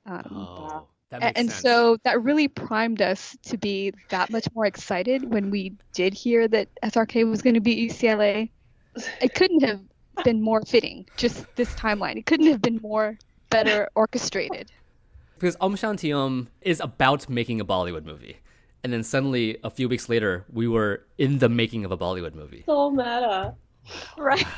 Um, 0.06 0.23
oh, 0.32 0.88
that 1.12 1.21
a- 1.21 1.25
makes 1.25 1.39
and 1.39 1.49
sense. 1.49 1.62
so 1.62 1.97
that 2.04 2.23
really 2.23 2.47
primed 2.47 3.02
us 3.02 3.38
to 3.43 3.58
be 3.58 3.93
that 4.10 4.30
much 4.30 4.47
more 4.56 4.65
excited 4.65 5.32
when 5.32 5.52
we 5.52 5.73
did 5.93 6.13
hear 6.13 6.47
that 6.47 6.69
SRK 6.84 7.30
was 7.30 7.41
going 7.41 7.56
to 7.56 7.62
be 7.62 7.89
UCLA. 7.89 8.49
It 9.21 9.33
couldn't 9.35 9.62
have 9.63 9.79
been 10.23 10.41
more 10.41 10.62
fitting, 10.63 11.05
just 11.17 11.45
this 11.55 11.73
timeline. 11.75 12.17
It 12.17 12.25
couldn't 12.25 12.47
have 12.47 12.62
been 12.62 12.79
more 12.81 13.17
better 13.49 13.89
orchestrated. 13.95 14.71
because 15.35 15.55
Om 15.62 15.75
Shanti 15.75 16.13
Om 16.15 16.49
is 16.62 16.79
about 16.81 17.29
making 17.29 17.62
a 17.62 17.65
Bollywood 17.65 18.05
movie. 18.05 18.38
And 18.83 18.93
then 18.93 19.03
suddenly, 19.03 19.57
a 19.63 19.69
few 19.69 19.89
weeks 19.89 20.07
later, 20.09 20.45
we 20.51 20.67
were 20.67 21.03
in 21.17 21.39
the 21.39 21.49
making 21.49 21.83
of 21.85 21.91
a 21.91 21.97
Bollywood 21.97 22.33
movie. 22.35 22.63
So 22.65 22.89
meta. 22.91 23.53
Right. 24.17 24.45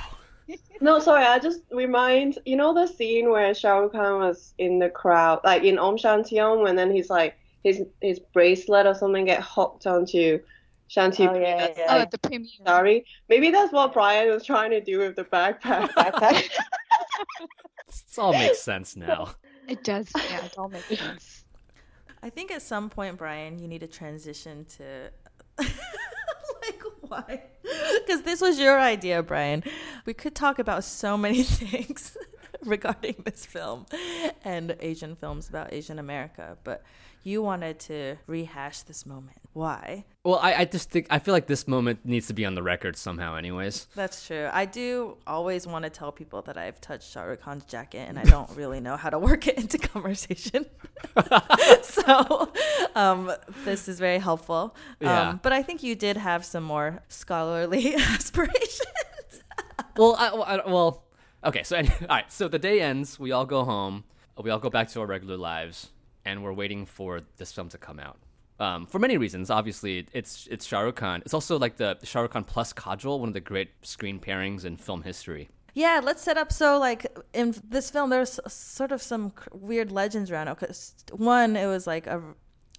No, 0.81 0.97
sorry, 0.99 1.23
I 1.23 1.37
just 1.39 1.61
remind 1.71 2.39
you 2.43 2.57
know 2.57 2.73
the 2.73 2.87
scene 2.87 3.29
where 3.29 3.53
Shah 3.53 3.77
Rukh 3.77 3.91
Khan 3.93 4.19
was 4.19 4.53
in 4.57 4.79
the 4.79 4.89
crowd, 4.89 5.39
like 5.45 5.63
in 5.63 5.77
Om 5.77 5.95
Shanti 5.95 6.43
Om, 6.43 6.65
and 6.65 6.77
then 6.77 6.91
he's 6.91 7.09
like 7.09 7.37
his 7.63 7.83
his 8.01 8.19
bracelet 8.19 8.85
or 8.87 8.95
something 8.95 9.23
get 9.25 9.41
hooked 9.43 9.85
onto 9.85 10.39
Shanti. 10.93 11.27
Oh, 11.27 11.33
yeah, 11.33 11.55
Priya's, 11.55 11.77
yeah. 11.77 11.85
Oh, 11.87 11.93
like, 11.93 12.01
at 12.01 12.11
the 12.11 12.17
premiere. 12.17 12.49
Sorry, 12.65 13.05
maybe 13.29 13.49
that's 13.49 13.71
what 13.71 13.93
Brian 13.93 14.29
was 14.29 14.45
trying 14.45 14.71
to 14.71 14.81
do 14.81 14.99
with 14.99 15.15
the 15.15 15.23
backpack. 15.23 15.89
Backpack. 15.91 16.49
This 17.87 18.17
all 18.17 18.33
makes 18.33 18.59
sense 18.59 18.97
now. 18.97 19.35
It 19.69 19.85
does. 19.85 20.11
Yeah, 20.17 20.45
it 20.45 20.55
all 20.57 20.67
makes 20.67 20.87
sense. 20.99 21.45
I 22.21 22.29
think 22.29 22.51
at 22.51 22.61
some 22.61 22.89
point, 22.89 23.17
Brian, 23.17 23.57
you 23.57 23.69
need 23.69 23.79
to 23.79 23.87
transition 23.87 24.65
to. 24.77 25.11
like, 25.57 26.81
why? 27.01 27.43
Because 27.61 28.23
this 28.23 28.41
was 28.41 28.59
your 28.59 28.79
idea, 28.79 29.23
Brian. 29.23 29.63
We 30.05 30.13
could 30.13 30.35
talk 30.35 30.59
about 30.59 30.83
so 30.83 31.17
many 31.17 31.43
things. 31.43 32.17
regarding 32.65 33.15
this 33.25 33.45
film 33.45 33.85
and 34.43 34.75
Asian 34.81 35.15
films 35.15 35.49
about 35.49 35.73
Asian 35.73 35.97
America, 35.97 36.57
but 36.63 36.83
you 37.23 37.41
wanted 37.41 37.79
to 37.81 38.15
rehash 38.27 38.81
this 38.83 39.05
moment. 39.05 39.37
Why? 39.53 40.05
Well, 40.23 40.39
I, 40.41 40.53
I 40.53 40.65
just 40.65 40.89
think 40.89 41.07
I 41.09 41.19
feel 41.19 41.33
like 41.33 41.47
this 41.47 41.67
moment 41.67 41.99
needs 42.05 42.27
to 42.27 42.33
be 42.33 42.45
on 42.45 42.55
the 42.55 42.63
record 42.63 42.95
somehow, 42.95 43.35
anyways. 43.35 43.87
That's 43.95 44.25
true. 44.25 44.49
I 44.51 44.65
do 44.65 45.17
always 45.27 45.67
want 45.67 45.83
to 45.83 45.89
tell 45.89 46.11
people 46.11 46.41
that 46.43 46.57
I've 46.57 46.79
touched 46.79 47.11
Shah 47.11 47.23
Rukh 47.23 47.41
Khan's 47.41 47.65
jacket 47.65 48.07
and 48.07 48.17
I 48.17 48.23
don't 48.23 48.49
really 48.55 48.79
know 48.79 48.95
how 48.97 49.09
to 49.09 49.19
work 49.19 49.47
it 49.47 49.57
into 49.57 49.77
conversation. 49.77 50.65
so 51.81 52.51
um, 52.95 53.31
this 53.65 53.87
is 53.87 53.99
very 53.99 54.19
helpful. 54.19 54.75
Yeah. 54.99 55.29
Um, 55.29 55.39
but 55.43 55.53
I 55.53 55.63
think 55.63 55.83
you 55.83 55.95
did 55.95 56.17
have 56.17 56.45
some 56.45 56.63
more 56.63 57.01
scholarly 57.09 57.95
aspirations. 57.95 58.81
well, 59.97 60.15
I, 60.17 60.33
well, 60.33 60.43
I- 60.43 60.69
well, 60.71 61.03
okay. 61.45 61.63
So, 61.63 61.77
any- 61.77 61.89
all 62.01 62.07
right. 62.09 62.31
So 62.31 62.47
the 62.47 62.59
day 62.59 62.81
ends. 62.81 63.19
We 63.19 63.31
all 63.31 63.45
go 63.45 63.63
home. 63.63 64.03
We 64.41 64.49
all 64.49 64.59
go 64.59 64.69
back 64.71 64.87
to 64.89 65.01
our 65.01 65.05
regular 65.05 65.37
lives, 65.37 65.91
and 66.25 66.43
we're 66.43 66.53
waiting 66.53 66.85
for 66.85 67.21
this 67.37 67.51
film 67.51 67.69
to 67.69 67.77
come 67.77 67.99
out. 67.99 68.17
Um, 68.59 68.85
for 68.85 68.99
many 68.99 69.17
reasons, 69.17 69.49
obviously, 69.49 70.07
it's 70.13 70.47
it's 70.51 70.65
Shah 70.65 70.81
Rukh 70.81 70.95
Khan. 70.97 71.21
It's 71.25 71.33
also 71.33 71.57
like 71.57 71.77
the 71.77 71.97
Shah 72.03 72.21
Rukh 72.21 72.31
Khan 72.31 72.43
plus 72.43 72.73
Kajol, 72.73 73.19
one 73.19 73.29
of 73.29 73.33
the 73.33 73.39
great 73.39 73.71
screen 73.81 74.19
pairings 74.19 74.65
in 74.65 74.77
film 74.77 75.01
history. 75.01 75.49
Yeah, 75.73 76.01
let's 76.03 76.21
set 76.21 76.37
up. 76.37 76.51
So, 76.51 76.77
like 76.77 77.07
in 77.33 77.55
this 77.67 77.89
film, 77.89 78.09
there's 78.09 78.39
sort 78.47 78.91
of 78.91 79.01
some 79.01 79.33
weird 79.51 79.91
legends 79.91 80.29
around 80.29 80.47
it. 80.49 80.57
Cause 80.57 80.93
one, 81.11 81.55
it 81.55 81.65
was 81.67 81.87
like 81.87 82.07
a, 82.07 82.21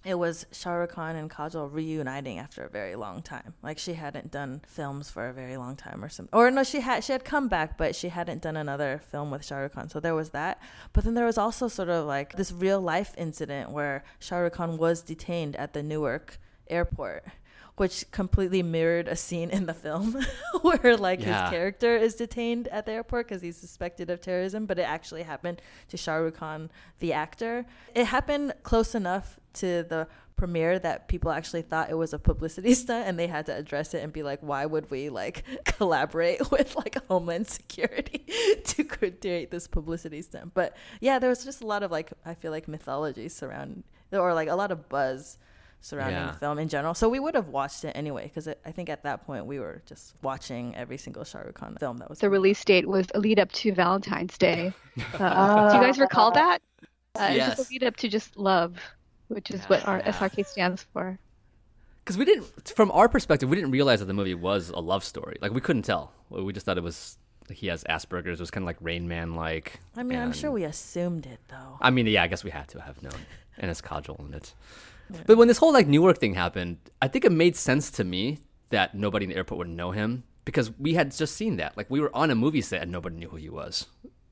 it 0.05 0.15
was 0.15 0.45
Shah 0.51 0.73
Rukh 0.73 0.91
Khan 0.91 1.15
and 1.15 1.29
Kajol 1.29 1.71
reuniting 1.71 2.37
after 2.37 2.63
a 2.63 2.69
very 2.69 2.95
long 2.95 3.21
time. 3.21 3.53
Like 3.61 3.77
she 3.77 3.93
hadn't 3.93 4.31
done 4.31 4.61
films 4.67 5.09
for 5.09 5.27
a 5.27 5.33
very 5.33 5.57
long 5.57 5.75
time, 5.75 6.03
or 6.03 6.09
some, 6.09 6.27
or 6.33 6.51
no, 6.51 6.63
she 6.63 6.81
had 6.81 7.03
she 7.03 7.13
had 7.13 7.23
come 7.23 7.47
back, 7.47 7.77
but 7.77 7.95
she 7.95 8.09
hadn't 8.09 8.41
done 8.41 8.57
another 8.57 9.01
film 9.09 9.31
with 9.31 9.45
Shah 9.45 9.57
Rukh 9.57 9.73
Khan. 9.73 9.89
So 9.89 9.99
there 9.99 10.15
was 10.15 10.31
that. 10.31 10.59
But 10.91 11.05
then 11.05 11.13
there 11.13 11.25
was 11.25 11.37
also 11.37 11.67
sort 11.67 11.89
of 11.89 12.05
like 12.05 12.35
this 12.35 12.51
real 12.51 12.81
life 12.81 13.13
incident 13.17 13.71
where 13.71 14.03
Shah 14.19 14.37
Rukh 14.37 14.53
Khan 14.53 14.77
was 14.77 15.01
detained 15.01 15.55
at 15.55 15.73
the 15.73 15.83
Newark 15.83 16.39
airport. 16.69 17.25
Which 17.75 18.09
completely 18.11 18.61
mirrored 18.61 19.07
a 19.07 19.15
scene 19.15 19.49
in 19.49 19.65
the 19.65 19.73
film 19.73 20.15
where, 20.61 20.95
like, 20.95 21.21
Yeah. 21.21 21.41
his 21.45 21.49
character 21.49 21.95
is 21.97 22.13
detained 22.13 22.67
at 22.67 22.85
the 22.85 22.91
airport 22.91 23.27
because 23.27 23.41
he's 23.41 23.57
suspected 23.57 24.11
of 24.11 24.21
terrorism, 24.21 24.67
but 24.67 24.77
it 24.77 24.83
actually 24.83 25.23
happened 25.23 25.59
to 25.89 25.97
Shah 25.97 26.15
Rukh 26.17 26.35
Khan, 26.35 26.69
the 26.99 27.13
actor. 27.13 27.65
It 27.95 28.05
happened 28.05 28.53
close 28.61 28.93
enough 28.93 29.39
to 29.53 29.81
the 29.83 30.07
premiere 30.35 30.77
that 30.79 31.07
people 31.07 31.31
actually 31.31 31.61
thought 31.63 31.89
it 31.89 31.97
was 31.97 32.13
a 32.13 32.19
publicity 32.19 32.73
stunt 32.83 33.07
and 33.07 33.17
they 33.17 33.27
had 33.27 33.45
to 33.47 33.55
address 33.55 33.95
it 33.95 34.03
and 34.03 34.13
be 34.13 34.21
like, 34.21 34.39
why 34.41 34.65
would 34.67 34.91
we 34.91 35.09
like 35.09 35.43
collaborate 35.65 36.51
with 36.51 36.75
like 36.75 36.95
Homeland 37.07 37.47
Security 37.47 38.23
to 38.65 38.83
create 38.83 39.49
this 39.49 39.67
publicity 39.67 40.21
stunt? 40.21 40.53
But 40.53 40.75
yeah, 41.01 41.17
there 41.17 41.29
was 41.29 41.43
just 41.43 41.61
a 41.63 41.67
lot 41.67 41.81
of 41.81 41.89
like, 41.91 42.11
I 42.23 42.35
feel 42.35 42.51
like 42.51 42.67
mythology 42.67 43.29
surround 43.29 43.83
or 44.11 44.33
like 44.35 44.47
a 44.49 44.55
lot 44.55 44.71
of 44.71 44.89
buzz 44.89 45.37
surrounding 45.83 46.15
Yeah. 46.15 46.31
the 46.31 46.37
film 46.39 46.57
in 46.59 46.69
general. 46.69 46.93
So 46.93 47.09
we 47.09 47.19
would 47.19 47.35
have 47.35 47.49
watched 47.49 47.83
it 47.83 47.91
anyway 47.95 48.23
because 48.23 48.47
I 48.47 48.71
think 48.71 48.89
at 48.89 49.03
that 49.03 49.25
point 49.25 49.45
we 49.45 49.59
were 49.59 49.81
just 49.85 50.13
watching 50.23 50.73
every 50.75 50.97
single 50.97 51.23
Shah 51.25 51.39
Rukh 51.39 51.53
Khan 51.55 51.75
film 51.79 51.97
that 51.97 52.09
was 52.09 52.19
The 52.19 52.29
release 52.29 52.63
date 52.63 52.87
was 52.87 53.07
a 53.13 53.19
lead 53.19 53.37
up 53.37 53.51
to 53.51 53.71
Valentine's 53.73 54.37
Day. 54.37 54.73
Uh, 55.19 55.69
do 55.71 55.77
you 55.77 55.83
guys 55.83 55.99
recall 55.99 56.31
that? 56.41 56.61
Uh, 57.19 57.23
It 57.23 57.27
was 57.29 57.35
Yes. 57.37 57.57
just 57.57 57.69
a 57.69 57.73
lead 57.73 57.83
up 57.83 57.95
to 57.97 58.07
just 58.07 58.37
love, 58.37 58.77
which 59.27 59.51
is 59.51 59.61
what 59.65 59.85
our 59.87 60.01
SRK 60.01 60.45
stands 60.45 60.83
for. 60.93 61.19
Because 62.03 62.17
we 62.17 62.25
didn't, 62.25 62.69
from 62.75 62.91
our 62.91 63.07
perspective, 63.09 63.49
we 63.49 63.55
didn't 63.55 63.71
realize 63.71 63.99
that 63.99 64.05
the 64.05 64.13
movie 64.13 64.35
was 64.35 64.69
a 64.69 64.79
love 64.79 65.03
story. 65.03 65.37
Like 65.41 65.53
we 65.53 65.61
couldn't 65.61 65.83
tell. 65.83 66.11
We 66.29 66.51
just 66.53 66.65
thought 66.65 66.77
it 66.77 66.83
was. 66.83 67.17
He 67.49 67.67
has 67.67 67.83
Asperger's. 67.85 68.39
It 68.39 68.43
was 68.43 68.51
kind 68.51 68.63
of 68.63 68.67
like 68.67 68.77
Rain 68.81 69.07
Man 69.07 69.35
like. 69.35 69.79
I 69.97 70.03
mean, 70.03 70.17
I'm 70.19 70.31
sure 70.33 70.49
we 70.51 70.63
assumed 70.63 71.25
it 71.25 71.39
though. 71.49 71.77
I 71.81 71.89
mean, 71.91 72.07
yeah, 72.07 72.23
I 72.23 72.27
guess 72.27 72.43
we 72.43 72.51
had 72.51 72.67
to 72.69 72.81
have 72.81 73.01
known, 73.03 73.19
and 73.57 73.69
it's 73.69 73.81
Kajol 73.81 74.19
in 74.27 74.33
it. 74.33 74.53
But 75.25 75.37
when 75.37 75.47
this 75.47 75.57
whole 75.57 75.73
like 75.73 75.87
Newark 75.87 76.17
thing 76.17 76.33
happened, 76.33 76.77
I 77.01 77.07
think 77.07 77.25
it 77.25 77.31
made 77.31 77.55
sense 77.55 77.91
to 77.91 78.03
me 78.03 78.39
that 78.69 78.95
nobody 78.95 79.25
in 79.25 79.29
the 79.29 79.35
airport 79.35 79.59
would 79.59 79.69
know 79.69 79.91
him 79.91 80.23
because 80.45 80.71
we 80.79 80.93
had 80.95 81.11
just 81.11 81.35
seen 81.35 81.57
that. 81.57 81.77
Like 81.77 81.89
we 81.89 81.99
were 81.99 82.15
on 82.15 82.31
a 82.31 82.35
movie 82.35 82.61
set 82.61 82.81
and 82.81 82.91
nobody 82.91 83.15
knew 83.15 83.29
who 83.29 83.37
he 83.37 83.49
was. 83.49 83.87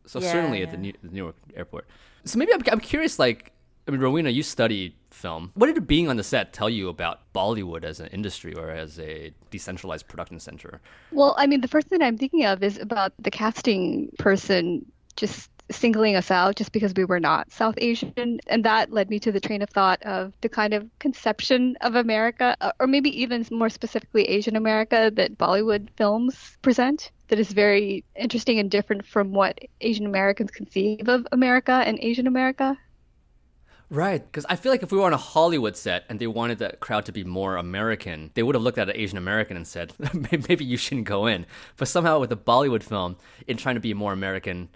So 0.05 0.19
Yeah, 0.19 0.32
certainly 0.32 0.63
at 0.63 0.71
the, 0.71 0.77
New- 0.77 0.93
the 1.03 1.09
Newark 1.09 1.36
airport. 1.55 1.88
So 2.25 2.38
maybe 2.39 2.53
I'm, 2.53 2.61
I'm 2.71 2.79
curious. 2.79 3.19
Like, 3.19 3.51
I 3.88 3.91
mean, 3.91 3.99
Rowena, 3.99 4.29
you 4.29 4.43
study 4.43 4.95
film. 5.09 5.51
What 5.55 5.73
did 5.73 5.88
being 5.88 6.09
on 6.09 6.17
the 6.17 6.23
set 6.23 6.53
tell 6.53 6.69
you 6.69 6.89
about 6.89 7.19
Bollywood 7.34 7.84
as 7.84 7.99
an 7.99 8.07
industry 8.07 8.53
or 8.53 8.69
as 8.69 8.99
a 8.99 9.34
decentralized 9.49 10.07
production 10.07 10.39
center? 10.39 10.82
Well, 11.11 11.36
I 11.38 11.47
mean, 11.47 11.61
the 11.61 11.67
first 11.67 11.88
thing 11.88 12.01
I'm 12.01 12.17
thinking 12.17 12.45
of 12.45 12.63
is 12.63 12.77
about 12.77 13.13
the 13.19 13.32
casting 13.32 14.11
person 14.17 14.86
just 15.15 15.49
singling 15.72 16.15
us 16.15 16.32
out 16.32 16.55
just 16.55 16.72
because 16.72 16.93
we 16.95 17.05
were 17.05 17.19
not 17.19 17.51
South 17.51 17.76
Asian. 17.78 18.39
And 18.47 18.65
that 18.65 18.91
led 18.91 19.09
me 19.09 19.19
to 19.19 19.32
the 19.32 19.39
train 19.39 19.61
of 19.61 19.69
thought 19.69 20.01
of 20.03 20.34
the 20.41 20.49
kind 20.49 20.74
of 20.74 20.88
conception 20.99 21.78
of 21.82 21.95
America, 21.95 22.55
uh, 22.61 22.72
or 22.80 22.88
maybe 22.88 23.09
even 23.22 23.45
more 23.51 23.69
specifically 23.69 24.24
Asian 24.24 24.55
America, 24.55 25.11
that 25.15 25.38
Bollywood 25.38 25.89
films 25.97 26.57
present. 26.61 27.11
That 27.30 27.39
is 27.39 27.51
very 27.51 28.03
interesting 28.15 28.59
and 28.59 28.69
different 28.69 29.05
from 29.05 29.32
what 29.32 29.59
Asian 29.80 30.05
Americans 30.05 30.51
conceive 30.51 31.07
of 31.07 31.26
America 31.32 31.84
and 31.86 31.97
Asian 32.01 32.28
America. 32.28 32.78
Right, 33.91 34.24
because 34.26 34.45
I 34.47 34.55
feel 34.55 34.72
like 34.72 34.84
if 34.84 34.91
we 34.93 34.97
were 34.97 35.03
on 35.03 35.11
a 35.11 35.17
Hollywood 35.17 35.76
set 35.76 36.05
and 36.07 36.17
they 36.17 36.26
wanted 36.26 36.59
the 36.59 36.78
crowd 36.80 37.05
to 37.07 37.11
be 37.11 37.26
more 37.26 37.57
American, 37.57 38.32
they 38.36 38.41
would 38.41 38.55
have 38.55 38.61
looked 38.61 38.78
at 38.78 38.89
an 38.89 38.95
Asian 38.95 39.17
American 39.17 39.57
and 39.57 39.67
said, 39.67 39.93
maybe 40.47 40.63
you 40.63 40.78
shouldn't 40.78 41.07
go 41.07 41.28
in. 41.28 41.45
But 41.76 41.89
somehow 41.89 42.19
with 42.19 42.32
a 42.32 42.38
Bollywood 42.38 42.84
film, 42.84 43.17
in 43.47 43.57
trying 43.57 43.76
to 43.76 43.82
be 43.82 43.93
more 43.93 44.13
American, 44.13 44.69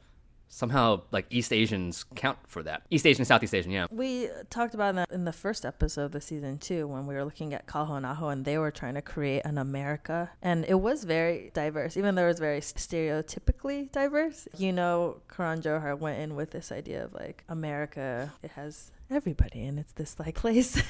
somehow 0.56 1.02
like 1.12 1.26
East 1.30 1.52
Asians 1.52 2.06
count 2.16 2.38
for 2.48 2.64
that. 2.64 2.84
East 2.90 3.06
Asian, 3.06 3.26
Southeast 3.26 3.54
Asian, 3.54 3.72
yeah. 3.72 3.88
We 3.92 4.30
talked 4.50 4.74
about 4.74 4.96
that 4.96 5.12
in 5.12 5.26
the 5.26 5.34
first 5.34 5.66
episode 5.66 6.06
of 6.06 6.12
the 6.14 6.22
season 6.22 6.58
two 6.58 6.88
when 6.88 7.06
we 7.08 7.14
were 7.14 7.26
looking 7.26 7.54
at 7.54 7.68
Kaho 7.68 7.98
and 7.98 8.06
and 8.06 8.46
they 8.46 8.58
were 8.58 8.72
trying 8.72 8.94
to 8.94 9.02
create 9.02 9.42
an 9.44 9.58
America. 9.58 10.32
And 10.42 10.64
it 10.66 10.76
was 10.76 11.04
very 11.04 11.52
diverse, 11.54 11.98
even 11.98 12.16
though 12.16 12.24
it 12.24 12.28
was 12.28 12.40
very 12.40 12.62
stereotypically 12.62 13.92
diverse. 13.92 14.48
You 14.58 14.72
know, 14.72 15.18
Karan 15.28 15.62
Johar 15.62 16.00
went 16.00 16.20
in 16.22 16.36
with 16.36 16.52
this 16.52 16.72
idea 16.72 17.04
of 17.04 17.14
like 17.14 17.44
America, 17.50 18.32
it 18.42 18.52
has 18.52 18.92
everybody 19.12 19.66
and 19.66 19.78
it's 19.78 19.94
this 19.94 20.18
like 20.20 20.36
place 20.46 20.82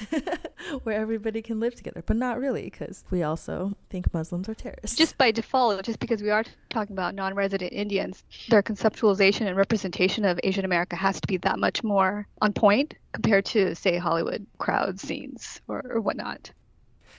where 0.82 0.98
everybody 0.98 1.42
can 1.42 1.60
live 1.60 1.74
together, 1.74 2.02
but 2.06 2.16
not 2.16 2.38
really 2.38 2.64
because 2.64 3.04
we 3.10 3.22
also 3.22 3.76
think 3.90 4.12
Muslims 4.12 4.48
are 4.48 4.54
terrorists. 4.54 4.96
Just 4.96 5.18
by 5.18 5.30
default, 5.30 5.84
just 5.84 5.98
because 5.98 6.22
we 6.22 6.30
are 6.30 6.44
talking 6.70 6.94
about 6.94 7.14
non 7.14 7.34
resident 7.34 7.72
Indians, 7.72 8.24
their 8.48 8.62
conceptualization 8.62 9.46
and 9.46 9.56
representation 9.56 10.24
of 10.24 10.40
Asian 10.42 10.64
America 10.64 10.96
has 10.96 11.20
to 11.20 11.26
be 11.26 11.36
that 11.38 11.58
much 11.58 11.82
more 11.82 12.26
on 12.42 12.52
point 12.52 12.94
compared 13.12 13.44
to, 13.46 13.74
say, 13.74 13.96
Hollywood 13.96 14.46
crowd 14.58 15.00
scenes 15.00 15.60
or, 15.68 15.82
or 15.88 16.00
whatnot. 16.00 16.50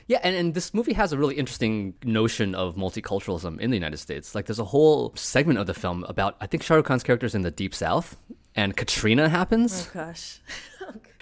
Yeah, 0.07 0.19
and, 0.23 0.35
and 0.35 0.53
this 0.53 0.73
movie 0.73 0.93
has 0.93 1.11
a 1.11 1.17
really 1.17 1.35
interesting 1.35 1.93
notion 2.03 2.55
of 2.55 2.75
multiculturalism 2.75 3.59
in 3.59 3.71
the 3.71 3.75
United 3.75 3.97
States. 3.97 4.33
Like, 4.33 4.45
there's 4.45 4.59
a 4.59 4.65
whole 4.65 5.13
segment 5.15 5.59
of 5.59 5.67
the 5.67 5.73
film 5.73 6.05
about, 6.05 6.37
I 6.39 6.47
think 6.47 6.63
Shah 6.63 6.75
Rukh 6.75 6.85
Khan's 6.85 7.03
character's 7.03 7.35
in 7.35 7.41
the 7.41 7.51
Deep 7.51 7.75
South, 7.75 8.15
and 8.57 8.75
Katrina 8.75 9.29
happens. 9.29 9.87
Oh, 9.95 9.99
oh 9.99 10.05
gosh. 10.07 10.39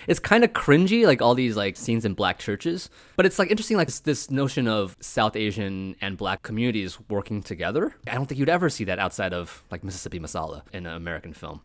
it's 0.07 0.19
kind 0.19 0.43
of 0.43 0.53
cringy, 0.53 1.05
like 1.05 1.21
all 1.21 1.35
these 1.35 1.55
like 1.55 1.75
scenes 1.75 2.05
in 2.05 2.13
black 2.13 2.39
churches. 2.39 2.89
But 3.17 3.27
it's 3.27 3.37
like 3.37 3.51
interesting, 3.51 3.77
like 3.77 3.87
this, 3.87 3.99
this 3.99 4.31
notion 4.31 4.67
of 4.67 4.97
South 5.01 5.35
Asian 5.35 5.95
and 6.01 6.17
black 6.17 6.41
communities 6.41 6.97
working 7.09 7.43
together. 7.43 7.93
I 8.07 8.15
don't 8.15 8.25
think 8.25 8.39
you'd 8.39 8.49
ever 8.49 8.69
see 8.69 8.85
that 8.85 8.97
outside 8.97 9.33
of 9.33 9.63
like 9.69 9.83
Mississippi 9.83 10.19
Masala 10.19 10.63
in 10.73 10.87
an 10.87 10.95
American 10.95 11.33
film. 11.33 11.61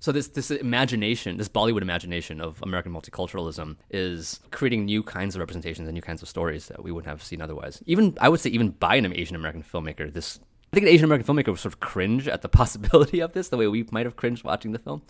So 0.00 0.10
this 0.10 0.26
this 0.26 0.50
imagination, 0.50 1.36
this 1.36 1.48
Bollywood 1.48 1.82
imagination 1.82 2.40
of 2.40 2.60
American 2.62 2.92
multiculturalism, 2.92 3.76
is 3.88 4.40
creating 4.50 4.84
new 4.84 5.00
kinds 5.04 5.36
of 5.36 5.38
representations 5.38 5.86
and 5.86 5.94
new 5.94 6.02
kinds 6.02 6.22
of 6.22 6.28
stories 6.28 6.66
that 6.66 6.82
we 6.82 6.90
wouldn't 6.90 7.08
have 7.08 7.22
seen 7.22 7.40
otherwise. 7.40 7.80
Even 7.86 8.16
I 8.20 8.28
would 8.28 8.40
say, 8.40 8.50
even 8.50 8.70
by 8.70 8.96
an 8.96 9.12
Asian 9.14 9.36
American 9.36 9.62
filmmaker, 9.62 10.12
this 10.12 10.40
I 10.72 10.76
think 10.76 10.86
an 10.86 10.92
Asian 10.94 11.04
American 11.04 11.26
filmmaker 11.26 11.48
would 11.48 11.58
sort 11.58 11.74
of 11.74 11.80
cringe 11.80 12.26
at 12.26 12.40
the 12.40 12.48
possibility 12.60 13.20
of 13.20 13.32
this, 13.32 13.48
the 13.48 13.58
way 13.58 13.68
we 13.68 13.86
might 13.90 14.06
have 14.06 14.16
cringed 14.16 14.42
watching 14.42 14.72
the 14.72 14.78
film. 14.78 15.02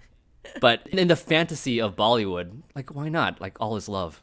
but 0.60 0.86
in 0.88 1.06
the 1.06 1.14
fantasy 1.14 1.80
of 1.80 1.94
Bollywood, 1.94 2.62
like 2.74 2.92
why 2.92 3.08
not? 3.08 3.40
Like 3.40 3.56
all 3.60 3.76
is 3.76 3.88
love. 3.88 4.22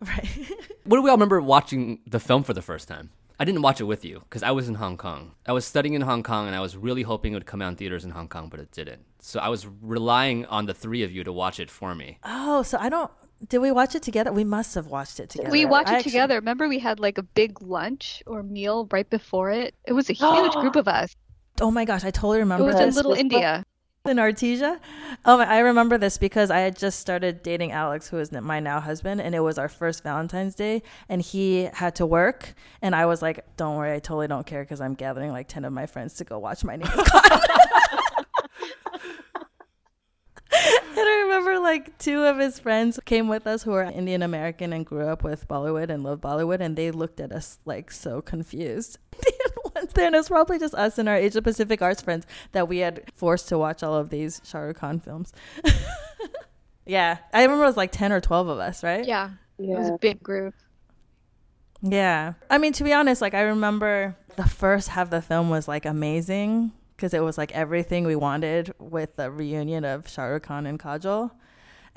Right. 0.00 0.28
What 0.84 0.96
do 0.96 1.02
we 1.02 1.10
all 1.10 1.16
remember 1.16 1.40
watching 1.40 2.00
the 2.08 2.18
film 2.18 2.42
for 2.42 2.54
the 2.54 2.60
first 2.60 2.88
time? 2.88 3.10
I 3.38 3.44
didn't 3.44 3.62
watch 3.62 3.80
it 3.80 3.84
with 3.84 4.04
you 4.04 4.18
because 4.28 4.42
I 4.42 4.50
was 4.50 4.68
in 4.68 4.74
Hong 4.74 4.96
Kong. 4.96 5.32
I 5.46 5.52
was 5.52 5.64
studying 5.64 5.94
in 5.94 6.02
Hong 6.02 6.24
Kong 6.24 6.48
and 6.48 6.56
I 6.56 6.60
was 6.60 6.76
really 6.76 7.02
hoping 7.02 7.32
it 7.32 7.36
would 7.36 7.46
come 7.46 7.62
out 7.62 7.68
in 7.68 7.76
theaters 7.76 8.04
in 8.04 8.10
Hong 8.10 8.26
Kong, 8.26 8.48
but 8.48 8.58
it 8.58 8.72
didn't. 8.72 9.04
So 9.20 9.38
I 9.38 9.48
was 9.48 9.64
relying 9.80 10.44
on 10.46 10.66
the 10.66 10.74
three 10.74 11.04
of 11.04 11.12
you 11.12 11.22
to 11.22 11.32
watch 11.32 11.60
it 11.60 11.70
for 11.70 11.94
me. 11.94 12.18
Oh, 12.24 12.64
so 12.64 12.78
I 12.78 12.88
don't. 12.88 13.12
Did 13.48 13.58
we 13.58 13.72
watch 13.72 13.94
it 13.94 14.02
together? 14.02 14.32
We 14.32 14.44
must 14.44 14.74
have 14.76 14.86
watched 14.86 15.18
it 15.20 15.30
together. 15.30 15.50
We 15.50 15.64
watched 15.64 15.90
it 15.90 15.94
actually- 15.94 16.10
together. 16.12 16.34
Remember, 16.36 16.68
we 16.68 16.78
had 16.78 17.00
like 17.00 17.18
a 17.18 17.22
big 17.22 17.60
lunch 17.62 18.22
or 18.26 18.42
meal 18.42 18.86
right 18.92 19.08
before 19.08 19.50
it? 19.50 19.74
It 19.84 19.92
was 19.94 20.08
a 20.10 20.12
huge 20.12 20.52
group 20.60 20.76
of 20.76 20.86
us. 20.88 21.14
Oh 21.60 21.70
my 21.70 21.84
gosh, 21.84 22.04
I 22.04 22.10
totally 22.10 22.38
remember. 22.38 22.64
It 22.64 22.68
was 22.68 22.80
in 22.80 22.86
this. 22.86 22.96
Little 22.96 23.12
India. 23.14 23.64
in 24.04 24.16
Artesia. 24.16 24.78
Oh, 25.24 25.38
my, 25.38 25.46
I 25.46 25.58
remember 25.58 25.98
this 25.98 26.18
because 26.18 26.50
I 26.50 26.60
had 26.60 26.76
just 26.78 26.98
started 27.00 27.42
dating 27.42 27.72
Alex, 27.72 28.08
who 28.08 28.18
is 28.18 28.32
my 28.32 28.58
now 28.60 28.80
husband, 28.80 29.20
and 29.20 29.34
it 29.34 29.40
was 29.40 29.58
our 29.58 29.68
first 29.68 30.02
Valentine's 30.02 30.54
Day, 30.54 30.82
and 31.08 31.20
he 31.20 31.64
had 31.72 31.94
to 31.96 32.06
work, 32.06 32.54
and 32.80 32.94
I 32.96 33.06
was 33.06 33.22
like, 33.22 33.44
"Don't 33.56 33.76
worry, 33.76 33.92
I 33.92 33.98
totally 33.98 34.28
don't 34.28 34.46
care 34.46 34.62
because 34.62 34.80
I'm 34.80 34.94
gathering 34.94 35.30
like 35.30 35.46
ten 35.48 35.64
of 35.64 35.72
my 35.72 35.86
friends 35.86 36.14
to 36.14 36.24
go 36.24 36.38
watch 36.38 36.64
My 36.64 36.76
Name 36.76 36.88
Is 36.96 37.08
Khan." 37.10 37.40
Like 41.72 41.96
two 41.98 42.24
of 42.24 42.38
his 42.38 42.58
friends 42.58 43.00
came 43.04 43.28
with 43.28 43.46
us 43.46 43.62
who 43.62 43.72
are 43.72 43.84
Indian 43.84 44.22
American 44.22 44.72
and 44.72 44.84
grew 44.84 45.08
up 45.08 45.24
with 45.24 45.48
Bollywood 45.48 45.88
and 45.88 46.04
love 46.04 46.20
Bollywood, 46.20 46.60
and 46.60 46.76
they 46.76 46.90
looked 46.90 47.18
at 47.18 47.32
us 47.32 47.58
like 47.64 47.90
so 47.90 48.20
confused. 48.20 48.98
Once 49.74 49.92
then 49.94 50.14
it's 50.14 50.28
probably 50.28 50.58
just 50.58 50.74
us 50.74 50.98
and 50.98 51.08
our 51.08 51.16
Asia 51.16 51.40
Pacific 51.40 51.80
arts 51.80 52.02
friends 52.02 52.26
that 52.52 52.68
we 52.68 52.78
had 52.78 53.02
forced 53.14 53.48
to 53.48 53.56
watch 53.56 53.82
all 53.82 53.94
of 53.94 54.10
these 54.10 54.42
Shah 54.44 54.58
Rukh 54.58 54.76
Khan 54.76 55.00
films. 55.00 55.32
yeah, 56.86 57.18
I 57.32 57.42
remember 57.42 57.64
it 57.64 57.68
was 57.68 57.76
like 57.76 57.92
ten 57.92 58.12
or 58.12 58.20
twelve 58.20 58.48
of 58.48 58.58
us, 58.58 58.82
right? 58.82 59.06
Yeah, 59.06 59.30
it 59.58 59.78
was 59.78 59.88
a 59.88 59.98
big 59.98 60.22
group. 60.22 60.54
Yeah. 61.80 62.34
I 62.48 62.58
mean, 62.58 62.72
to 62.74 62.84
be 62.84 62.92
honest, 62.92 63.20
like 63.22 63.34
I 63.34 63.42
remember 63.42 64.16
the 64.36 64.46
first 64.46 64.90
half 64.90 65.06
of 65.06 65.10
the 65.10 65.22
film 65.22 65.50
was 65.50 65.66
like 65.66 65.84
amazing 65.84 66.72
because 67.02 67.14
it 67.14 67.20
was 67.24 67.36
like 67.36 67.50
everything 67.50 68.04
we 68.04 68.14
wanted 68.14 68.72
with 68.78 69.16
the 69.16 69.28
reunion 69.28 69.84
of 69.84 70.08
Shah 70.08 70.22
Rukh 70.26 70.44
Khan 70.44 70.66
and 70.66 70.78
Kajol. 70.78 71.32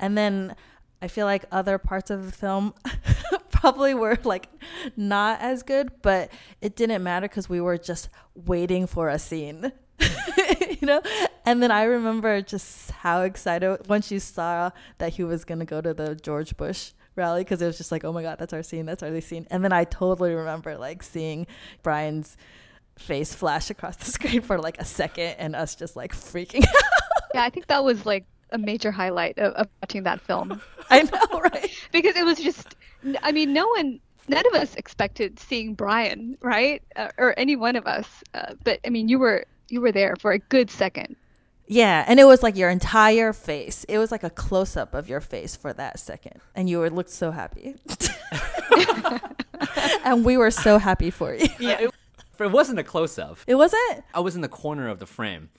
And 0.00 0.18
then 0.18 0.56
I 1.00 1.06
feel 1.06 1.26
like 1.26 1.44
other 1.52 1.78
parts 1.78 2.10
of 2.10 2.26
the 2.26 2.32
film 2.32 2.74
probably 3.52 3.94
were 3.94 4.18
like 4.24 4.48
not 4.96 5.40
as 5.40 5.62
good, 5.62 5.92
but 6.02 6.32
it 6.60 6.74
didn't 6.74 7.04
matter 7.04 7.28
because 7.28 7.48
we 7.48 7.60
were 7.60 7.78
just 7.78 8.08
waiting 8.34 8.88
for 8.88 9.08
a 9.08 9.16
scene. 9.16 9.70
you 10.00 10.84
know? 10.88 11.00
And 11.44 11.62
then 11.62 11.70
I 11.70 11.84
remember 11.84 12.42
just 12.42 12.90
how 12.90 13.22
excited 13.22 13.86
once 13.86 14.10
you 14.10 14.18
saw 14.18 14.72
that 14.98 15.12
he 15.12 15.22
was 15.22 15.44
going 15.44 15.60
to 15.60 15.64
go 15.64 15.80
to 15.80 15.94
the 15.94 16.16
George 16.16 16.56
Bush 16.56 16.90
rally 17.14 17.44
because 17.44 17.62
it 17.62 17.66
was 17.66 17.78
just 17.78 17.92
like, 17.92 18.02
oh 18.02 18.12
my 18.12 18.22
God, 18.22 18.40
that's 18.40 18.52
our 18.52 18.64
scene. 18.64 18.86
That's 18.86 19.04
our 19.04 19.20
scene. 19.20 19.46
And 19.52 19.62
then 19.62 19.72
I 19.72 19.84
totally 19.84 20.34
remember 20.34 20.76
like 20.76 21.04
seeing 21.04 21.46
Brian's 21.84 22.36
face 22.98 23.34
flash 23.34 23.70
across 23.70 23.96
the 23.96 24.04
screen 24.10 24.40
for 24.42 24.58
like 24.58 24.78
a 24.78 24.84
second 24.84 25.36
and 25.38 25.54
us 25.54 25.74
just 25.74 25.96
like 25.96 26.14
freaking 26.14 26.64
out. 26.68 27.22
Yeah, 27.34 27.42
I 27.42 27.50
think 27.50 27.66
that 27.66 27.84
was 27.84 28.06
like 28.06 28.24
a 28.50 28.58
major 28.58 28.90
highlight 28.90 29.38
of, 29.38 29.52
of 29.54 29.68
watching 29.82 30.04
that 30.04 30.20
film 30.20 30.60
I 30.90 31.02
know, 31.02 31.40
right? 31.40 31.70
because 31.92 32.16
it 32.16 32.24
was 32.24 32.38
just. 32.38 32.76
I 33.22 33.30
mean, 33.32 33.52
no 33.52 33.68
one, 33.68 34.00
none 34.28 34.44
of 34.46 34.54
us 34.54 34.74
expected 34.76 35.38
seeing 35.38 35.74
Brian, 35.74 36.38
right, 36.40 36.82
uh, 36.96 37.10
or 37.18 37.38
any 37.38 37.56
one 37.56 37.76
of 37.76 37.86
us. 37.86 38.06
Uh, 38.34 38.54
but 38.64 38.80
I 38.84 38.90
mean, 38.90 39.08
you 39.08 39.18
were 39.18 39.44
you 39.68 39.80
were 39.80 39.92
there 39.92 40.14
for 40.16 40.32
a 40.32 40.38
good 40.38 40.70
second. 40.70 41.16
Yeah, 41.68 42.04
and 42.06 42.20
it 42.20 42.24
was 42.24 42.44
like 42.44 42.56
your 42.56 42.70
entire 42.70 43.32
face. 43.32 43.84
It 43.88 43.98
was 43.98 44.12
like 44.12 44.22
a 44.22 44.30
close 44.30 44.76
up 44.76 44.94
of 44.94 45.08
your 45.08 45.20
face 45.20 45.56
for 45.56 45.72
that 45.72 45.98
second, 45.98 46.40
and 46.54 46.70
you 46.70 46.78
were 46.78 46.90
looked 46.90 47.10
so 47.10 47.32
happy. 47.32 47.74
and 50.04 50.24
we 50.24 50.36
were 50.36 50.52
so 50.52 50.78
happy 50.78 51.10
for 51.10 51.34
you. 51.34 51.48
Yeah, 51.58 51.88
it, 52.40 52.44
it 52.44 52.52
wasn't 52.52 52.78
a 52.78 52.84
close 52.84 53.18
up. 53.18 53.38
It 53.46 53.54
wasn't. 53.54 54.04
I 54.14 54.20
was 54.20 54.34
in 54.34 54.42
the 54.42 54.48
corner 54.48 54.88
of 54.88 54.98
the 54.98 55.06
frame. 55.06 55.50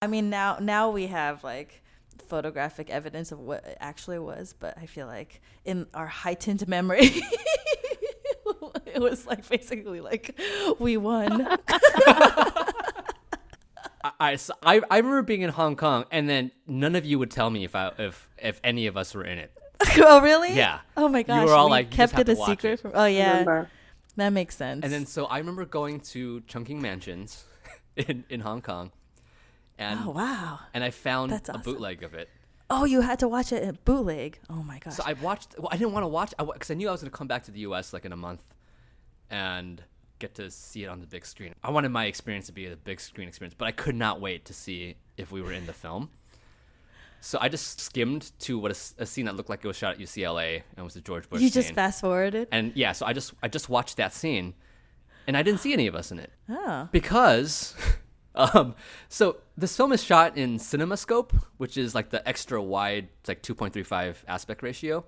I 0.00 0.06
mean, 0.06 0.30
now 0.30 0.58
now 0.60 0.90
we 0.90 1.06
have 1.08 1.42
like 1.42 1.82
photographic 2.28 2.90
evidence 2.90 3.32
of 3.32 3.40
what 3.40 3.64
it 3.64 3.76
actually 3.80 4.18
was, 4.18 4.54
but 4.58 4.76
I 4.78 4.86
feel 4.86 5.06
like 5.06 5.40
in 5.64 5.86
our 5.94 6.06
heightened 6.06 6.66
memory, 6.68 7.00
it 8.86 9.00
was 9.00 9.26
like 9.26 9.48
basically 9.48 10.00
like 10.00 10.38
we 10.78 10.96
won. 10.96 11.46
I, 14.04 14.12
I, 14.20 14.36
so 14.36 14.54
I, 14.62 14.80
I 14.90 14.98
remember 14.98 15.22
being 15.22 15.42
in 15.42 15.50
Hong 15.50 15.74
Kong, 15.74 16.04
and 16.10 16.28
then 16.28 16.52
none 16.66 16.94
of 16.94 17.04
you 17.04 17.18
would 17.18 17.30
tell 17.30 17.50
me 17.50 17.64
if 17.64 17.74
I 17.74 17.92
if 17.98 18.28
if 18.38 18.60
any 18.62 18.86
of 18.86 18.96
us 18.96 19.14
were 19.14 19.24
in 19.24 19.38
it. 19.38 19.52
oh, 19.98 20.20
really? 20.20 20.54
Yeah. 20.54 20.80
Oh 20.96 21.08
my 21.08 21.22
gosh. 21.22 21.42
You 21.42 21.48
were 21.48 21.54
all 21.54 21.66
we 21.66 21.72
like, 21.72 21.86
you 21.86 21.96
kept 21.96 22.12
just 22.12 22.18
have 22.18 22.28
it 22.28 22.32
a 22.32 22.44
secret 22.44 22.72
it. 22.74 22.80
from. 22.80 22.92
Oh 22.94 23.06
yeah, 23.06 23.30
Remember. 23.30 23.70
That 24.18 24.30
makes 24.30 24.56
sense. 24.56 24.84
And 24.84 24.92
then 24.92 25.06
so 25.06 25.26
I 25.26 25.38
remember 25.38 25.64
going 25.64 26.00
to 26.00 26.40
Chungking 26.42 26.80
Mansions 26.80 27.44
in 27.96 28.24
in 28.28 28.40
Hong 28.40 28.62
Kong, 28.62 28.92
and 29.78 30.00
oh 30.04 30.10
wow. 30.10 30.60
and 30.74 30.84
I 30.84 30.90
found 30.90 31.32
That's 31.32 31.48
a 31.48 31.58
bootleg 31.58 32.02
of 32.02 32.14
it. 32.14 32.28
Oh, 32.70 32.84
you 32.84 33.00
had 33.00 33.20
to 33.20 33.28
watch 33.28 33.52
it 33.52 33.62
in 33.62 33.78
bootleg. 33.84 34.38
Oh 34.50 34.62
my 34.62 34.78
gosh. 34.78 34.94
So 34.94 35.02
I 35.06 35.14
watched. 35.14 35.54
Well, 35.58 35.68
I 35.70 35.76
didn't 35.76 35.92
want 35.92 36.04
to 36.04 36.08
watch 36.08 36.34
because 36.38 36.70
I 36.70 36.74
knew 36.74 36.88
I 36.88 36.92
was 36.92 37.00
going 37.00 37.10
to 37.10 37.16
come 37.16 37.28
back 37.28 37.44
to 37.44 37.50
the 37.50 37.60
U.S. 37.60 37.92
like 37.92 38.04
in 38.04 38.12
a 38.12 38.16
month, 38.16 38.42
and 39.30 39.82
get 40.18 40.34
to 40.34 40.50
see 40.50 40.84
it 40.84 40.88
on 40.88 41.00
the 41.00 41.06
big 41.06 41.24
screen. 41.24 41.54
I 41.62 41.70
wanted 41.70 41.90
my 41.90 42.06
experience 42.06 42.46
to 42.46 42.52
be 42.52 42.66
a 42.66 42.76
big 42.76 43.00
screen 43.00 43.28
experience, 43.28 43.54
but 43.56 43.66
I 43.66 43.72
could 43.72 43.94
not 43.94 44.20
wait 44.20 44.44
to 44.46 44.52
see 44.52 44.96
if 45.16 45.32
we 45.32 45.40
were 45.40 45.52
in 45.52 45.66
the 45.66 45.72
film. 45.72 46.10
So 47.20 47.38
I 47.40 47.48
just 47.48 47.80
skimmed 47.80 48.30
to 48.40 48.58
what 48.58 48.70
a 48.98 49.06
scene 49.06 49.24
that 49.26 49.36
looked 49.36 49.50
like 49.50 49.64
it 49.64 49.68
was 49.68 49.76
shot 49.76 49.94
at 49.94 49.98
UCLA 50.00 50.62
and 50.76 50.84
was 50.84 50.94
the 50.94 51.00
George 51.00 51.28
Bush. 51.28 51.40
you 51.40 51.50
just 51.50 51.68
scene. 51.68 51.74
fast 51.74 52.00
forwarded. 52.00 52.48
and 52.52 52.72
yeah, 52.76 52.92
so 52.92 53.06
I 53.06 53.12
just 53.12 53.34
I 53.42 53.48
just 53.48 53.68
watched 53.68 53.96
that 53.96 54.12
scene, 54.14 54.54
and 55.26 55.36
I 55.36 55.42
didn't 55.42 55.60
see 55.60 55.72
any 55.72 55.86
of 55.88 55.94
us 55.94 56.10
in 56.12 56.18
it 56.20 56.30
Oh. 56.48 56.88
because 56.92 57.74
um 58.34 58.74
so 59.08 59.38
this 59.56 59.76
film 59.76 59.90
is 59.92 60.02
shot 60.02 60.36
in 60.38 60.58
cinemascope 60.58 61.32
which 61.56 61.76
is 61.76 61.92
like 61.94 62.10
the 62.10 62.26
extra 62.28 62.62
wide 62.62 63.08
it's 63.20 63.28
like 63.28 63.42
2.35 63.42 64.16
aspect 64.28 64.62
ratio 64.62 65.04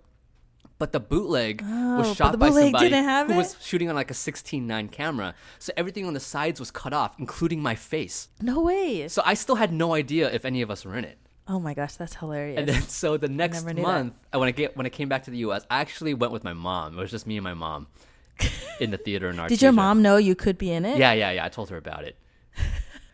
but 0.78 0.90
the 0.92 0.98
bootleg 0.98 1.62
Oh, 1.64 1.98
was 1.98 2.16
shot 2.16 2.36
by 2.38 2.50
somebody 2.50 2.90
who 2.90 3.32
it? 3.32 3.36
was 3.36 3.56
shooting 3.60 3.88
on 3.88 3.94
like 3.94 4.10
a 4.10 4.14
16:9 4.14 4.90
camera 4.90 5.34
so 5.60 5.72
everything 5.76 6.06
on 6.06 6.14
the 6.14 6.20
sides 6.20 6.58
was 6.58 6.70
cut 6.72 6.92
off 6.92 7.14
including 7.20 7.62
my 7.62 7.76
face 7.76 8.28
No 8.42 8.60
way. 8.62 9.06
so 9.06 9.22
i 9.24 9.34
still 9.34 9.56
had 9.56 9.72
no 9.72 9.94
idea 9.94 10.28
if 10.32 10.44
any 10.44 10.60
of 10.62 10.70
us 10.70 10.84
were 10.84 10.96
in 10.96 11.04
it 11.04 11.18
Oh 11.52 11.58
my 11.58 11.74
gosh, 11.74 11.94
that's 11.96 12.14
hilarious. 12.14 12.58
and 12.58 12.68
then 12.68 12.82
so 12.82 13.16
the 13.16 13.28
next 13.28 13.64
knew 13.66 13.74
that. 13.74 13.82
month 13.82 14.14
uh, 14.32 14.38
when 14.38 14.48
i 14.48 14.52
get 14.52 14.76
when 14.76 14.86
i 14.86 14.88
came 14.88 15.08
back 15.08 15.24
to 15.24 15.30
the 15.32 15.38
us 15.38 15.66
i 15.70 15.80
actually 15.80 16.14
went 16.14 16.32
with 16.32 16.44
my 16.44 16.52
mom 16.52 16.96
it 16.96 17.00
was 17.00 17.10
just 17.10 17.26
me 17.26 17.36
and 17.36 17.44
my 17.44 17.54
mom 17.54 17.88
in 18.80 18.90
the 18.92 18.96
theater 18.96 19.28
in 19.30 19.38
our. 19.40 19.48
Did 19.48 19.60
your 19.60 19.72
mom 19.72 20.00
know 20.00 20.16
you 20.16 20.34
could 20.34 20.56
be 20.58 20.70
in 20.70 20.84
it? 20.84 20.96
yeah 20.96 21.12
yeah 21.12 21.30
yeah 21.32 21.44
i 21.44 21.48
told 21.48 21.68
her 21.70 21.76
about 21.76 22.04
it 22.04 22.16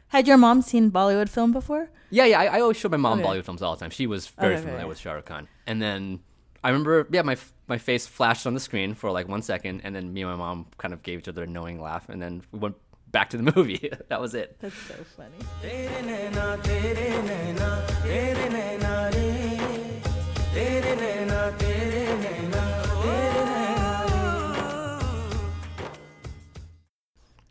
Had 0.08 0.28
your 0.28 0.36
mom 0.36 0.62
seen 0.62 0.90
Bollywood 0.92 1.28
film 1.28 1.50
before? 1.52 1.90
Yeah, 2.10 2.26
yeah. 2.26 2.40
I, 2.40 2.44
I 2.56 2.60
always 2.60 2.76
show 2.76 2.88
my 2.88 2.96
mom 2.96 3.18
Okay. 3.18 3.28
Bollywood 3.28 3.44
films 3.44 3.60
all 3.60 3.74
the 3.74 3.80
time. 3.80 3.90
She 3.90 4.06
was 4.06 4.28
very 4.28 4.54
Okay, 4.54 4.60
familiar 4.62 4.80
okay. 4.82 4.88
with 4.88 4.98
Shah 4.98 5.12
Rukh 5.14 5.26
Khan. 5.26 5.48
And 5.66 5.82
then 5.82 6.20
I 6.62 6.68
remember, 6.70 7.06
yeah, 7.10 7.22
my 7.22 7.36
my 7.66 7.76
face 7.78 8.06
flashed 8.06 8.46
on 8.46 8.54
the 8.54 8.60
screen 8.60 8.94
for 8.94 9.10
like 9.10 9.26
one 9.28 9.42
second, 9.42 9.80
and 9.82 9.94
then 9.96 10.12
me 10.14 10.22
and 10.22 10.30
my 10.30 10.36
mom 10.36 10.66
kind 10.78 10.94
of 10.94 11.02
gave 11.02 11.18
each 11.18 11.28
other 11.28 11.42
a 11.42 11.46
knowing 11.46 11.80
laugh, 11.82 12.08
and 12.08 12.22
then 12.22 12.42
we 12.52 12.60
went 12.60 12.76
back 13.16 13.30
to 13.30 13.38
the 13.38 13.50
movie. 13.56 13.90
that 14.08 14.20
was 14.20 14.34
it. 14.34 14.58
That's 14.60 14.76
so 14.76 14.94
funny. 15.16 15.30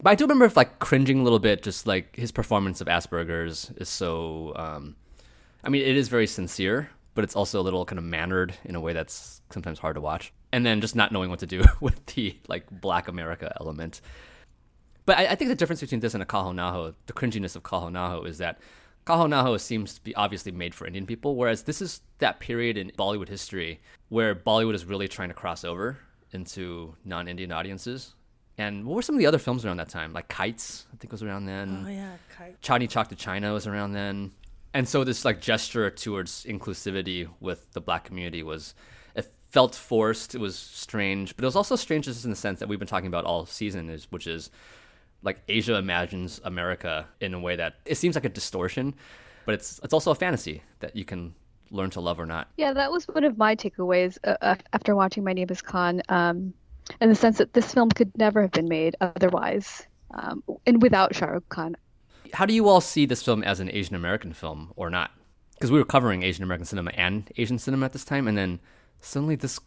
But 0.04 0.12
I 0.12 0.14
do 0.14 0.26
remember 0.26 0.46
if 0.46 0.56
like 0.56 0.78
cringing 0.78 1.22
a 1.22 1.24
little 1.24 1.40
bit, 1.40 1.64
just 1.64 1.88
like 1.88 2.16
his 2.16 2.32
performance 2.32 2.80
of 2.80 2.86
Asperger's 2.88 3.72
is 3.78 3.90
so. 3.90 4.54
Um, 4.56 4.96
I 5.64 5.70
mean, 5.70 5.82
it 5.82 5.98
is 5.98 6.10
very 6.10 6.28
sincere, 6.28 6.92
but 7.16 7.24
it's 7.24 7.36
also 7.36 7.60
a 7.60 7.64
little 7.64 7.86
kind 7.86 7.98
of 7.98 8.06
mannered 8.06 8.54
in 8.66 8.76
a 8.76 8.80
way 8.80 8.94
that's 8.94 9.42
sometimes 9.50 9.80
hard 9.80 9.96
to 9.96 10.02
watch. 10.02 10.32
And 10.52 10.64
then 10.64 10.80
just 10.80 10.96
not 10.96 11.12
knowing 11.12 11.32
what 11.32 11.40
to 11.40 11.48
do 11.48 11.64
with 11.80 12.06
the 12.06 12.38
like 12.48 12.70
Black 12.70 13.08
America 13.08 13.52
element. 13.60 14.00
But 15.06 15.18
I, 15.18 15.28
I 15.28 15.36
think 15.36 15.50
the 15.50 15.56
difference 15.56 15.82
between 15.82 16.00
this 16.00 16.14
and 16.14 16.24
a 16.24 16.26
Kal 16.26 16.46
Ho 16.46 16.52
Naa 16.52 16.72
Ho, 16.72 16.94
the 17.06 17.14
cringiness 17.14 17.56
of 17.56 17.64
Kal 17.64 17.82
Ho 17.82 17.90
Naa 17.90 18.10
Ho, 18.12 18.24
is 18.24 18.38
that 18.40 18.60
Kal 19.06 19.18
Ho 19.18 19.28
Naa 19.28 19.44
Ho 19.44 19.58
seems 19.58 19.96
to 19.96 20.02
be 20.04 20.16
obviously 20.16 20.52
made 20.52 20.74
for 20.74 20.88
Indian 20.88 21.06
people, 21.06 21.36
whereas 21.36 21.64
this 21.64 21.82
is 21.82 22.02
that 22.20 22.40
period 22.40 22.78
in 22.78 22.92
Bollywood 22.92 23.30
history 23.30 23.80
where 24.10 24.36
Bollywood 24.36 24.74
is 24.74 24.86
really 24.86 25.08
trying 25.08 25.30
to 25.30 25.36
cross 25.36 25.64
over 25.64 26.00
into 26.32 26.96
non-Indian 27.06 27.52
audiences. 27.52 28.16
And 28.58 28.86
what 28.86 28.96
were 28.96 29.02
some 29.02 29.16
of 29.16 29.20
the 29.20 29.26
other 29.26 29.38
films 29.38 29.66
around 29.66 29.78
that 29.78 29.90
time? 29.90 30.14
Like 30.14 30.28
Kites, 30.28 30.86
I 30.94 30.98
think 30.98 31.12
was 31.12 31.22
around 31.22 31.46
then. 31.46 31.84
Oh 31.86 31.90
yeah, 31.90 32.16
kite. 32.36 32.62
Chandni 32.62 32.90
Chowk 32.90 33.10
to 33.10 33.16
China 33.16 33.54
was 33.54 33.68
around 33.68 33.92
then. 33.92 34.32
And 34.74 34.88
so 34.88 35.04
this 35.04 35.24
like 35.24 35.42
gesture 35.42 35.90
towards 35.90 36.44
inclusivity 36.46 37.30
with 37.40 37.72
the 37.74 37.82
black 37.82 38.06
community 38.06 38.44
was 38.44 38.74
it 39.16 39.32
felt 39.50 39.76
forced, 39.76 40.36
it 40.36 40.42
was 40.42 40.58
strange, 40.58 41.36
but 41.36 41.44
it 41.44 41.48
was 41.48 41.56
also 41.56 41.76
strange 41.76 42.06
just 42.06 42.24
in 42.24 42.30
the 42.30 42.36
sense 42.36 42.60
that 42.60 42.68
we've 42.68 42.80
been 42.80 42.88
talking 42.88 43.08
about 43.08 43.26
all 43.26 43.46
season 43.46 43.90
is 43.90 44.08
which 44.12 44.28
is 44.28 44.50
like 45.26 45.40
Asia 45.50 45.76
imagines 45.76 46.40
America 46.44 47.08
in 47.20 47.34
a 47.34 47.40
way 47.40 47.56
that 47.56 47.76
it 47.86 47.96
seems 47.96 48.16
like 48.16 48.26
a 48.26 48.30
distortion, 48.30 48.94
but 49.46 49.56
it's 49.56 49.80
it's 49.84 49.94
also 49.94 50.12
a 50.12 50.16
fantasy 50.16 50.62
that 50.80 50.96
you 50.96 51.04
can 51.04 51.34
learn 51.72 51.90
to 51.90 52.00
love 52.00 52.20
or 52.20 52.26
not. 52.26 52.48
Yeah, 52.58 52.74
that 52.74 52.92
was 52.92 53.08
one 53.08 53.24
of 53.24 53.38
my 53.38 53.56
takeaways 53.56 54.18
uh, 54.24 54.38
uh, 54.42 54.56
after 54.72 54.96
watching 54.96 55.24
My 55.24 55.34
Name 55.34 55.48
Is 55.50 55.62
Khan, 55.62 56.02
um, 56.10 56.54
in 57.02 57.10
the 57.10 57.16
sense 57.16 57.40
that 57.40 57.54
this 57.54 57.74
film 57.74 57.90
could 57.90 58.16
never 58.18 58.42
have 58.44 58.52
been 58.52 58.70
made 58.70 58.96
otherwise, 59.02 59.88
um, 60.14 60.44
and 60.66 60.82
without 60.82 61.16
Shah 61.16 61.26
Rukh 61.26 61.50
Khan. 61.50 61.76
How 62.34 62.46
do 62.46 62.54
you 62.54 62.68
all 62.68 62.82
see 62.82 63.06
this 63.06 63.24
film 63.24 63.44
as 63.44 63.60
an 63.60 63.70
Asian 63.72 63.96
American 63.96 64.34
film 64.34 64.72
or 64.76 64.90
not? 64.90 65.12
Because 65.54 65.72
we 65.72 65.80
were 65.80 65.86
covering 65.86 66.22
Asian 66.22 66.44
American 66.44 66.66
cinema 66.66 66.92
and 66.92 67.32
Asian 67.38 67.58
cinema 67.58 67.86
at 67.86 67.94
this 67.94 68.06
time, 68.06 68.28
and 68.28 68.38
then 68.38 68.60
suddenly 69.02 69.36
this 69.36 69.60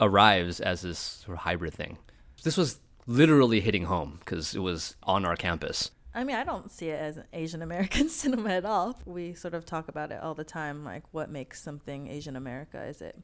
arrives 0.00 0.60
as 0.60 0.82
this 0.82 0.98
sort 0.98 1.36
of 1.38 1.44
hybrid 1.44 1.72
thing. 1.72 1.96
This 2.42 2.56
was 2.56 2.80
literally 3.06 3.60
hitting 3.60 3.84
home 3.84 4.18
because 4.20 4.54
it 4.54 4.60
was 4.60 4.96
on 5.02 5.24
our 5.24 5.36
campus. 5.36 5.90
I 6.14 6.24
mean, 6.24 6.36
I 6.36 6.44
don't 6.44 6.70
see 6.70 6.88
it 6.88 7.00
as 7.00 7.18
Asian 7.32 7.62
American 7.62 8.08
cinema 8.08 8.50
at 8.50 8.64
all. 8.64 8.98
We 9.04 9.34
sort 9.34 9.54
of 9.54 9.64
talk 9.64 9.88
about 9.88 10.10
it 10.10 10.20
all 10.22 10.34
the 10.34 10.44
time, 10.44 10.84
like 10.84 11.04
what 11.12 11.30
makes 11.30 11.62
something 11.62 12.08
Asian 12.08 12.36
America? 12.36 12.82
Is 12.82 13.00
it 13.00 13.16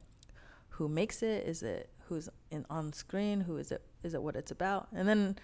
who 0.69 0.87
makes 0.87 1.21
it? 1.23 1.45
Is 1.45 1.63
it 1.63 1.89
who's 2.05 2.29
in 2.51 2.65
on 2.69 2.93
screen? 2.93 3.41
Who 3.41 3.57
is 3.57 3.71
it? 3.71 3.81
Is 4.03 4.13
it 4.13 4.21
what 4.21 4.35
it's 4.35 4.51
about? 4.51 4.87
And 4.93 5.07
then 5.07 5.37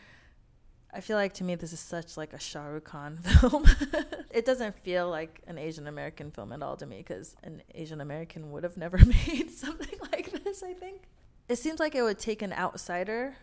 I 0.94 1.02
feel 1.02 1.18
like 1.18 1.34
to 1.36 1.44
me 1.44 1.56
this 1.56 1.74
is 1.74 1.80
such 1.80 2.16
like 2.16 2.34
a 2.34 2.40
Shah 2.40 2.66
Rukh 2.66 2.86
Khan 2.86 3.18
film. 3.40 3.66
it 4.32 4.46
doesn't 4.46 4.80
feel 4.80 5.10
like 5.10 5.42
an 5.48 5.58
Asian 5.58 5.88
American 5.88 6.32
film 6.32 6.54
at 6.54 6.62
all 6.62 6.78
to 6.78 6.86
me 6.86 6.98
because 6.98 7.36
an 7.44 7.62
Asian 7.76 8.00
American 8.00 8.52
would 8.52 8.64
have 8.64 8.78
never 8.78 8.98
made 9.28 9.52
something 9.52 10.00
like 10.12 10.32
this. 10.44 10.64
I 10.64 10.74
think 10.74 11.02
it 11.50 11.58
seems 11.58 11.80
like 11.80 11.94
it 11.94 12.04
would 12.04 12.20
take 12.20 12.42
an 12.42 12.54
outsider 12.54 13.36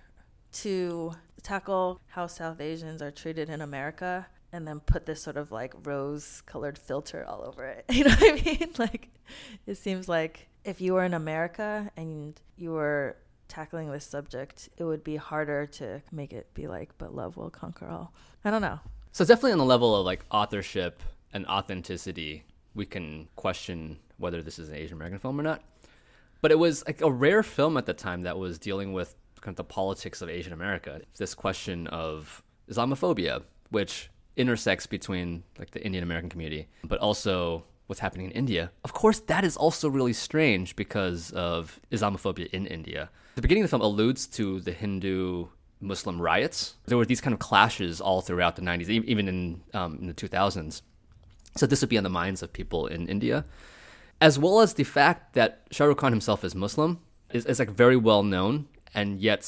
to 0.52 1.14
tackle 1.42 2.00
how 2.08 2.26
South 2.26 2.60
Asians 2.60 3.02
are 3.02 3.10
treated 3.10 3.48
in 3.48 3.60
America 3.60 4.26
and 4.52 4.66
then 4.66 4.80
put 4.80 5.06
this 5.06 5.22
sort 5.22 5.36
of 5.36 5.52
like 5.52 5.74
rose 5.84 6.42
colored 6.46 6.78
filter 6.78 7.24
all 7.26 7.42
over 7.42 7.64
it. 7.64 7.84
You 7.92 8.04
know 8.04 8.10
what 8.10 8.40
I 8.40 8.42
mean? 8.44 8.70
Like 8.78 9.08
it 9.66 9.76
seems 9.76 10.08
like 10.08 10.48
if 10.64 10.80
you 10.80 10.94
were 10.94 11.04
in 11.04 11.14
America 11.14 11.90
and 11.96 12.40
you 12.56 12.72
were 12.72 13.16
tackling 13.48 13.90
this 13.90 14.04
subject, 14.04 14.68
it 14.76 14.84
would 14.84 15.04
be 15.04 15.16
harder 15.16 15.66
to 15.66 16.02
make 16.12 16.32
it 16.32 16.52
be 16.54 16.66
like, 16.66 16.90
but 16.98 17.14
love 17.14 17.36
will 17.36 17.50
conquer 17.50 17.88
all. 17.88 18.12
I 18.44 18.50
don't 18.50 18.62
know. 18.62 18.80
So 19.12 19.24
definitely 19.24 19.52
on 19.52 19.58
the 19.58 19.64
level 19.64 19.94
of 19.96 20.06
like 20.06 20.24
authorship 20.30 21.02
and 21.32 21.46
authenticity, 21.46 22.44
we 22.74 22.86
can 22.86 23.28
question 23.36 23.98
whether 24.18 24.42
this 24.42 24.58
is 24.58 24.68
an 24.68 24.76
Asian 24.76 24.96
American 24.96 25.18
film 25.18 25.38
or 25.38 25.42
not. 25.42 25.62
But 26.40 26.50
it 26.50 26.58
was 26.58 26.84
like 26.86 27.00
a 27.02 27.10
rare 27.10 27.42
film 27.42 27.76
at 27.76 27.86
the 27.86 27.92
time 27.92 28.22
that 28.22 28.38
was 28.38 28.58
dealing 28.58 28.92
with 28.92 29.14
kind 29.40 29.52
of 29.52 29.56
the 29.56 29.64
politics 29.64 30.22
of 30.22 30.28
Asian 30.28 30.52
America. 30.52 31.00
This 31.16 31.34
question 31.34 31.86
of 31.88 32.42
Islamophobia, 32.68 33.42
which 33.70 34.10
intersects 34.36 34.86
between 34.86 35.42
like 35.58 35.70
the 35.72 35.84
Indian 35.84 36.04
American 36.04 36.30
community, 36.30 36.68
but 36.84 36.98
also 37.00 37.64
what's 37.86 38.00
happening 38.00 38.26
in 38.26 38.32
India. 38.32 38.70
Of 38.84 38.92
course, 38.92 39.18
that 39.20 39.44
is 39.44 39.56
also 39.56 39.88
really 39.88 40.12
strange 40.12 40.76
because 40.76 41.32
of 41.32 41.80
Islamophobia 41.90 42.46
in 42.50 42.66
India. 42.66 43.10
The 43.34 43.42
beginning 43.42 43.64
of 43.64 43.70
the 43.70 43.76
film 43.76 43.82
alludes 43.82 44.26
to 44.28 44.60
the 44.60 44.72
Hindu 44.72 45.48
Muslim 45.80 46.20
riots. 46.20 46.76
There 46.86 46.98
were 46.98 47.06
these 47.06 47.20
kind 47.20 47.34
of 47.34 47.40
clashes 47.40 48.00
all 48.00 48.20
throughout 48.20 48.56
the 48.56 48.62
90s, 48.62 48.88
even 48.88 49.28
in, 49.28 49.60
um, 49.74 49.98
in 50.00 50.06
the 50.06 50.14
2000s. 50.14 50.82
So 51.56 51.66
this 51.66 51.80
would 51.80 51.90
be 51.90 51.98
on 51.98 52.04
the 52.04 52.10
minds 52.10 52.42
of 52.42 52.52
people 52.52 52.86
in 52.86 53.08
India, 53.08 53.44
as 54.20 54.38
well 54.38 54.60
as 54.60 54.74
the 54.74 54.84
fact 54.84 55.34
that 55.34 55.66
Shah 55.70 55.86
Rukh 55.86 55.98
Khan 55.98 56.12
himself 56.12 56.44
is 56.44 56.54
Muslim 56.54 57.00
is, 57.32 57.44
is 57.46 57.58
like 57.58 57.70
very 57.70 57.96
well 57.96 58.22
known, 58.22 58.68
and 58.94 59.20
yet 59.20 59.44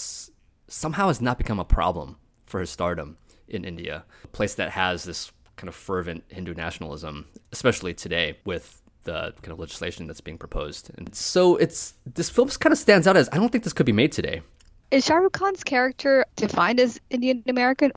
somehow 0.69 1.09
has 1.09 1.21
not 1.21 1.39
become 1.39 1.59
a 1.59 1.65
problem 1.65 2.17
for 2.47 2.61
his 2.61 2.71
stardom 2.71 3.17
in 3.49 3.65
India, 3.65 4.05
a 4.25 4.27
place 4.29 4.55
that 4.55 4.71
has 4.71 5.05
this 5.05 5.31
kind 5.57 5.69
of 5.69 5.75
fervent 5.75 6.25
Hindu 6.29 6.55
nationalism, 6.55 7.27
especially 7.53 7.95
today 7.95 8.39
with 8.45 8.83
the 9.05 9.35
kind 9.43 9.53
of 9.53 9.59
legislation 9.59 10.07
that's 10.07 10.21
being 10.21 10.39
proposed. 10.39 10.91
And 10.97 11.15
so 11.15 11.57
it's 11.57 11.95
this 12.07 12.31
film 12.31 12.49
kind 12.49 12.73
of 12.73 12.79
stands 12.79 13.07
out 13.07 13.17
as 13.17 13.29
I 13.33 13.37
don't 13.37 13.51
think 13.51 13.65
this 13.65 13.73
could 13.73 13.87
be 13.87 13.93
made 13.93 14.13
today. 14.13 14.43
Is 14.91 15.07
Shah 15.07 15.17
Rukh 15.17 15.33
Khan's 15.33 15.65
character 15.65 16.25
defined 16.37 16.79
as 16.79 17.01
Indian 17.11 17.43
American? 17.49 17.93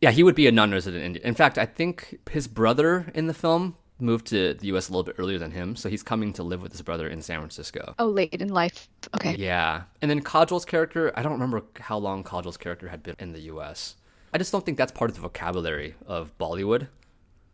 Yeah, 0.00 0.10
he 0.10 0.22
would 0.22 0.34
be 0.34 0.46
a 0.46 0.52
non-resident 0.52 1.02
Indian. 1.02 1.26
In 1.26 1.34
fact, 1.34 1.58
I 1.58 1.64
think 1.64 2.18
his 2.30 2.46
brother 2.46 3.10
in 3.14 3.26
the 3.26 3.34
film 3.34 3.76
moved 3.98 4.26
to 4.28 4.54
the 4.54 4.66
U.S. 4.68 4.88
a 4.88 4.92
little 4.92 5.04
bit 5.04 5.16
earlier 5.18 5.38
than 5.38 5.50
him, 5.50 5.76
so 5.76 5.88
he's 5.88 6.02
coming 6.02 6.32
to 6.34 6.42
live 6.42 6.62
with 6.62 6.72
his 6.72 6.82
brother 6.82 7.08
in 7.08 7.22
San 7.22 7.38
Francisco. 7.38 7.94
Oh, 7.98 8.06
late 8.06 8.34
in 8.34 8.48
life. 8.48 8.88
Okay. 9.14 9.34
Yeah, 9.36 9.84
and 10.02 10.10
then 10.10 10.22
Kajol's 10.22 10.64
character, 10.64 11.12
I 11.16 11.22
don't 11.22 11.32
remember 11.32 11.62
how 11.80 11.98
long 11.98 12.24
Kajol's 12.24 12.56
character 12.56 12.88
had 12.88 13.02
been 13.02 13.16
in 13.18 13.32
the 13.32 13.40
U.S. 13.42 13.96
I 14.32 14.38
just 14.38 14.52
don't 14.52 14.64
think 14.64 14.78
that's 14.78 14.92
part 14.92 15.10
of 15.10 15.14
the 15.14 15.22
vocabulary 15.22 15.94
of 16.06 16.36
Bollywood. 16.38 16.88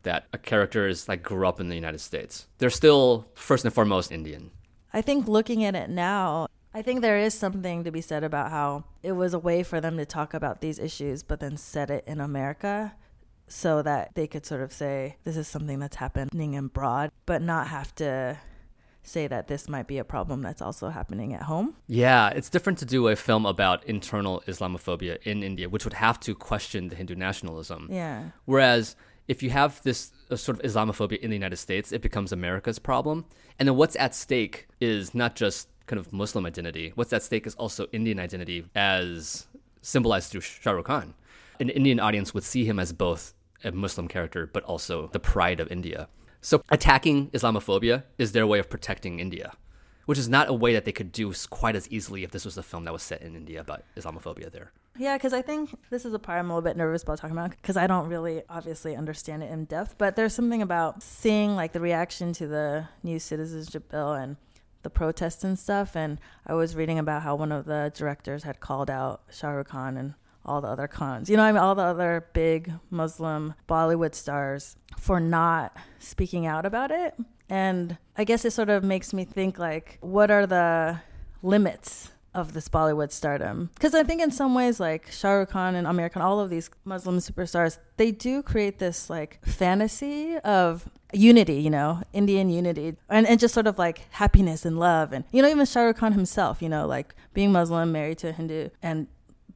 That 0.03 0.27
a 0.33 0.39
character 0.39 0.89
is 0.89 1.09
like 1.09 1.23
grew 1.23 1.47
up 1.47 1.61
in 1.61 1.69
the 1.69 1.77
United 1.77 2.01
States. 2.01 2.49
They're 2.59 2.71
still 2.71 3.29
first 3.35 3.65
and 3.65 3.73
foremost 3.73 4.11
Indian. 4.11 4.51
I 4.93 5.01
think 5.01 5.29
looking 5.29 5.65
at 5.65 5.77
it 5.77 5.89
now, 5.89 6.49
I 6.75 6.83
think 6.83 7.03
there 7.03 7.19
is 7.19 7.35
something 7.35 7.85
to 7.85 7.93
be 7.93 8.01
said 8.01 8.25
about 8.25 8.51
how 8.51 8.85
it 9.03 9.13
was 9.13 9.33
a 9.33 9.39
way 9.39 9.63
for 9.63 9.81
them 9.81 9.97
to 9.99 10.05
talk 10.05 10.35
about 10.35 10.61
these 10.61 10.81
issues, 10.81 11.23
but 11.23 11.39
then 11.39 11.57
set 11.57 11.89
it 11.89 12.03
in 12.07 12.21
America 12.21 12.95
so 13.53 13.83
that 13.83 14.15
they 14.15 14.27
could 14.27 14.47
sort 14.47 14.63
of 14.63 14.73
say, 14.73 15.17
this 15.25 15.37
is 15.37 15.47
something 15.47 15.79
that's 15.79 15.97
happening 15.97 16.57
abroad, 16.57 17.13
but 17.27 17.43
not 17.43 17.69
have 17.69 17.95
to 17.95 18.39
say 19.03 19.27
that 19.27 19.47
this 19.47 19.69
might 19.69 19.87
be 19.87 19.99
a 19.99 20.05
problem 20.05 20.41
that's 20.41 20.63
also 20.63 20.89
happening 20.89 21.35
at 21.35 21.43
home. 21.43 21.77
Yeah, 21.87 22.31
it's 22.31 22.49
different 22.49 22.79
to 22.79 22.87
do 22.87 23.09
a 23.09 23.15
film 23.15 23.45
about 23.45 23.85
internal 23.85 24.43
Islamophobia 24.47 25.19
in 25.25 25.43
India, 25.43 25.69
which 25.69 25.85
would 25.85 25.93
have 25.93 26.19
to 26.21 26.35
question 26.35 26.89
the 26.89 26.97
Hindu 26.97 27.15
nationalism. 27.15 27.89
Yeah. 27.91 28.31
Whereas 28.47 28.97
if 29.29 29.43
you 29.43 29.51
have 29.51 29.83
this 29.83 30.13
uh, 30.31 30.37
sort 30.37 30.59
of 30.59 30.65
Islamophobia 30.65 31.19
in 31.19 31.29
the 31.29 31.37
United 31.37 31.57
States, 31.57 31.93
it 31.93 32.01
becomes 32.01 32.33
America's 32.33 32.79
problem. 32.79 33.27
And 33.59 33.69
then 33.69 33.77
what's 33.77 33.97
at 33.97 34.15
stake 34.15 34.67
is 34.81 35.15
not 35.15 35.37
just 35.37 35.69
kind 35.87 36.01
of 36.01 36.11
Muslim 36.11 36.47
identity. 36.47 36.93
What's 36.95 37.13
at 37.13 37.23
stake 37.23 37.47
is 37.47 37.55
also 37.57 37.87
Indian 37.93 38.19
identity 38.19 38.65
as 38.75 39.47
symbolized 39.83 40.33
through 40.33 40.41
Shah 40.41 40.71
Rukh 40.71 40.87
Khan. 40.87 41.13
An 41.61 41.69
Indian 41.69 42.01
audience 42.01 42.33
would 42.33 42.45
see 42.45 42.65
him 42.65 42.79
as 42.79 42.95
both 42.95 43.35
a 43.65 43.73
Muslim 43.73 44.09
character, 44.09 44.49
but 44.53 44.63
also 44.65 45.09
the 45.13 45.21
pride 45.21 45.61
of 45.61 45.71
India. 45.71 46.09
So 46.41 46.63
attacking 46.71 47.31
Islamophobia 47.31 48.03
is 48.19 48.33
their 48.33 48.47
way 48.47 48.59
of 48.59 48.69
protecting 48.69 49.21
India, 49.21 49.53
which 50.07 50.19
is 50.19 50.29
not 50.29 50.49
a 50.49 50.53
way 50.53 50.73
that 50.73 50.85
they 50.85 50.93
could 50.93 51.13
do 51.13 51.33
quite 51.51 51.77
as 51.77 51.89
easily 51.89 52.25
if 52.25 52.33
this 52.33 52.45
was 52.45 52.59
a 52.59 52.63
film 52.63 52.85
that 52.85 52.93
was 52.93 53.03
set 53.03 53.23
in 53.23 53.37
India 53.37 53.61
about 53.61 53.83
Islamophobia 53.97 54.51
there. 54.51 54.73
Yeah, 54.99 55.17
because 55.17 55.33
I 55.33 55.41
think 55.41 55.75
this 55.91 56.05
is 56.05 56.13
a 56.13 56.19
part 56.19 56.39
I'm 56.39 56.51
a 56.51 56.55
little 56.55 56.69
bit 56.69 56.77
nervous 56.77 57.03
about 57.03 57.19
talking 57.19 57.37
about 57.37 57.51
because 57.51 57.77
I 57.77 57.87
don't 57.87 58.09
really 58.09 58.43
obviously 58.49 58.95
understand 58.95 59.43
it 59.43 59.51
in 59.51 59.65
depth. 59.65 59.95
But 59.97 60.17
there's 60.17 60.35
something 60.35 60.61
about 60.61 61.03
seeing 61.03 61.57
like 61.57 61.73
the 61.73 61.81
reaction 61.81 62.33
to 62.35 62.47
the 62.47 62.89
new 63.03 63.19
citizenship 63.19 63.91
bill 63.91 64.13
and 64.13 64.37
the 64.83 64.91
protests 64.91 65.45
and 65.45 65.59
stuff. 65.59 65.97
And 65.97 66.19
I 66.47 66.55
was 66.55 66.77
reading 66.77 66.99
about 66.99 67.23
how 67.23 67.37
one 67.37 67.53
of 67.53 67.65
the 67.65 67.91
directors 67.95 68.43
had 68.43 68.61
called 68.61 68.91
out 68.91 69.23
Shah 69.31 69.51
Rukh 69.51 69.69
Khan 69.69 69.97
and 69.97 70.15
all 70.45 70.61
the 70.61 70.69
other 70.69 70.89
Khans. 70.89 71.31
you 71.31 71.37
know, 71.37 71.43
I 71.43 71.53
mean, 71.53 71.61
all 71.61 71.75
the 71.75 71.83
other 71.83 72.27
big 72.33 72.73
Muslim 72.91 73.55
Bollywood 73.69 74.15
stars 74.15 74.77
for 74.99 75.21
not 75.21 75.77
speaking 75.99 76.47
out 76.47 76.67
about 76.67 76.91
it. 76.91 77.15
And 77.49 77.99
I 78.17 78.25
guess 78.25 78.45
it 78.45 78.53
sort 78.53 78.71
of 78.71 78.83
makes 78.83 79.13
me 79.13 79.25
think 79.25 79.59
like, 79.59 79.99
what 80.01 80.31
are 80.31 80.47
the 80.47 81.01
limits 81.43 82.11
of 82.35 82.55
this 82.55 82.69
Bollywood 82.69 83.13
stardom? 83.13 83.71
Because 83.75 83.95
I 83.95 84.05
think 84.05 84.23
in 84.23 84.31
some 84.31 84.55
ways, 84.55 84.81
like 84.81 85.11
Shah 85.13 85.33
Rukh 85.33 85.51
Khan 85.51 85.75
and 85.75 85.87
Aamir 85.87 86.11
Khan, 86.11 86.23
all 86.23 86.41
of 86.41 86.51
these 86.51 86.71
Muslim 86.85 87.19
superstars, 87.19 87.79
they 87.99 88.11
do 88.11 88.43
create 88.43 88.79
this 88.79 89.11
like 89.11 89.45
fantasy 89.45 90.39
of 90.39 90.89
unity, 91.13 91.61
you 91.61 91.69
know, 91.69 92.03
Indian 92.13 92.49
unity, 92.49 92.97
and, 93.09 93.27
and 93.27 93.39
just 93.39 93.53
sort 93.53 93.67
of 93.67 93.79
like 93.79 94.07
happiness 94.13 94.65
and 94.65 94.79
love. 94.79 95.13
And, 95.13 95.25
you 95.31 95.43
know, 95.43 95.49
even 95.49 95.67
Shah 95.67 95.83
Rukh 95.83 95.97
Khan 95.97 96.13
himself, 96.13 96.63
you 96.63 96.69
know, 96.69 96.87
like 96.87 97.15
being 97.35 97.53
Muslim, 97.53 97.93
married 97.93 98.19
to 98.19 98.29
a 98.29 98.33
Hindu, 98.33 98.71
and 98.83 99.09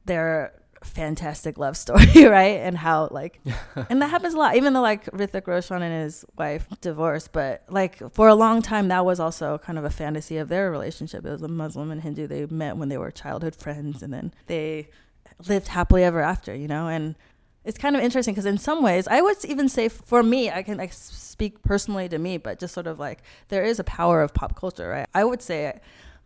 they're 0.05 0.53
fantastic 0.83 1.57
love 1.57 1.77
story, 1.77 2.05
right? 2.25 2.59
And 2.59 2.77
how 2.77 3.09
like, 3.11 3.39
and 3.89 4.01
that 4.01 4.09
happens 4.09 4.33
a 4.33 4.37
lot. 4.37 4.55
Even 4.55 4.73
though 4.73 4.81
like 4.81 5.05
Hrithik 5.05 5.47
Roshan 5.47 5.81
and 5.81 6.03
his 6.03 6.25
wife 6.37 6.67
divorced, 6.81 7.31
but 7.31 7.63
like 7.69 7.97
for 8.13 8.27
a 8.27 8.35
long 8.35 8.61
time 8.61 8.87
that 8.89 9.05
was 9.05 9.19
also 9.19 9.57
kind 9.57 9.77
of 9.77 9.85
a 9.85 9.89
fantasy 9.89 10.37
of 10.37 10.49
their 10.49 10.71
relationship. 10.71 11.25
It 11.25 11.31
was 11.31 11.41
a 11.41 11.47
Muslim 11.47 11.91
and 11.91 12.01
Hindu. 12.01 12.27
They 12.27 12.45
met 12.45 12.77
when 12.77 12.89
they 12.89 12.97
were 12.97 13.11
childhood 13.11 13.55
friends, 13.55 14.01
and 14.03 14.13
then 14.13 14.33
they 14.47 14.89
lived 15.47 15.69
happily 15.69 16.03
ever 16.03 16.21
after. 16.21 16.55
You 16.55 16.67
know, 16.67 16.87
and 16.87 17.15
it's 17.65 17.77
kind 17.77 17.95
of 17.95 18.01
interesting 18.01 18.33
because 18.33 18.45
in 18.45 18.57
some 18.57 18.81
ways, 18.81 19.07
I 19.07 19.21
would 19.21 19.43
even 19.45 19.69
say 19.69 19.89
for 19.89 20.23
me, 20.23 20.49
I 20.49 20.63
can 20.63 20.77
like 20.77 20.93
speak 20.93 21.61
personally 21.63 22.07
to 22.09 22.17
me, 22.17 22.37
but 22.37 22.59
just 22.59 22.73
sort 22.73 22.87
of 22.87 22.99
like 22.99 23.19
there 23.49 23.63
is 23.63 23.79
a 23.79 23.83
power 23.83 24.21
of 24.21 24.33
pop 24.33 24.55
culture, 24.55 24.87
right? 24.87 25.07
I 25.13 25.23
would 25.23 25.41
say 25.41 25.79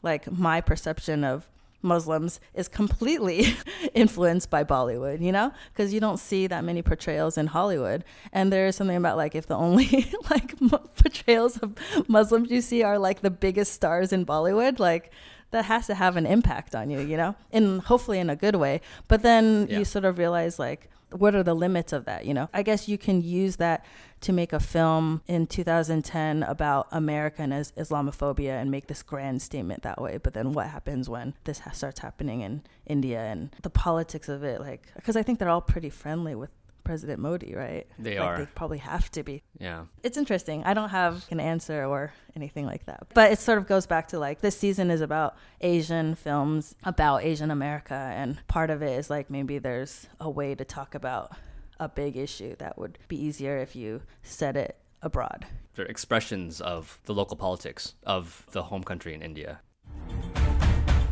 like 0.04 0.32
my 0.32 0.62
perception 0.62 1.24
of 1.24 1.48
Muslims 1.82 2.40
is 2.54 2.68
completely 2.68 3.56
influenced 3.94 4.50
by 4.50 4.64
Bollywood, 4.64 5.22
you 5.22 5.32
know, 5.32 5.52
because 5.74 5.94
you 5.94 6.00
don't 6.00 6.18
see 6.18 6.48
that 6.48 6.64
many 6.64 6.82
portrayals 6.82 7.38
in 7.38 7.48
Hollywood. 7.48 8.04
And 8.32 8.52
there 8.52 8.68
is 8.68 8.76
something 8.76 8.98
about 8.98 9.18
like 9.18 9.36
if 9.36 9.48
the 9.48 9.56
only 9.56 10.12
like 10.30 10.56
portrayals 10.96 11.58
of 11.58 11.76
Muslims 12.08 12.52
you 12.52 12.62
see 12.62 12.84
are 12.84 13.00
like 13.00 13.22
the 13.22 13.32
biggest 13.32 13.74
stars 13.74 14.14
in 14.14 14.26
Bollywood, 14.26 14.80
like 14.80 15.12
that 15.52 15.66
has 15.66 15.88
to 15.88 15.96
have 15.96 16.18
an 16.18 16.26
impact 16.26 16.76
on 16.76 16.90
you, 16.90 17.00
you 17.00 17.18
know, 17.18 17.36
and 17.52 17.82
hopefully 17.82 18.20
in 18.20 18.30
a 18.30 18.36
good 18.36 18.56
way. 18.56 18.82
But 19.08 19.22
then 19.22 19.68
yeah. 19.70 19.80
you 19.80 19.86
sort 19.86 20.06
of 20.06 20.18
realize 20.18 20.58
like 20.58 20.90
what 21.12 21.36
are 21.36 21.44
the 21.44 21.54
limits 21.54 21.94
of 21.94 22.06
that, 22.06 22.26
you 22.26 22.34
know? 22.34 22.50
I 22.54 22.64
guess 22.64 22.88
you 22.88 22.98
can 22.98 23.22
use 23.22 23.58
that 23.58 23.86
to 24.22 24.34
make 24.34 24.54
a 24.54 24.60
film 24.60 25.22
in 25.28 25.48
2010 25.48 26.44
about 26.44 26.88
America 26.92 27.42
and 27.42 27.52
Islamophobia 27.52 28.62
and 28.62 28.70
make 28.70 28.88
this 28.88 29.02
grand 29.04 29.42
statement 29.42 29.84
that 29.84 30.02
way. 30.02 30.18
But 30.18 30.34
then 30.34 30.54
what 30.54 30.68
happens 30.68 31.10
when 31.10 31.34
this 31.44 31.62
starts 31.74 32.00
happening 32.00 32.42
in 32.42 32.64
India 32.86 33.22
and 33.22 33.50
the 33.64 33.70
politics 33.70 34.30
of 34.30 34.44
it? 34.44 34.62
Like, 34.62 34.88
because 34.96 35.16
I 35.16 35.24
think 35.24 35.40
they're 35.40 35.50
all 35.50 35.62
pretty 35.62 35.90
friendly 35.90 36.36
with 36.36 36.52
President 36.85 37.19
Modi, 37.19 37.55
right? 37.55 37.87
They 37.99 38.19
like 38.19 38.29
are. 38.29 38.39
They 38.39 38.47
probably 38.55 38.79
have 38.79 39.11
to 39.11 39.25
be. 39.25 39.43
Yeah. 39.59 39.87
It's 40.05 40.17
interesting. 40.17 40.63
I 40.65 40.73
don't 40.73 40.91
have 40.91 41.25
an 41.31 41.41
answer 41.41 41.85
or 41.85 42.13
anything 42.37 42.65
like 42.65 42.87
that. 42.87 43.09
But 43.13 43.33
it 43.33 43.41
sort 43.41 43.59
of 43.59 43.67
goes 43.67 43.87
back 43.87 44.07
to 44.09 44.21
like 44.21 44.41
this 44.41 44.57
season 44.57 44.93
is 44.93 45.01
about 45.01 45.37
Asian 45.61 46.15
films 46.15 46.77
about 46.85 47.25
Asian 47.25 47.51
America. 47.51 47.95
And 47.95 48.39
part 48.47 48.71
of 48.71 48.83
it 48.83 48.97
is 48.99 49.11
like 49.11 49.31
maybe 49.31 49.59
there's 49.59 50.07
a 50.21 50.31
way 50.31 50.55
to 50.55 50.65
talk 50.65 50.95
about 50.95 51.33
a 51.81 51.89
big 51.89 52.17
issue 52.17 52.55
that 52.59 52.79
would 52.79 52.99
be 53.09 53.17
easier 53.21 53.57
if 53.59 53.75
you 53.75 54.03
said 54.23 54.57
it 54.57 54.79
abroad. 55.03 55.45
They're 55.75 55.87
expressions 55.87 56.61
of 56.61 57.01
the 57.05 57.15
local 57.15 57.37
politics 57.37 57.95
of 58.07 58.47
the 58.53 58.63
home 58.63 58.85
country 58.85 59.13
in 59.13 59.23
India. 59.23 59.61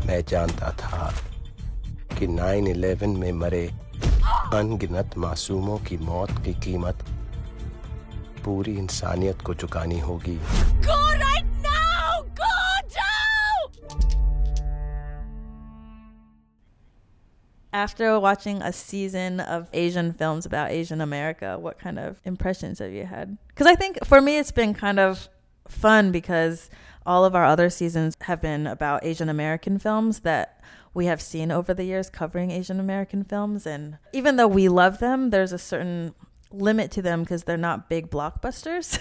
मैं 0.07 0.23
जानता 0.25 0.71
था 0.79 1.13
कि 2.17 2.27
9/11 2.29 3.17
में 3.19 3.33
मरे 3.33 3.71
अनगिनत 4.55 5.17
मासूमों 5.19 5.79
की 5.89 5.97
मौत 5.97 6.31
की 6.45 6.53
कीमत 6.65 7.05
पूरी 8.45 8.75
इंसानियत 8.79 9.43
को 9.43 9.55
चुकानी 9.55 9.99
होगी 10.01 10.39
Go 10.87 10.97
right 11.23 11.47
now! 11.63 12.23
Go 12.41 12.51
now! 12.97 14.05
After 17.73 18.21
watching 18.21 18.63
a 18.63 18.73
season 18.73 19.41
of 19.41 19.69
Asian 19.73 20.13
films 20.13 20.47
about 20.47 20.71
Asian 20.71 21.01
America, 21.01 21.59
what 21.59 21.79
kind 21.79 21.99
of 21.99 22.21
impressions 22.25 22.79
have 22.79 22.93
you 22.93 23.07
had? 23.07 23.37
Because 23.49 23.67
I 23.67 23.75
think 23.75 23.99
for 24.05 24.21
me, 24.21 24.39
it's 24.39 24.53
been 24.53 24.75
kind 24.75 25.01
of 25.01 25.29
fun 25.69 26.13
because 26.13 26.71
all 27.07 27.25
of 27.25 27.35
our 27.35 27.45
other 27.45 27.71
seasons 27.71 28.15
have 28.23 28.41
been 28.41 28.67
about 28.67 29.05
Asian 29.05 29.29
American 29.29 29.79
films 29.79 30.21
that 30.21 30.61
we 30.94 31.06
have 31.06 31.22
seen 31.22 31.52
over 31.52 31.74
the 31.74 31.84
years 31.84 32.10
covering 32.10 32.52
Asian 32.52 32.80
American 32.80 33.24
films. 33.24 33.66
And 33.66 33.98
even 34.14 34.36
though 34.36 34.48
we 34.48 34.70
love 34.70 35.00
them, 35.00 35.30
there's 35.30 35.52
a 35.52 35.58
certain 35.58 36.14
limit 36.52 36.92
to 36.92 37.02
them 37.02 37.22
because 37.22 37.44
they're 37.44 37.58
not 37.58 37.90
big 37.90 38.10
blockbusters. 38.10 39.00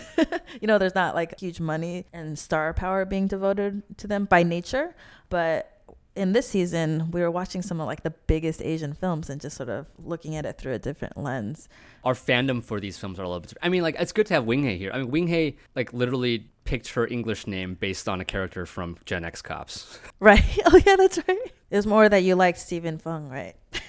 you 0.60 0.66
know, 0.66 0.78
there's 0.78 0.94
not 0.94 1.14
like 1.14 1.38
huge 1.40 1.60
money 1.60 2.06
and 2.12 2.38
star 2.38 2.74
power 2.74 3.04
being 3.04 3.26
devoted 3.26 3.82
to 3.98 4.06
them 4.06 4.26
by 4.26 4.42
nature. 4.42 4.94
But 5.30 5.78
in 6.18 6.32
this 6.32 6.48
season, 6.48 7.10
we 7.12 7.20
were 7.20 7.30
watching 7.30 7.62
some 7.62 7.80
of 7.80 7.86
like 7.86 8.02
the 8.02 8.10
biggest 8.10 8.60
Asian 8.60 8.92
films 8.92 9.30
and 9.30 9.40
just 9.40 9.56
sort 9.56 9.68
of 9.68 9.86
looking 10.04 10.36
at 10.36 10.44
it 10.44 10.58
through 10.58 10.74
a 10.74 10.78
different 10.78 11.16
lens. 11.16 11.68
Our 12.04 12.14
fandom 12.14 12.62
for 12.62 12.80
these 12.80 12.98
films 12.98 13.18
are 13.18 13.22
a 13.22 13.28
little 13.28 13.40
bit. 13.40 13.54
I 13.62 13.68
mean, 13.68 13.82
like 13.82 13.94
it's 13.98 14.12
good 14.12 14.26
to 14.26 14.34
have 14.34 14.44
Wing 14.44 14.64
Hei 14.64 14.74
here. 14.74 14.90
I 14.92 14.98
mean, 14.98 15.10
Wing 15.10 15.28
Hei 15.28 15.54
like 15.74 15.92
literally 15.92 16.50
picked 16.68 16.88
her 16.88 17.06
English 17.06 17.46
name 17.46 17.74
based 17.80 18.10
on 18.10 18.20
a 18.20 18.26
character 18.26 18.66
from 18.66 18.98
Gen 19.06 19.24
X 19.24 19.40
Cops. 19.40 19.98
Right? 20.20 20.44
Oh, 20.66 20.80
yeah, 20.84 20.96
that's 20.96 21.16
right. 21.26 21.52
It 21.70 21.76
was 21.76 21.86
more 21.86 22.08
that 22.08 22.24
you 22.24 22.34
like 22.34 22.56
Stephen 22.56 22.98
Fung, 22.98 23.28
right? 23.28 23.56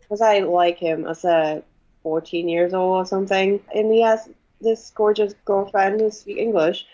Because 0.00 0.22
I 0.22 0.38
like 0.38 0.78
him 0.78 1.06
as 1.06 1.22
a 1.24 1.62
14 2.02 2.48
years 2.48 2.72
old 2.72 2.96
or 2.96 3.06
something. 3.06 3.60
And 3.74 3.92
he 3.92 4.00
has 4.00 4.30
this 4.62 4.90
gorgeous 4.94 5.34
girlfriend 5.44 6.00
who 6.00 6.10
speaks 6.10 6.40
English. 6.40 6.86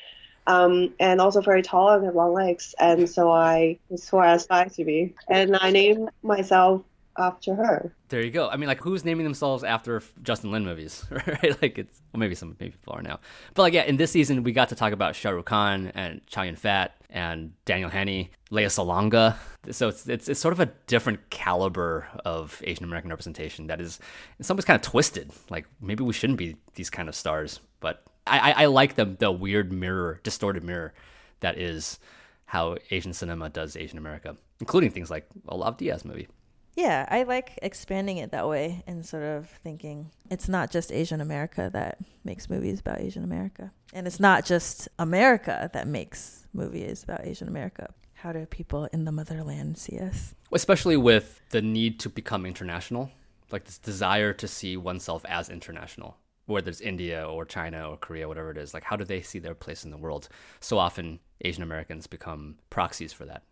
Um, 0.48 0.92
and 0.98 1.20
also 1.20 1.40
very 1.40 1.62
tall 1.62 1.90
and 1.90 2.04
have 2.04 2.16
long 2.16 2.34
legs. 2.34 2.74
And 2.80 3.08
so 3.08 3.30
I 3.30 3.78
was 3.88 4.08
who 4.08 4.18
I 4.18 4.34
aspired 4.34 4.72
to 4.72 4.84
be. 4.84 5.14
And 5.28 5.56
I 5.56 5.70
named 5.70 6.10
myself 6.24 6.82
after 7.18 7.54
her. 7.54 7.94
There 8.08 8.22
you 8.22 8.30
go. 8.30 8.48
I 8.48 8.56
mean, 8.56 8.66
like, 8.66 8.80
who's 8.80 9.04
naming 9.04 9.24
themselves 9.24 9.64
after 9.64 10.02
Justin 10.22 10.50
Lin 10.50 10.64
movies, 10.64 11.04
right? 11.10 11.62
Like, 11.62 11.78
it's 11.78 12.02
well, 12.12 12.20
maybe 12.20 12.34
some 12.34 12.56
maybe 12.60 12.72
people 12.72 12.94
are 12.94 13.02
now, 13.02 13.20
but 13.54 13.62
like, 13.62 13.72
yeah, 13.72 13.84
in 13.84 13.96
this 13.96 14.10
season 14.10 14.42
we 14.42 14.52
got 14.52 14.68
to 14.70 14.74
talk 14.74 14.92
about 14.92 15.14
Shah 15.14 15.30
Rukh 15.30 15.46
Khan 15.46 15.92
and 15.94 16.26
Chow 16.26 16.42
Yun 16.42 16.56
Fat 16.56 16.94
and 17.10 17.52
Daniel 17.64 17.90
Henney, 17.90 18.30
Lea 18.50 18.64
Salonga. 18.64 19.36
So 19.70 19.88
it's, 19.88 20.08
it's 20.08 20.28
it's 20.28 20.40
sort 20.40 20.52
of 20.52 20.60
a 20.60 20.66
different 20.86 21.30
caliber 21.30 22.08
of 22.24 22.60
Asian 22.64 22.84
American 22.84 23.10
representation 23.10 23.68
that 23.68 23.80
is 23.80 24.00
in 24.38 24.44
some 24.44 24.56
ways 24.56 24.64
kind 24.64 24.76
of 24.76 24.82
twisted. 24.82 25.30
Like 25.50 25.66
maybe 25.80 26.02
we 26.04 26.12
shouldn't 26.12 26.38
be 26.38 26.56
these 26.74 26.90
kind 26.90 27.08
of 27.08 27.14
stars, 27.14 27.60
but 27.80 28.02
I, 28.26 28.38
I, 28.38 28.62
I 28.62 28.66
like 28.66 28.94
the 28.96 29.04
the 29.04 29.30
weird 29.30 29.72
mirror, 29.72 30.20
distorted 30.22 30.64
mirror 30.64 30.92
that 31.40 31.58
is 31.58 31.98
how 32.46 32.76
Asian 32.90 33.12
cinema 33.12 33.48
does 33.48 33.76
Asian 33.76 33.98
America, 33.98 34.36
including 34.60 34.90
things 34.90 35.10
like 35.10 35.26
a 35.48 35.56
Lav 35.56 35.76
Diaz 35.76 36.04
movie. 36.04 36.28
Yeah, 36.74 37.06
I 37.08 37.22
like 37.22 37.58
expanding 37.62 38.16
it 38.16 38.32
that 38.32 38.48
way 38.48 38.82
and 38.86 39.06
sort 39.06 39.22
of 39.22 39.48
thinking 39.62 40.10
it's 40.30 40.48
not 40.48 40.70
just 40.70 40.90
Asian 40.90 41.20
America 41.20 41.70
that 41.72 41.98
makes 42.24 42.50
movies 42.50 42.80
about 42.80 43.00
Asian 43.00 43.22
America. 43.22 43.72
And 43.92 44.06
it's 44.06 44.18
not 44.18 44.44
just 44.44 44.88
America 44.98 45.70
that 45.72 45.86
makes 45.86 46.46
movies 46.52 47.04
about 47.04 47.24
Asian 47.24 47.46
America. 47.46 47.94
How 48.14 48.32
do 48.32 48.44
people 48.46 48.86
in 48.92 49.04
the 49.04 49.12
motherland 49.12 49.78
see 49.78 49.98
us? 49.98 50.34
especially 50.54 50.96
with 50.96 51.40
the 51.50 51.60
need 51.60 51.98
to 52.00 52.08
become 52.08 52.46
international, 52.46 53.10
like 53.50 53.64
this 53.64 53.78
desire 53.78 54.32
to 54.32 54.48
see 54.48 54.76
oneself 54.76 55.24
as 55.28 55.48
international, 55.48 56.16
whether 56.46 56.70
it's 56.70 56.80
India 56.80 57.28
or 57.28 57.44
China 57.44 57.90
or 57.90 57.96
Korea, 57.96 58.28
whatever 58.28 58.50
it 58.50 58.56
is. 58.56 58.72
Like, 58.72 58.84
how 58.84 58.96
do 58.96 59.04
they 59.04 59.20
see 59.20 59.38
their 59.38 59.54
place 59.54 59.84
in 59.84 59.90
the 59.90 59.96
world? 59.96 60.28
So 60.60 60.78
often, 60.78 61.18
Asian 61.44 61.62
Americans 61.62 62.06
become 62.06 62.56
proxies 62.70 63.12
for 63.12 63.24
that. 63.24 63.42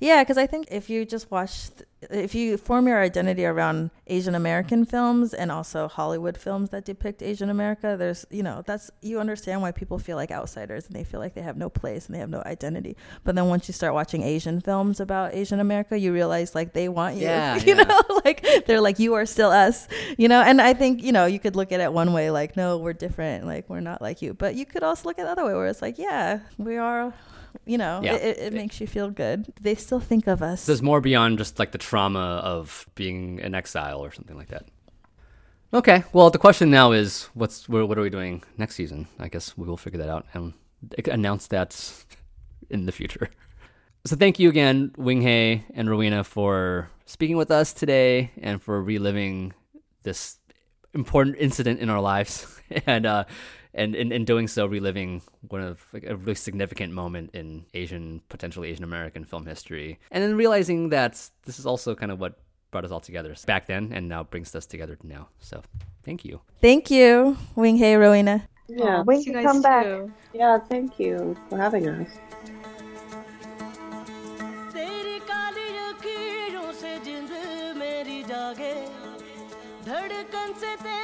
Yeah, 0.00 0.22
because 0.22 0.38
I 0.38 0.46
think 0.46 0.68
if 0.70 0.90
you 0.90 1.04
just 1.04 1.30
watch, 1.30 1.70
if 2.10 2.34
you 2.34 2.56
form 2.56 2.86
your 2.88 3.00
identity 3.00 3.46
around 3.46 3.90
Asian 4.06 4.34
American 4.34 4.84
films 4.84 5.32
and 5.32 5.50
also 5.50 5.88
Hollywood 5.88 6.36
films 6.36 6.70
that 6.70 6.84
depict 6.84 7.22
Asian 7.22 7.48
America, 7.48 7.96
there's, 7.98 8.26
you 8.30 8.42
know, 8.42 8.62
that's, 8.66 8.90
you 9.02 9.20
understand 9.20 9.62
why 9.62 9.70
people 9.70 9.98
feel 9.98 10.16
like 10.16 10.30
outsiders 10.30 10.86
and 10.86 10.94
they 10.94 11.04
feel 11.04 11.20
like 11.20 11.34
they 11.34 11.42
have 11.42 11.56
no 11.56 11.70
place 11.70 12.06
and 12.06 12.14
they 12.14 12.18
have 12.18 12.28
no 12.28 12.42
identity. 12.44 12.96
But 13.22 13.34
then 13.34 13.46
once 13.48 13.68
you 13.68 13.72
start 13.72 13.94
watching 13.94 14.22
Asian 14.22 14.60
films 14.60 15.00
about 15.00 15.34
Asian 15.34 15.60
America, 15.60 15.98
you 15.98 16.12
realize 16.12 16.54
like 16.54 16.72
they 16.72 16.88
want 16.88 17.16
you. 17.16 17.22
Yeah, 17.22 17.56
you 17.64 17.76
yeah. 17.76 17.84
know, 17.84 18.20
like 18.24 18.44
they're 18.66 18.80
like, 18.80 18.98
you 18.98 19.14
are 19.14 19.26
still 19.26 19.50
us, 19.50 19.88
you 20.18 20.28
know? 20.28 20.42
And 20.42 20.60
I 20.60 20.74
think, 20.74 21.02
you 21.02 21.12
know, 21.12 21.26
you 21.26 21.38
could 21.38 21.56
look 21.56 21.72
at 21.72 21.80
it 21.80 21.92
one 21.92 22.12
way, 22.12 22.30
like, 22.30 22.56
no, 22.56 22.78
we're 22.78 22.92
different, 22.92 23.46
like, 23.46 23.70
we're 23.70 23.80
not 23.80 24.02
like 24.02 24.22
you. 24.22 24.34
But 24.34 24.56
you 24.56 24.66
could 24.66 24.82
also 24.82 25.08
look 25.08 25.18
at 25.18 25.24
the 25.24 25.30
other 25.30 25.44
way 25.44 25.54
where 25.54 25.66
it's 25.66 25.82
like, 25.82 25.98
yeah, 25.98 26.40
we 26.58 26.76
are. 26.76 27.14
You 27.66 27.78
know, 27.78 28.00
Yeah. 28.02 28.14
it, 28.14 28.22
it, 28.22 28.38
it 28.38 28.52
makes 28.52 28.80
you 28.80 28.86
feel 28.86 29.10
good. 29.10 29.52
They 29.60 29.74
still 29.74 30.00
think 30.00 30.26
of 30.26 30.42
us. 30.42 30.66
There's 30.66 30.82
more 30.82 31.00
beyond 31.00 31.38
just 31.38 31.58
like 31.58 31.72
the 31.72 31.78
trauma 31.78 32.40
of 32.44 32.86
being 32.94 33.38
in 33.38 33.54
exile 33.54 34.04
or 34.04 34.12
something 34.12 34.36
like 34.36 34.48
that. 34.48 34.66
Okay, 35.72 36.04
well, 36.12 36.30
the 36.30 36.38
question 36.38 36.70
now 36.70 36.92
is, 36.92 37.28
what's 37.34 37.68
what 37.68 37.88
what 37.88 37.98
are 37.98 38.02
we 38.02 38.10
doing 38.10 38.42
next 38.58 38.76
season? 38.76 39.08
I 39.18 39.28
guess 39.28 39.56
we 39.58 39.66
will 39.66 39.76
figure 39.76 39.98
that 39.98 40.08
out 40.08 40.24
and 40.32 40.52
announce 41.08 41.48
that 41.48 42.04
in 42.70 42.86
the 42.86 42.92
future. 42.92 43.28
So 44.06 44.16
thank 44.16 44.38
you 44.38 44.48
again, 44.50 44.92
Wing 44.96 45.22
Hei 45.22 45.64
and 45.74 45.88
Rowena, 45.90 46.22
for 46.24 46.90
speaking 47.06 47.36
with 47.36 47.50
us 47.50 47.72
today 47.72 48.30
and 48.40 48.62
for 48.62 48.80
reliving 48.82 49.52
this 50.02 50.38
important 50.92 51.36
incident 51.38 51.80
in 51.80 51.90
our 51.90 52.00
lives, 52.00 52.60
and 52.86 53.06
uh, 53.06 53.24
and 53.74 53.94
in, 53.94 54.12
in 54.12 54.24
doing 54.24 54.48
so 54.48 54.66
reliving 54.66 55.20
one 55.48 55.60
of 55.60 55.84
like, 55.92 56.04
a 56.04 56.16
really 56.16 56.34
significant 56.34 56.92
moment 56.92 57.30
in 57.34 57.66
asian 57.74 58.22
potentially 58.28 58.70
asian 58.70 58.84
american 58.84 59.24
film 59.24 59.44
history. 59.46 59.98
And 60.10 60.22
then 60.22 60.36
realizing 60.36 60.88
that 60.90 61.12
this 61.44 61.58
is 61.58 61.66
also 61.66 61.94
kind 61.94 62.12
of 62.12 62.20
what 62.20 62.38
brought 62.70 62.84
us 62.84 62.90
all 62.90 63.00
together 63.00 63.34
back 63.46 63.66
then 63.66 63.92
and 63.92 64.08
now 64.08 64.24
brings 64.24 64.54
us 64.54 64.66
together 64.66 64.98
now. 65.04 65.28
So 65.38 65.62
thank 66.02 66.24
you. 66.24 66.40
Thank 66.60 66.90
you 66.90 67.36
Wing 67.56 67.78
Hei 67.78 67.96
rowena. 67.96 68.48
Yeah 68.68 69.00
oh, 69.00 69.02
wing 69.02 69.22
come 69.42 69.60
back. 69.60 69.84
too. 69.84 70.12
yeah 70.32 70.58
thank 70.58 70.98
you 70.98 71.36
for 71.50 71.58
having 71.58 71.88
us. 71.88 72.08
धड़कन 79.84 80.52
से 80.60 80.74
तेरे 80.80 81.03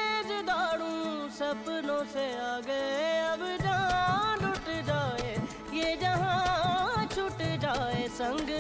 सपनों 1.40 2.04
से 2.14 2.26
आगे 2.42 2.84
अब 3.32 3.42
जान 3.62 4.46
उठ 4.50 4.68
जाए 4.88 5.32
ये 5.78 5.96
जहां 6.02 7.06
छूट 7.16 7.42
जाए 7.64 8.08
संग 8.18 8.52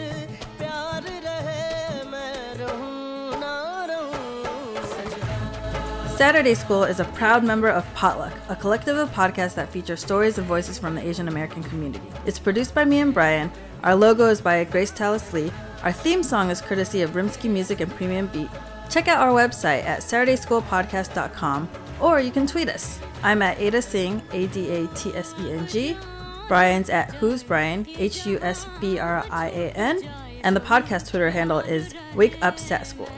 प्यार 0.59 1.03
रहे 1.27 2.03
मैं 2.11 2.33
रहूं 2.61 3.39
ना 3.43 3.53
रहूं 3.91 4.83
सजना 4.93 6.17
Saturday 6.17 6.55
School 6.63 6.83
is 6.95 6.99
a 6.99 7.07
proud 7.21 7.43
member 7.43 7.69
of 7.69 7.93
Potluck, 7.93 8.33
a 8.49 8.55
collective 8.55 8.97
of 8.97 9.09
podcasts 9.19 9.55
that 9.61 9.69
feature 9.69 9.97
stories 10.03 10.37
and 10.37 10.47
voices 10.47 10.79
from 10.79 10.95
the 10.95 11.07
Asian 11.13 11.27
American 11.27 11.63
community. 11.63 12.11
It's 12.25 12.39
produced 12.39 12.75
by 12.75 12.85
me 12.85 12.99
and 12.99 13.13
Brian. 13.13 13.51
Our 13.83 13.95
logo 13.95 14.29
is 14.35 14.41
by 14.41 14.63
Grace 14.75 14.91
Tallis 14.91 15.31
Lee. 15.33 15.51
Our 15.83 15.91
theme 15.91 16.23
song 16.23 16.49
is 16.51 16.61
courtesy 16.61 17.01
of 17.01 17.11
Rimsky 17.21 17.49
Music 17.49 17.81
and 17.81 17.91
Premium 17.95 18.27
Beat. 18.27 18.49
Check 18.89 19.07
out 19.07 19.19
our 19.19 19.33
website 19.33 19.83
at 19.85 19.99
SaturdaySchoolPodcast.com 20.01 21.67
or 22.00 22.20
you 22.20 22.30
can 22.30 22.46
tweet 22.46 22.68
us. 22.68 22.98
I'm 23.22 23.42
at 23.42 23.58
Ada 23.58 23.78
Tseng, 23.78 24.22
A 24.32 24.46
D 24.48 24.70
A 24.70 24.86
T 24.88 25.14
S 25.14 25.34
E 25.40 25.52
N 25.52 25.66
G. 25.66 25.96
Brian's 26.48 26.90
at 26.90 27.14
Who's 27.14 27.42
Brian, 27.42 27.86
H 27.96 28.26
U 28.26 28.38
S 28.42 28.66
B 28.80 28.98
R 28.98 29.24
I 29.30 29.48
A 29.48 29.70
N. 29.72 30.02
And 30.42 30.56
the 30.56 30.60
podcast 30.60 31.08
Twitter 31.08 31.30
handle 31.30 31.60
is 31.60 31.94
Wake 32.14 32.38
Up 32.42 32.58
Sat 32.58 32.86
School. 32.86 33.10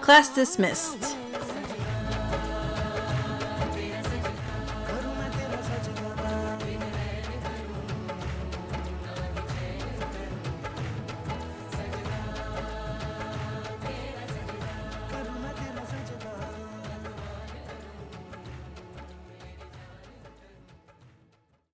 Class 0.00 0.34
dismissed. 0.34 1.16